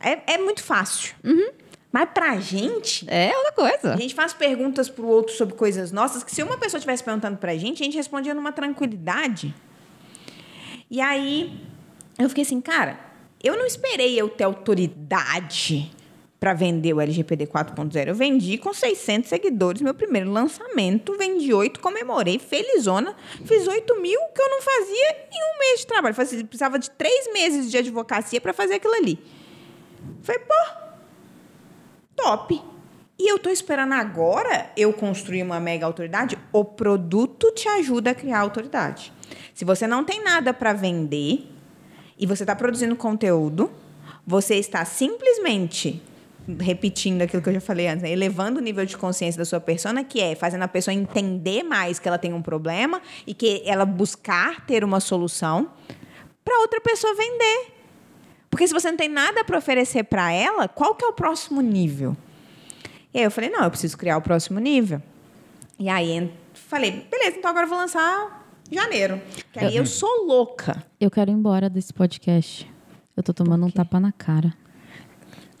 [0.00, 1.14] é, é muito fácil.
[1.94, 3.94] Mas pra gente, É outra coisa.
[3.94, 7.36] a gente faz perguntas pro outro sobre coisas nossas que se uma pessoa estivesse perguntando
[7.36, 9.54] pra gente, a gente respondia numa tranquilidade.
[10.90, 11.56] E aí
[12.18, 12.98] eu fiquei assim, cara,
[13.44, 15.88] eu não esperei eu ter autoridade
[16.40, 18.08] pra vender o LGPD 4.0.
[18.08, 23.14] Eu vendi com 600 seguidores, meu primeiro lançamento, vendi 8, comemorei, felizona,
[23.44, 26.12] fiz 8 mil que eu não fazia em um mês de trabalho.
[26.14, 29.16] Fazia- Precisava de três meses de advocacia pra fazer aquilo ali.
[30.22, 30.83] Falei, pô,
[32.16, 32.60] top.
[33.18, 36.36] E eu tô esperando agora eu construir uma mega autoridade.
[36.52, 39.12] O produto te ajuda a criar autoridade.
[39.54, 41.48] Se você não tem nada para vender
[42.18, 43.70] e você está produzindo conteúdo,
[44.26, 46.02] você está simplesmente
[46.60, 48.10] repetindo aquilo que eu já falei antes, né?
[48.10, 51.98] elevando o nível de consciência da sua persona, que é fazendo a pessoa entender mais
[51.98, 55.70] que ela tem um problema e que ela buscar ter uma solução
[56.44, 57.73] para outra pessoa vender.
[58.54, 61.60] Porque se você não tem nada para oferecer para ela, qual que é o próximo
[61.60, 62.16] nível?
[63.12, 65.02] E aí eu falei, não, eu preciso criar o próximo nível.
[65.76, 69.20] E aí falei, beleza, então agora eu vou lançar janeiro.
[69.52, 70.86] Que aí eu sou louca.
[71.00, 72.72] Eu quero ir embora desse podcast.
[73.16, 74.54] Eu tô tomando um tapa na cara.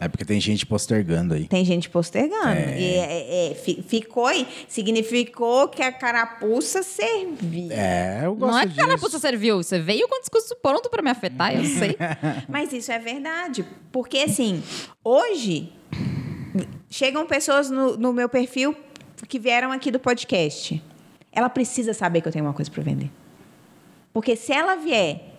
[0.04, 1.46] É porque tem gente postergando aí.
[1.48, 2.60] Tem gente postergando.
[2.76, 4.46] E é- é, fi- ficou aí.
[4.68, 7.72] Significou que a carapuça servia.
[7.74, 8.80] É, eu gosto Não é que a disso.
[8.86, 9.56] carapuça serviu.
[9.62, 11.96] Você veio com o discurso pronto pra me afetar, eu sei.
[12.48, 13.64] Mas isso é verdade.
[13.90, 14.62] Porque, assim,
[15.02, 15.72] hoje,
[16.90, 18.76] chegam pessoas no, no meu perfil
[19.28, 20.82] que vieram aqui do podcast.
[21.32, 23.10] Ela precisa saber que eu tenho uma coisa para vender.
[24.12, 25.32] Porque se ela vier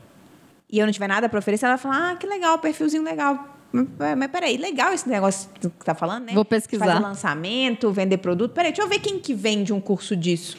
[0.70, 3.55] e eu não tiver nada para oferecer, ela vai falar: ah, que legal, perfilzinho legal.
[3.72, 6.34] Mas, mas peraí, legal esse negócio que tá falando, né?
[6.34, 6.86] Vou pesquisar.
[6.86, 8.54] Fazer lançamento, vender produto.
[8.54, 10.58] Peraí, deixa eu ver quem que vende um curso disso.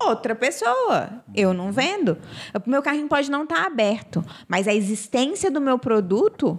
[0.00, 1.22] Outra pessoa.
[1.34, 2.18] Eu não vendo.
[2.54, 6.58] O meu carrinho pode não estar aberto, mas a existência do meu produto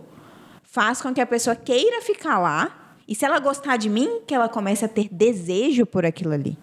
[0.64, 2.96] faz com que a pessoa queira ficar lá.
[3.08, 6.58] E se ela gostar de mim, que ela comece a ter desejo por aquilo ali.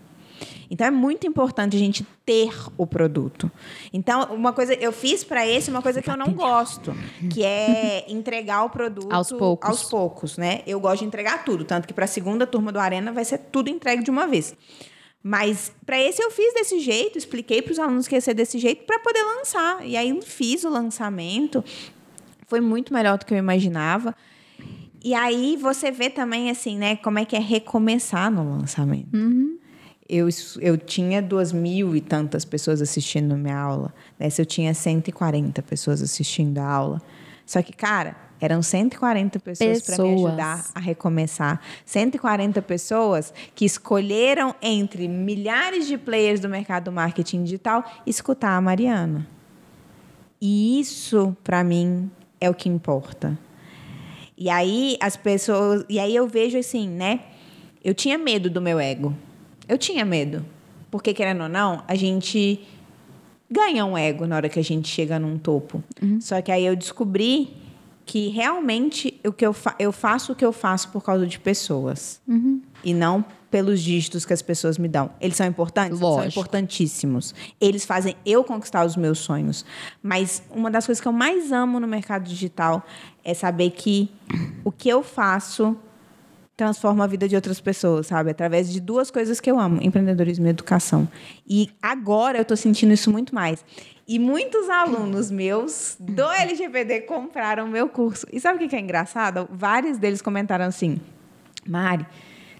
[0.71, 3.51] Então é muito importante a gente ter o produto.
[3.93, 6.95] Então, uma coisa eu fiz para esse uma coisa que eu não gosto,
[7.33, 9.69] que é entregar o produto Aos poucos.
[9.69, 10.63] aos poucos, né?
[10.67, 13.39] Eu gosto de entregar tudo, tanto que para a segunda turma do Arena vai ser
[13.39, 14.55] tudo entregue de uma vez.
[15.23, 18.59] Mas para esse eu fiz desse jeito, expliquei para os alunos que ia ser desse
[18.59, 19.85] jeito para poder lançar.
[19.85, 21.65] E aí fiz o lançamento.
[22.47, 24.15] Foi muito melhor do que eu imaginava.
[25.03, 29.17] E aí você vê também assim, né, como é que é recomeçar no lançamento.
[30.09, 30.29] Eu,
[30.61, 33.93] eu tinha duas mil e tantas pessoas assistindo minha aula.
[34.19, 37.03] Nessa eu tinha 140 pessoas assistindo a aula.
[37.45, 40.27] Só que, cara, eram 140 pessoas para me Pessoas.
[40.27, 41.61] ajudar a recomeçar.
[41.85, 48.61] 140 pessoas que escolheram entre milhares de players do mercado do marketing digital escutar a
[48.61, 49.27] Mariana.
[50.41, 52.11] E isso, para mim,
[52.41, 53.39] é o que importa.
[54.37, 57.21] E aí as pessoas, e aí eu vejo assim, né?
[57.83, 59.15] Eu tinha medo do meu ego.
[59.69, 60.45] Eu tinha medo.
[60.91, 62.61] Porque querendo ou não, a gente
[63.51, 65.83] ganha um ego na hora que a gente chega num topo.
[66.21, 67.57] Só que aí eu descobri
[68.05, 71.39] que realmente o que eu, fa eu faço o que eu faço por causa de
[71.39, 72.21] pessoas.
[72.85, 75.11] E não pelos dígitos que as pessoas me dão.
[75.21, 75.99] Eles são importantes?
[75.99, 76.29] São Lógico.
[76.29, 77.35] importantíssimos.
[77.61, 79.65] Eles fazem eu conquistar os meus sonhos.
[80.03, 82.85] Mas uma das coisas que eu mais amo no mercado digital
[83.25, 84.11] é saber que
[84.65, 85.77] o que eu faço
[86.57, 88.31] transforma a vida de outras pessoas, sabe?
[88.31, 91.07] Através de duas coisas que eu amo, empreendedorismo e educação.
[91.47, 93.65] E agora eu estou sentindo isso muito mais.
[94.09, 98.27] E muitos alunos meus do LGPD compraram meu curso.
[98.33, 99.49] E sabe o que é engraçado?
[99.51, 101.01] Vários deles comentaram assim,
[101.67, 102.07] Mari,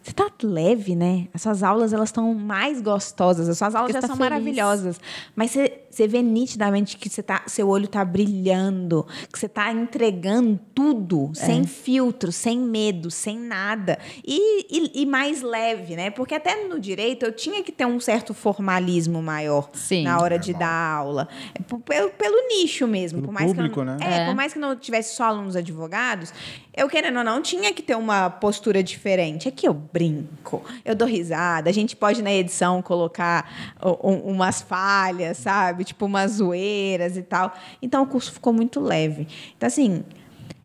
[0.07, 1.27] você tá leve, né?
[1.35, 4.31] As suas aulas elas estão mais gostosas, as suas aulas Porque já tá são feliz.
[4.31, 5.01] maravilhosas.
[5.35, 9.73] Mas você, você vê nitidamente que você tá, seu olho tá brilhando, que você tá
[9.73, 11.47] entregando tudo, É.
[11.47, 13.99] sem filtro, sem medo, sem nada.
[14.25, 16.11] E, e, e mais leve, né?
[16.11, 20.05] Porque até no direito eu tinha que ter um certo formalismo maior Sim.
[20.05, 21.29] na hora de dar aula.
[21.55, 23.19] É Pelo, pelo nicho mesmo.
[23.21, 23.97] Pelo por mais público, que eu, né?
[24.01, 24.27] É, É.
[24.27, 26.33] por mais que não tivesse só alunos advogados,
[26.77, 29.49] eu querendo ou não, tinha que ter uma postura diferente.
[29.49, 31.71] Aqui eu brinco, eu dou risada.
[31.71, 35.85] A gente pode na edição colocar u- u- umas falhas, sabe?
[35.85, 37.55] Tipo umas zoeiras e tal.
[37.81, 39.27] Então o curso ficou muito leve.
[39.57, 40.05] Então, assim,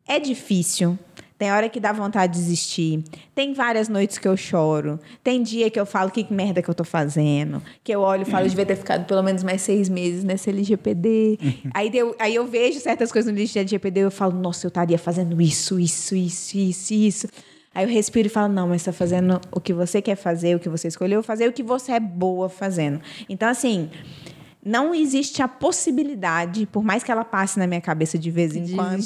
[0.05, 0.99] é difícil.
[1.37, 3.03] Tem hora que dá vontade de desistir.
[3.33, 4.99] Tem várias noites que eu choro.
[5.23, 7.63] Tem dia que eu falo que merda que eu tô fazendo.
[7.83, 10.51] Que eu olho e falo, eu devia ter ficado pelo menos mais seis meses nesse
[10.51, 11.39] LGPD.
[11.73, 14.67] aí, eu, aí eu vejo certas coisas no lixo de LGPD e eu falo, nossa,
[14.67, 17.27] eu estaria fazendo isso, isso, isso, isso, isso.
[17.73, 20.55] Aí eu respiro e falo, não, mas você tá fazendo o que você quer fazer,
[20.55, 22.99] o que você escolheu fazer, o que você é boa fazendo.
[23.29, 23.89] Então, assim,
[24.63, 28.63] não existe a possibilidade, por mais que ela passe na minha cabeça de vez em
[28.63, 29.03] De quando,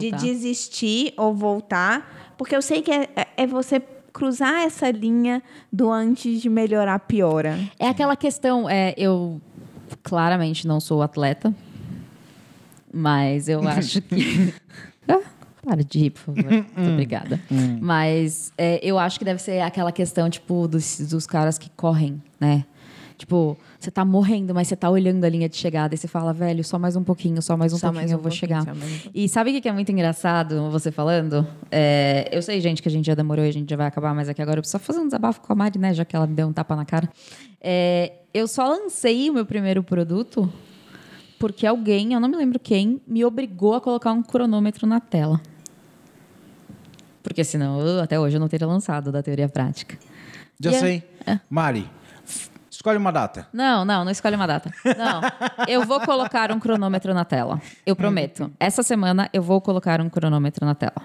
[0.00, 3.80] de desistir ou voltar, porque eu sei que é, é- é você
[4.12, 5.40] cruzar essa linha
[5.72, 7.56] do antes de melhorar piora.
[7.78, 9.40] É aquela questão, é, eu
[10.02, 11.54] claramente não sou atleta,
[12.92, 14.52] mas eu acho que.
[15.70, 16.50] Para de rir, por favor.
[16.50, 17.38] Muito obrigada.
[17.80, 22.20] Mas é, eu acho que deve ser aquela questão, tipo, dos, dos caras que correm,
[22.40, 22.64] né?
[23.16, 26.32] Tipo, você tá morrendo, mas você tá olhando a linha de chegada e você fala,
[26.32, 28.66] velho, só mais um pouquinho, só mais um Só pouquinho mais um eu vou chegar.
[28.66, 29.10] um.
[29.14, 31.46] E sabe o que é muito engraçado você falando?
[31.70, 34.12] É, eu sei, gente, que a gente já demorou e a gente já vai acabar,
[34.12, 35.94] mas aqui agora eu preciso só fazer um desabafo com a Mari, né?
[35.94, 37.08] Já que ela me deu um tapa na cara.
[37.60, 40.52] É, eu só lancei o meu primeiro produto
[41.40, 45.40] porque alguém, eu não me lembro quem, me obrigou a colocar um cronômetro na tela.
[47.22, 49.98] Porque senão, eu, até hoje, eu não teria lançado da teoria prática.
[50.58, 51.02] Já E é- sei.
[51.48, 51.88] Mari,
[52.26, 53.46] f- escolhe uma data.
[53.52, 54.70] Não, não, não escolhe uma data.
[54.84, 55.20] Não.
[55.68, 57.60] Eu vou colocar um cronômetro na tela.
[57.84, 58.50] Eu prometo.
[58.58, 61.02] Essa semana eu vou colocar um cronômetro na tela.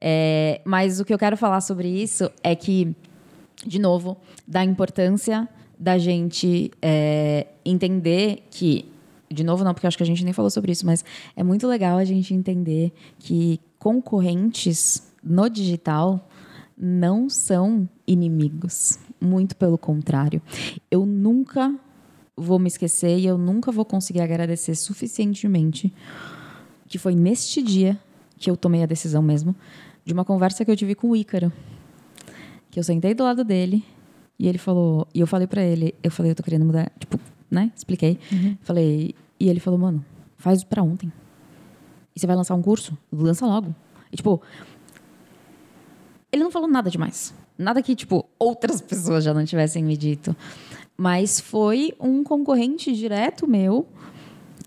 [0.00, 2.94] É, mas o que eu quero falar sobre isso é que,
[3.64, 4.16] de novo,
[4.46, 5.48] da importância
[5.78, 8.88] da gente é, entender que.
[9.30, 11.02] De novo, não, porque acho que a gente nem falou sobre isso, mas
[11.34, 16.28] é muito legal a gente entender que concorrentes no digital
[16.76, 18.98] não são inimigos.
[19.20, 20.42] Muito pelo contrário.
[20.90, 21.74] Eu nunca
[22.36, 25.92] vou me esquecer e eu nunca vou conseguir agradecer suficientemente
[26.88, 27.98] que foi neste dia
[28.36, 29.54] que eu tomei a decisão mesmo
[30.04, 31.52] de uma conversa que eu tive com o Ícaro.
[32.70, 33.84] Que eu sentei do lado dele
[34.38, 37.18] e ele falou, e eu falei pra ele, eu falei, eu tô querendo mudar, tipo,
[37.50, 37.70] né?
[37.76, 38.18] Expliquei.
[38.60, 40.04] Falei, e ele falou, mano,
[40.36, 41.12] faz pra ontem.
[42.14, 42.96] E você vai lançar um curso?
[43.12, 43.74] Lança logo.
[44.10, 44.42] E tipo,
[46.32, 47.34] ele não falou nada demais.
[47.58, 50.34] Nada que, tipo, outras pessoas já não tivessem me dito.
[50.96, 53.86] Mas foi um concorrente direto meu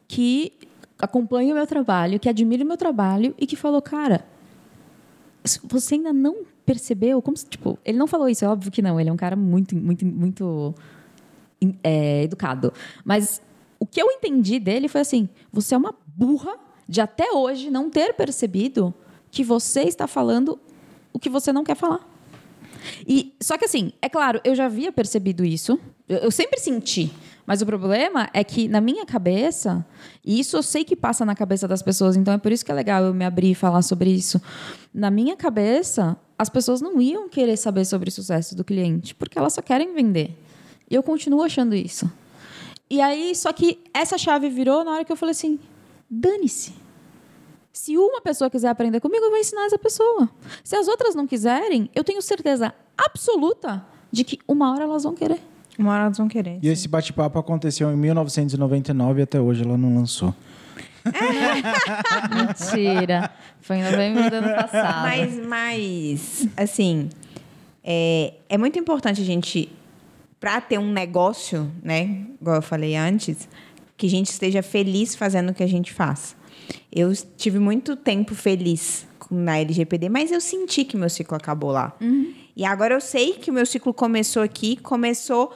[0.07, 0.53] que
[0.99, 4.25] acompanha o meu trabalho, que admira o meu trabalho e que falou, cara,
[5.63, 8.99] você ainda não percebeu, como se, tipo, ele não falou isso, é óbvio que não,
[8.99, 10.73] ele é um cara muito, muito, muito
[11.83, 12.73] é, educado.
[13.03, 13.41] Mas
[13.79, 17.89] o que eu entendi dele foi assim: você é uma burra de até hoje não
[17.89, 18.93] ter percebido
[19.31, 20.59] que você está falando
[21.15, 22.05] o que você não quer falar.
[23.07, 25.79] E só que assim, é claro, eu já havia percebido isso,
[26.09, 27.09] eu, eu sempre senti.
[27.45, 29.85] Mas o problema é que na minha cabeça,
[30.25, 32.71] e isso eu sei que passa na cabeça das pessoas, então é por isso que
[32.71, 34.41] é legal eu me abrir e falar sobre isso.
[34.93, 39.39] Na minha cabeça, as pessoas não iam querer saber sobre o sucesso do cliente, porque
[39.39, 40.37] elas só querem vender.
[40.89, 42.11] E eu continuo achando isso.
[42.89, 45.57] E aí, só que essa chave virou na hora que eu falei assim:
[46.09, 46.84] dane-se.
[47.75, 50.29] Se uma pessoa quiser aprender comigo, eu vou ensinar essa pessoa.
[50.63, 55.13] Se as outras não quiserem, eu tenho certeza absoluta de que uma hora elas vão
[55.13, 55.41] querer.
[55.77, 56.57] Uma hora elas vão querer.
[56.61, 60.33] E esse bate-papo aconteceu em 1999 e até hoje ela não lançou.
[62.33, 63.29] Mentira.
[63.59, 65.01] Foi em novembro do ano passado.
[65.01, 67.09] Mas, mas assim,
[67.83, 69.69] é, é muito importante a gente,
[70.39, 72.25] para ter um negócio, né?
[72.39, 73.49] Igual eu falei antes,
[73.97, 76.37] que a gente esteja feliz fazendo o que a gente faz.
[76.91, 81.95] Eu tive muito tempo feliz na LGPD, mas eu senti que meu ciclo acabou lá.
[82.55, 85.53] E agora eu sei que o meu ciclo começou aqui, começou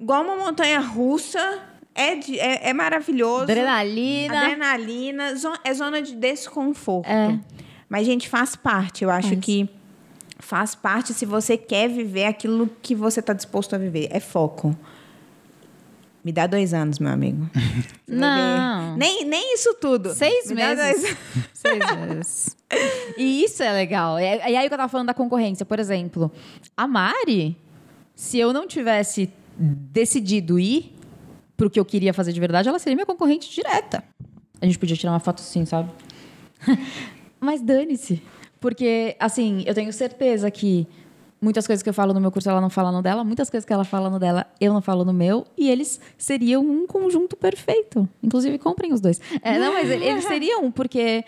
[0.00, 1.60] igual uma montanha russa.
[1.94, 3.44] É, de- é, é maravilhoso.
[3.44, 4.38] Adrenalina.
[4.40, 5.34] Adrenalina,
[5.64, 7.08] é zona de desconforto.
[7.08, 7.38] É.
[7.88, 9.02] Mas, gente, faz parte.
[9.04, 9.68] Eu acho que
[10.38, 14.08] faz parte se você quer viver aquilo que você está disposto a viver.
[14.10, 14.76] É foco.
[16.26, 17.48] Me dá dois anos, meu amigo.
[18.04, 18.96] Não.
[18.96, 20.12] Nem, nem isso tudo.
[20.12, 21.16] Seis Me meses.
[21.54, 22.56] Seis meses.
[23.16, 24.18] E isso é legal.
[24.18, 26.32] E aí que eu tava falando da concorrência, por exemplo,
[26.76, 27.56] a Mari,
[28.12, 30.96] se eu não tivesse decidido ir
[31.56, 34.02] pro que eu queria fazer de verdade, ela seria minha concorrente direta.
[34.60, 35.92] A gente podia tirar uma foto assim, sabe?
[37.38, 38.20] Mas dane-se.
[38.58, 40.88] Porque, assim, eu tenho certeza que
[41.40, 43.64] muitas coisas que eu falo no meu curso ela não fala no dela, muitas coisas
[43.64, 47.36] que ela fala no dela eu não falo no meu, e eles seriam um conjunto
[47.36, 48.08] perfeito.
[48.22, 49.20] Inclusive, comprem os dois.
[49.42, 51.24] É, não, mas eles seriam, porque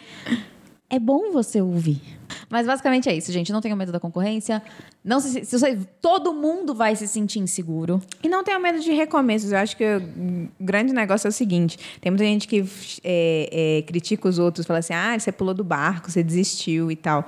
[0.90, 2.00] é bom você ouvir.
[2.48, 3.52] Mas basicamente é isso, gente.
[3.52, 4.62] Não tenham medo da concorrência.
[5.04, 8.00] Não se, se todo mundo vai se sentir inseguro.
[8.22, 9.52] E não tenha medo de recomeços.
[9.52, 12.64] Eu acho que o grande negócio é o seguinte: tem muita gente que
[13.04, 16.96] é, é, critica os outros, fala assim, ah, você pulou do barco, você desistiu e
[16.96, 17.26] tal.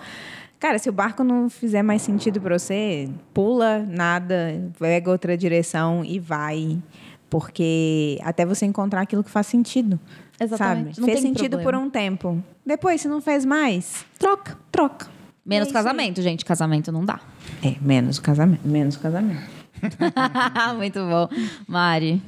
[0.61, 6.05] Cara, se o barco não fizer mais sentido para você, pula, nada, pega outra direção
[6.05, 6.78] e vai.
[7.31, 9.99] Porque até você encontrar aquilo que faz sentido.
[10.39, 10.97] Exatamente.
[10.97, 11.01] Sabe?
[11.01, 11.78] Não Fez sentido problema.
[11.81, 12.45] por um tempo.
[12.65, 15.07] Depois, se não fez mais, troca, troca.
[15.47, 16.45] Menos É casamento, gente.
[16.45, 17.20] Casamento não dá.
[17.65, 18.61] É, menos casamento.
[18.69, 19.41] Menos casamento.
[20.77, 21.28] Muito bom.
[21.66, 22.23] Mari,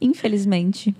[0.00, 0.94] infelizmente,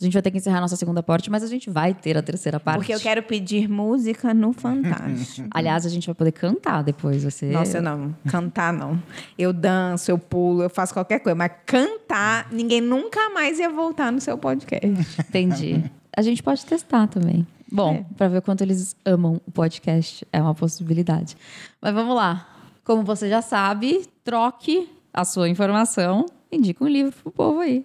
[0.00, 2.16] a gente vai ter que encerrar a nossa segunda parte, mas a gente vai ter
[2.16, 2.78] a terceira parte.
[2.78, 5.48] Porque eu quero pedir música no Fantástico.
[5.54, 7.22] Aliás, a gente vai poder cantar depois.
[7.22, 7.52] Vai ser...
[7.52, 8.14] Nossa, eu não.
[8.28, 9.00] Cantar, não.
[9.38, 11.34] Eu danço, eu pulo, eu faço qualquer coisa.
[11.36, 14.86] Mas cantar, ninguém nunca mais ia voltar no seu podcast.
[15.28, 15.82] Entendi.
[16.16, 17.46] A gente pode testar também.
[17.72, 18.04] Bom, É.
[18.16, 20.26] pra ver quanto eles amam o podcast.
[20.32, 21.36] É uma possibilidade.
[21.80, 22.48] Mas vamos lá.
[22.84, 26.26] Como você já sabe, troque a sua informação.
[26.52, 27.84] Indica um livro pro povo aí.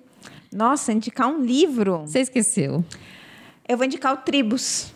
[0.51, 1.99] Nossa, indicar um livro.
[1.99, 2.83] Você esqueceu.
[3.67, 4.93] Eu vou indicar o Tribus.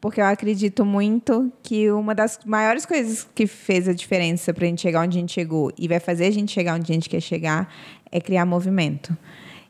[0.00, 4.82] Porque eu acredito muito que uma das maiores coisas que fez a diferença pra gente
[4.82, 7.20] chegar onde a gente chegou e vai fazer a gente chegar onde a gente quer
[7.20, 7.72] chegar
[8.10, 9.16] é criar movimento.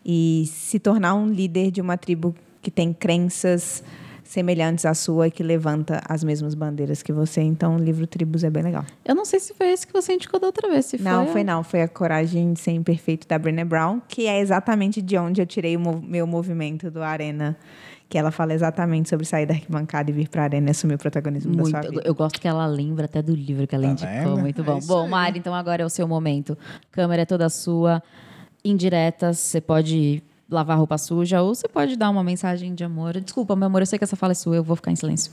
[0.03, 3.85] E se tornar um líder de uma tribo que tem crenças
[4.33, 7.41] semelhantes à sua e que levanta as mesmas bandeiras que você.
[7.43, 8.85] Então, o livro Tribos é bem legal.
[9.05, 10.87] Eu não sei se foi esse que você indicou da outra vez.
[10.87, 11.63] Se Não, foi, foi não.
[11.63, 15.47] Foi a Coragem de Ser Imperfeito da Brené Brown, que é exatamente de onde eu
[15.47, 17.57] tirei o meu movimento do Arena.
[18.09, 20.99] Que ela fala exatamente sobre sair da arquibancada e vir pra Arena e assumir o
[20.99, 21.73] protagonismo Muito.
[21.73, 22.03] da sua vida.
[22.05, 24.35] Eu gosto que ela lembra até do livro que ela Tá indicou.
[24.35, 24.39] vendo?
[24.41, 24.79] Muito É bom.
[24.79, 25.09] isso bom, aí.
[25.11, 26.57] Mari, então agora é o seu momento.
[26.91, 28.03] Câmera é toda sua.
[28.65, 30.23] Indiretas, você pode
[30.53, 33.21] lavar roupa suja ou você pode dar uma mensagem de amor.
[33.21, 35.33] Desculpa, meu amor, eu sei que essa fala é sua, eu vou ficar em silêncio.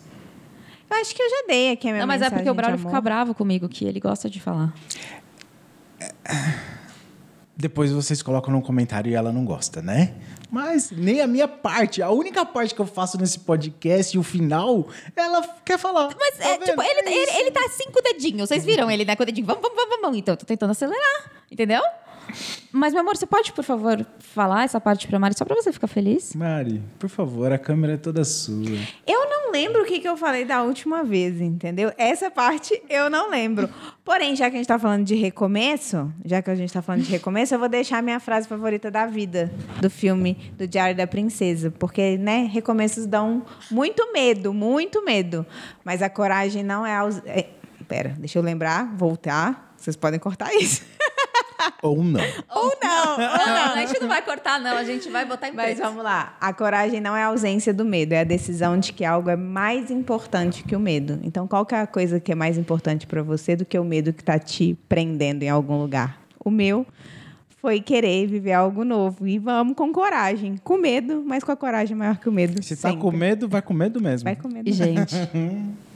[0.90, 2.80] Eu acho que eu já dei aqui a minha Não, mas é porque o Braulio
[2.80, 4.74] fica bravo comigo, que ele gosta de falar.
[7.56, 10.14] Depois vocês colocam no comentário e ela não gosta, né?
[10.50, 14.88] Mas nem a minha parte, a única parte que eu faço nesse podcast, o final,
[15.16, 16.10] ela quer falar.
[16.18, 16.64] Mas Tá é, vendo?
[16.64, 18.48] tipo, ele, É ele, ele tá cinco dedinhos.
[18.48, 19.16] Vocês viram ele, né?
[19.16, 19.46] Com o dedinho.
[19.46, 20.18] Vamos, vamos, vamos, vamos.
[20.18, 21.32] Então, eu tô tentando acelerar.
[21.52, 21.82] Entendeu?
[22.72, 25.72] Mas, meu amor, você pode, por favor, falar essa parte pra Mari só pra você
[25.72, 26.34] ficar feliz?
[26.36, 28.78] Mari, por favor, a câmera é toda sua.
[29.08, 31.92] Eu não lembro o que, que eu falei da última vez, entendeu?
[31.98, 33.70] Essa parte eu não lembro.
[34.06, 37.04] Porém, já que a gente tá falando de recomeço, já que a gente tá falando
[37.04, 39.52] de recomeço, eu vou deixar a minha frase favorita da vida
[39.82, 41.72] do filme do Diário da Princesa.
[41.72, 45.46] Porque, né, recomeços dão muito medo, muito medo.
[45.84, 46.96] Mas a coragem não é.
[46.96, 47.22] Aus...
[47.26, 47.48] é...
[47.88, 49.74] Pera, deixa eu lembrar, voltar.
[49.76, 50.84] Vocês podem cortar isso.
[51.82, 52.22] Ou não.
[52.50, 53.74] Ou não, ou não.
[53.74, 54.78] a gente não vai cortar, não.
[54.78, 55.82] A gente vai botar em Mas preto.
[55.82, 56.38] vamos lá.
[56.40, 59.36] A coragem não é a ausência do medo, é a decisão de que algo é
[59.36, 61.20] mais importante que o medo.
[61.24, 63.84] Então, qual que é a coisa que é mais importante para você do que o
[63.84, 66.20] medo que está te prendendo em algum lugar?
[66.44, 66.86] O meu
[67.62, 69.28] foi querer viver algo novo.
[69.28, 70.56] E vamos com coragem.
[70.64, 72.62] Com medo, mas com a coragem maior que o medo.
[72.64, 73.02] Se tá sempre.
[73.02, 74.24] com medo, vai com medo mesmo.
[74.24, 74.72] Vai com medo.
[74.72, 75.16] Gente,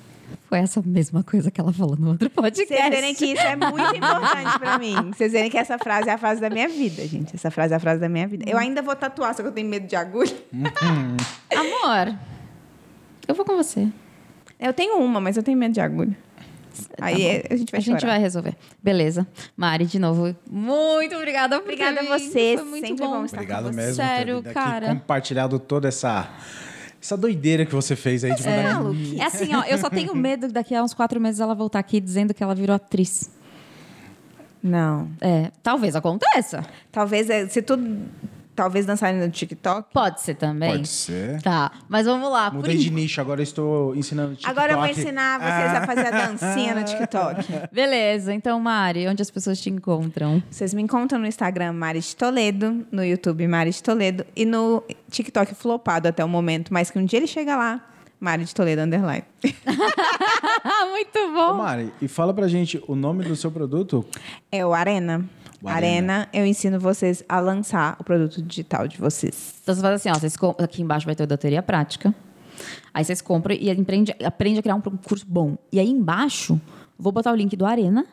[0.50, 2.68] foi essa mesma coisa que ela falou no outro podcast.
[2.74, 4.96] Vocês verem que isso é muito importante pra mim.
[5.12, 7.36] Vocês verem que essa frase é a frase da minha vida, gente.
[7.36, 8.46] Essa frase é a frase da minha vida.
[8.48, 10.36] Eu ainda vou tatuar, só que eu tenho medo de agulha.
[11.56, 12.16] Amor,
[13.28, 13.88] eu vou com você.
[14.60, 16.16] Eu tenho uma, mas eu tenho medo de agulha.
[17.00, 18.14] Aí Tá é- a gente vai a gente chorar.
[18.14, 18.56] vai resolver.
[18.82, 19.28] Beleza.
[19.56, 22.10] Mari, de novo, muito obrigada por Obrigada a vindo.
[22.32, 23.12] você, Foi muito sempre bom.
[23.12, 23.76] bom estar com Obrigado você.
[23.76, 24.86] mesmo Sério, por ter vindo cara.
[24.92, 26.28] aqui compartilhado toda essa
[27.04, 28.64] essa doideira que você fez aí de É.
[28.64, 31.80] mandar É assim, ó, eu só tenho medo daqui a uns quatro meses ela voltar
[31.80, 33.30] aqui dizendo que ela virou atriz.
[34.64, 35.10] Não.
[35.20, 36.66] É, talvez aconteça.
[36.92, 37.78] Talvez, é, se tu
[38.56, 39.90] talvez dançarem no TikTok.
[39.94, 40.72] Pode ser também.
[40.72, 41.42] Pode ser.
[41.42, 42.50] Tá, mas vamos lá.
[42.52, 44.52] Por Mudei de nicho, agora eu estou ensinando TikTok.
[44.52, 45.80] Agora eu vou ensinar vocês Ah.
[45.80, 47.46] a fazer a dancinha no TikTok.
[47.74, 50.42] Beleza, então, Mari, onde as pessoas te encontram?
[50.50, 56.08] Vocês me encontram no Instagram Maris Toledo, no YouTube Maris Toledo e no TikTok flopado
[56.08, 57.82] até o momento, mas que um dia ele chega lá,
[58.20, 59.24] Mari de Toledo Underline.
[60.90, 61.54] Muito Ô, bom.
[61.58, 64.06] Mari, e fala pra gente o nome do seu produto.
[64.52, 65.26] É o Arena.
[65.64, 69.56] O Arena, eu ensino vocês a lançar o produto digital de vocês.
[69.64, 72.14] Então você faz assim, ó, vocês aqui embaixo vai ter a teoria prática.
[72.94, 75.58] Aí vocês compram e aprende, aprende a criar um curso bom.
[75.72, 76.60] E aí embaixo,
[77.00, 78.06] vou botar o link do Arena,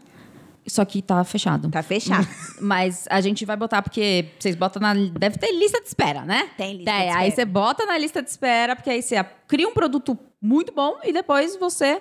[0.66, 1.68] só que tá fechado.
[1.70, 2.26] Tá fechado.
[2.60, 4.94] Mas a gente vai botar, porque vocês botam na.
[4.94, 6.50] Deve ter lista de espera, né?
[6.56, 7.30] Tem lista É, de Aí espera.
[7.34, 11.12] você bota na lista de espera, porque aí você cria um produto muito bom e
[11.12, 12.00] depois você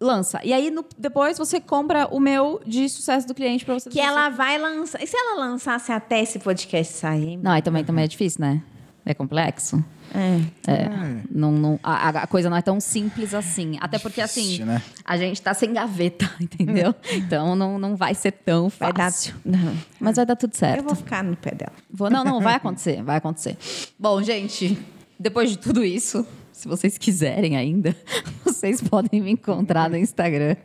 [0.00, 0.40] lança.
[0.44, 4.00] E aí no- depois você compra o meu de sucesso do cliente pra você que
[4.00, 5.02] ela vai lançar.
[5.02, 7.36] E se ela lançasse até esse podcast sair?
[7.36, 8.62] Não, aí também, também é difícil, né?
[9.04, 9.82] É complexo.
[10.14, 10.70] É.
[10.70, 10.88] É.
[11.30, 13.76] Não, não, a, a coisa não é tão simples assim.
[13.80, 14.82] Até porque, assim, né?
[15.04, 16.94] a gente tá sem gaveta, entendeu?
[17.12, 19.04] então não, não vai ser tão Vai dar.
[19.04, 19.34] fácil.
[19.44, 19.74] Não.
[20.00, 20.78] Mas vai dar tudo certo.
[20.78, 21.72] Eu vou ficar no pé dela.
[21.90, 23.56] Vou- não, não, vai acontecer, vai acontecer.
[23.98, 24.78] Bom, gente,
[25.18, 26.26] depois de tudo isso,
[26.58, 27.94] se vocês quiserem ainda,
[28.44, 30.56] vocês podem me encontrar no Instagram,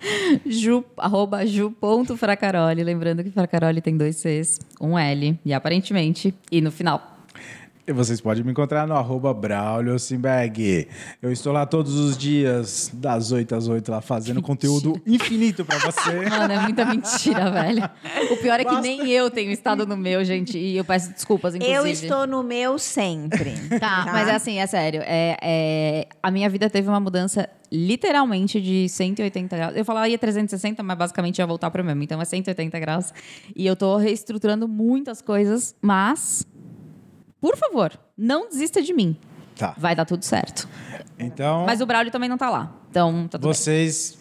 [0.44, 2.84] ju, arroba ju.fracaroli.
[2.84, 7.12] Lembrando que Fracaroli tem dois Cs, um L, e aparentemente, e no final.
[7.85, 10.88] E vocês podem me encontrar no arroba Braulio Simberg.
[11.22, 15.77] Eu estou lá todos os dias, das 8 às 8, lá fazendo conteúdo infinito pra
[15.80, 16.22] você.
[16.30, 17.84] Mano, é muita mentira, velho.
[18.31, 21.55] O pior é que nem eu tenho estado no meu, gente, e eu peço desculpas,
[21.55, 21.77] inclusive.
[21.77, 23.53] Eu estou no meu sempre.
[23.84, 25.01] Tá, mas é assim, é sério.
[25.03, 29.76] É, é- a minha vida teve uma mudança literalmente de 180 graus.
[29.76, 32.01] Eu falaria 360, mas basicamente ia voltar para o mesmo.
[32.03, 33.11] Então é 180 graus.
[33.55, 36.45] E eu tô reestruturando muitas coisas, mas
[37.44, 39.18] por favor, não desista de mim.
[39.57, 39.76] Tá.
[39.78, 40.65] Vai dar tudo certo.
[41.20, 42.74] Então, Mas o Braulio também não tá lá.
[42.90, 43.53] Então, tá tudo bem.
[43.53, 44.18] vocês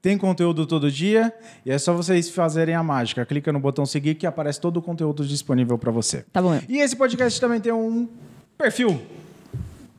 [0.00, 1.34] têm conteúdo todo dia
[1.66, 3.26] e é só vocês fazerem a mágica.
[3.26, 6.24] Clica no botão seguir que aparece todo o conteúdo disponível pra você.
[6.32, 6.60] Tá bom.
[6.68, 8.08] E esse podcast também tem um
[8.56, 9.02] perfil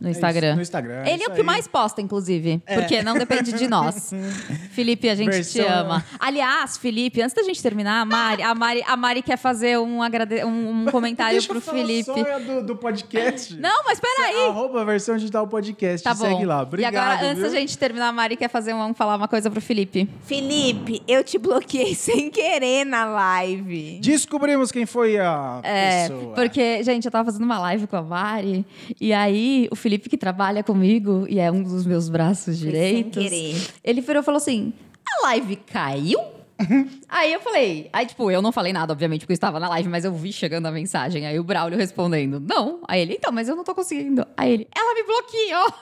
[0.01, 0.47] No Instagram.
[0.47, 1.45] isso, no Instagram, é Ele é, o que aí.
[1.45, 2.61] mais posta, inclusive.
[2.73, 4.11] Porque não depende de nós.
[4.71, 6.03] Felipe, a gente Versão- te ama.
[6.19, 10.01] Aliás, Felipe, antes da gente terminar, a Mari, a Mari, a Mari quer fazer um,
[10.01, 10.43] agrade...
[10.43, 12.03] um, um comentário Deixa pro eu falar Felipe.
[12.05, 13.55] só do, do podcast.
[13.57, 14.47] Não, mas peraí.
[14.47, 16.03] Arroba versão digital podcast.
[16.03, 16.25] Tá bom.
[16.25, 16.63] Segue lá.
[16.63, 17.51] Obrigado, e agora, antes viu?
[17.51, 20.09] da gente terminar, a Mari quer fazer um, falar uma coisa pro Felipe.
[20.25, 23.99] Felipe, eu te bloqueei sem querer na live.
[24.01, 26.33] Descobrimos quem foi a É, pessoa.
[26.33, 28.65] porque, gente, eu tava fazendo uma live com a Mari,
[28.99, 33.23] e aí o Felipe, que trabalha comigo e é um dos meus braços sem direitos,
[33.23, 33.55] querer.
[33.83, 34.73] ele virou e falou assim:
[35.05, 36.19] a live caiu?
[37.09, 39.89] aí eu falei, aí, tipo, eu não falei nada, obviamente, porque eu estava na live,
[39.89, 41.25] mas eu vi chegando a mensagem.
[41.25, 42.81] Aí o Braulio respondendo, não.
[42.87, 44.25] Aí ele, então, mas eu não tô conseguindo.
[44.37, 45.73] Aí ele, ela me bloqueou.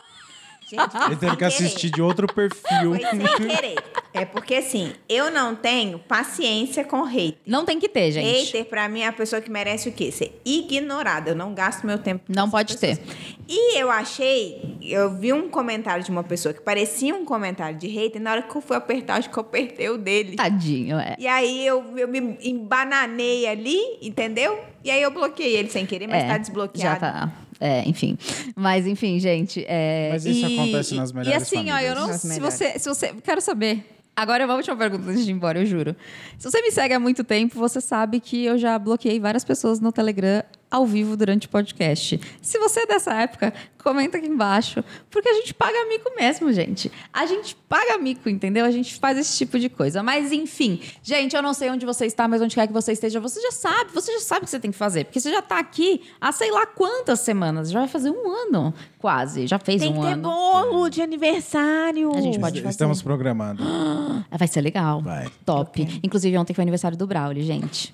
[0.70, 2.96] Gente, Ele teve que assistir de outro perfil.
[2.96, 3.76] Foi sem querer.
[4.14, 7.40] É porque assim, eu não tenho paciência com hater.
[7.46, 8.46] Não tem que ter, gente.
[8.46, 10.12] Hater, pra mim, é a pessoa que merece o quê?
[10.12, 11.32] Ser ignorada.
[11.32, 12.26] Eu não gasto meu tempo.
[12.28, 12.98] com Não pode ter.
[12.98, 13.18] pessoas.
[13.48, 17.88] E eu achei, eu vi um comentário de uma pessoa que parecia um comentário de
[17.88, 20.36] hater, na hora que eu fui apertar, acho que eu apertei o dele.
[20.36, 21.16] Tadinho, é.
[21.18, 24.60] E aí eu, eu me embananei ali, entendeu?
[24.84, 27.00] E aí eu bloqueei ele sem querer, mas É, tá desbloqueado.
[27.00, 27.32] Já tá.
[27.60, 28.18] É, enfim.
[28.56, 29.66] Mas, enfim, gente.
[29.68, 32.24] é, Mas isso e- acontece nas melhores E assim, ó, eu famílias.
[32.24, 32.32] não.
[32.34, 33.14] Se você, se você.
[33.24, 33.84] Quero saber.
[34.16, 35.96] Agora é uma última pergunta antes de ir embora, eu juro.
[36.38, 39.80] Se você me segue há muito tempo, você sabe que eu já bloqueei várias pessoas
[39.80, 42.20] no Telegram ao vivo durante o podcast.
[42.42, 44.84] Se você é dessa época, comenta aqui embaixo.
[45.10, 46.92] Porque a gente paga mico mesmo, gente.
[47.12, 48.66] A gente paga mico, entendeu?
[48.66, 50.04] A gente faz esse tipo de coisa.
[50.04, 53.20] Mas, enfim, gente, eu não sei onde você está, mas onde quer que você esteja,
[53.20, 53.92] você já sabe.
[53.94, 55.06] Você já sabe o que você tem que fazer.
[55.06, 57.72] Porque você já está aqui há sei lá quantas semanas.
[57.72, 59.48] Já vai fazer um ano, quase.
[59.48, 60.24] Já fez Tem um que ter ano.
[60.24, 62.16] bolo de aniversário.
[62.16, 62.70] A gente pode fazer.
[62.70, 63.64] Estamos programando.
[64.32, 65.02] Ah, Vai ser legal.
[65.02, 65.28] Vai.
[65.46, 66.00] Top.
[66.04, 67.94] Inclusive, ontem foi aniversário do Brauli, gente.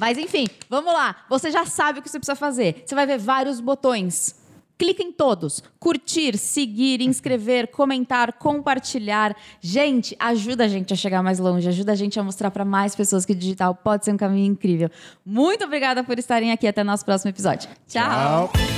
[0.00, 1.16] Mas enfim, vamos lá.
[1.28, 2.82] Você já sabe o que você precisa fazer.
[2.86, 4.36] Você vai ver vários botões.
[4.78, 5.60] Clica em todos.
[5.80, 9.36] Curtir, seguir, inscrever, comentar, compartilhar.
[9.60, 11.68] Gente, ajuda a gente a chegar mais longe.
[11.68, 14.88] Ajuda a gente a mostrar para mais pessoas que digital pode ser um caminho incrível.
[15.26, 16.66] Muito obrigada por estarem aqui.
[16.68, 17.68] Até nosso próximo episódio.
[17.88, 18.48] Tchau.
[18.52, 18.77] Tchau.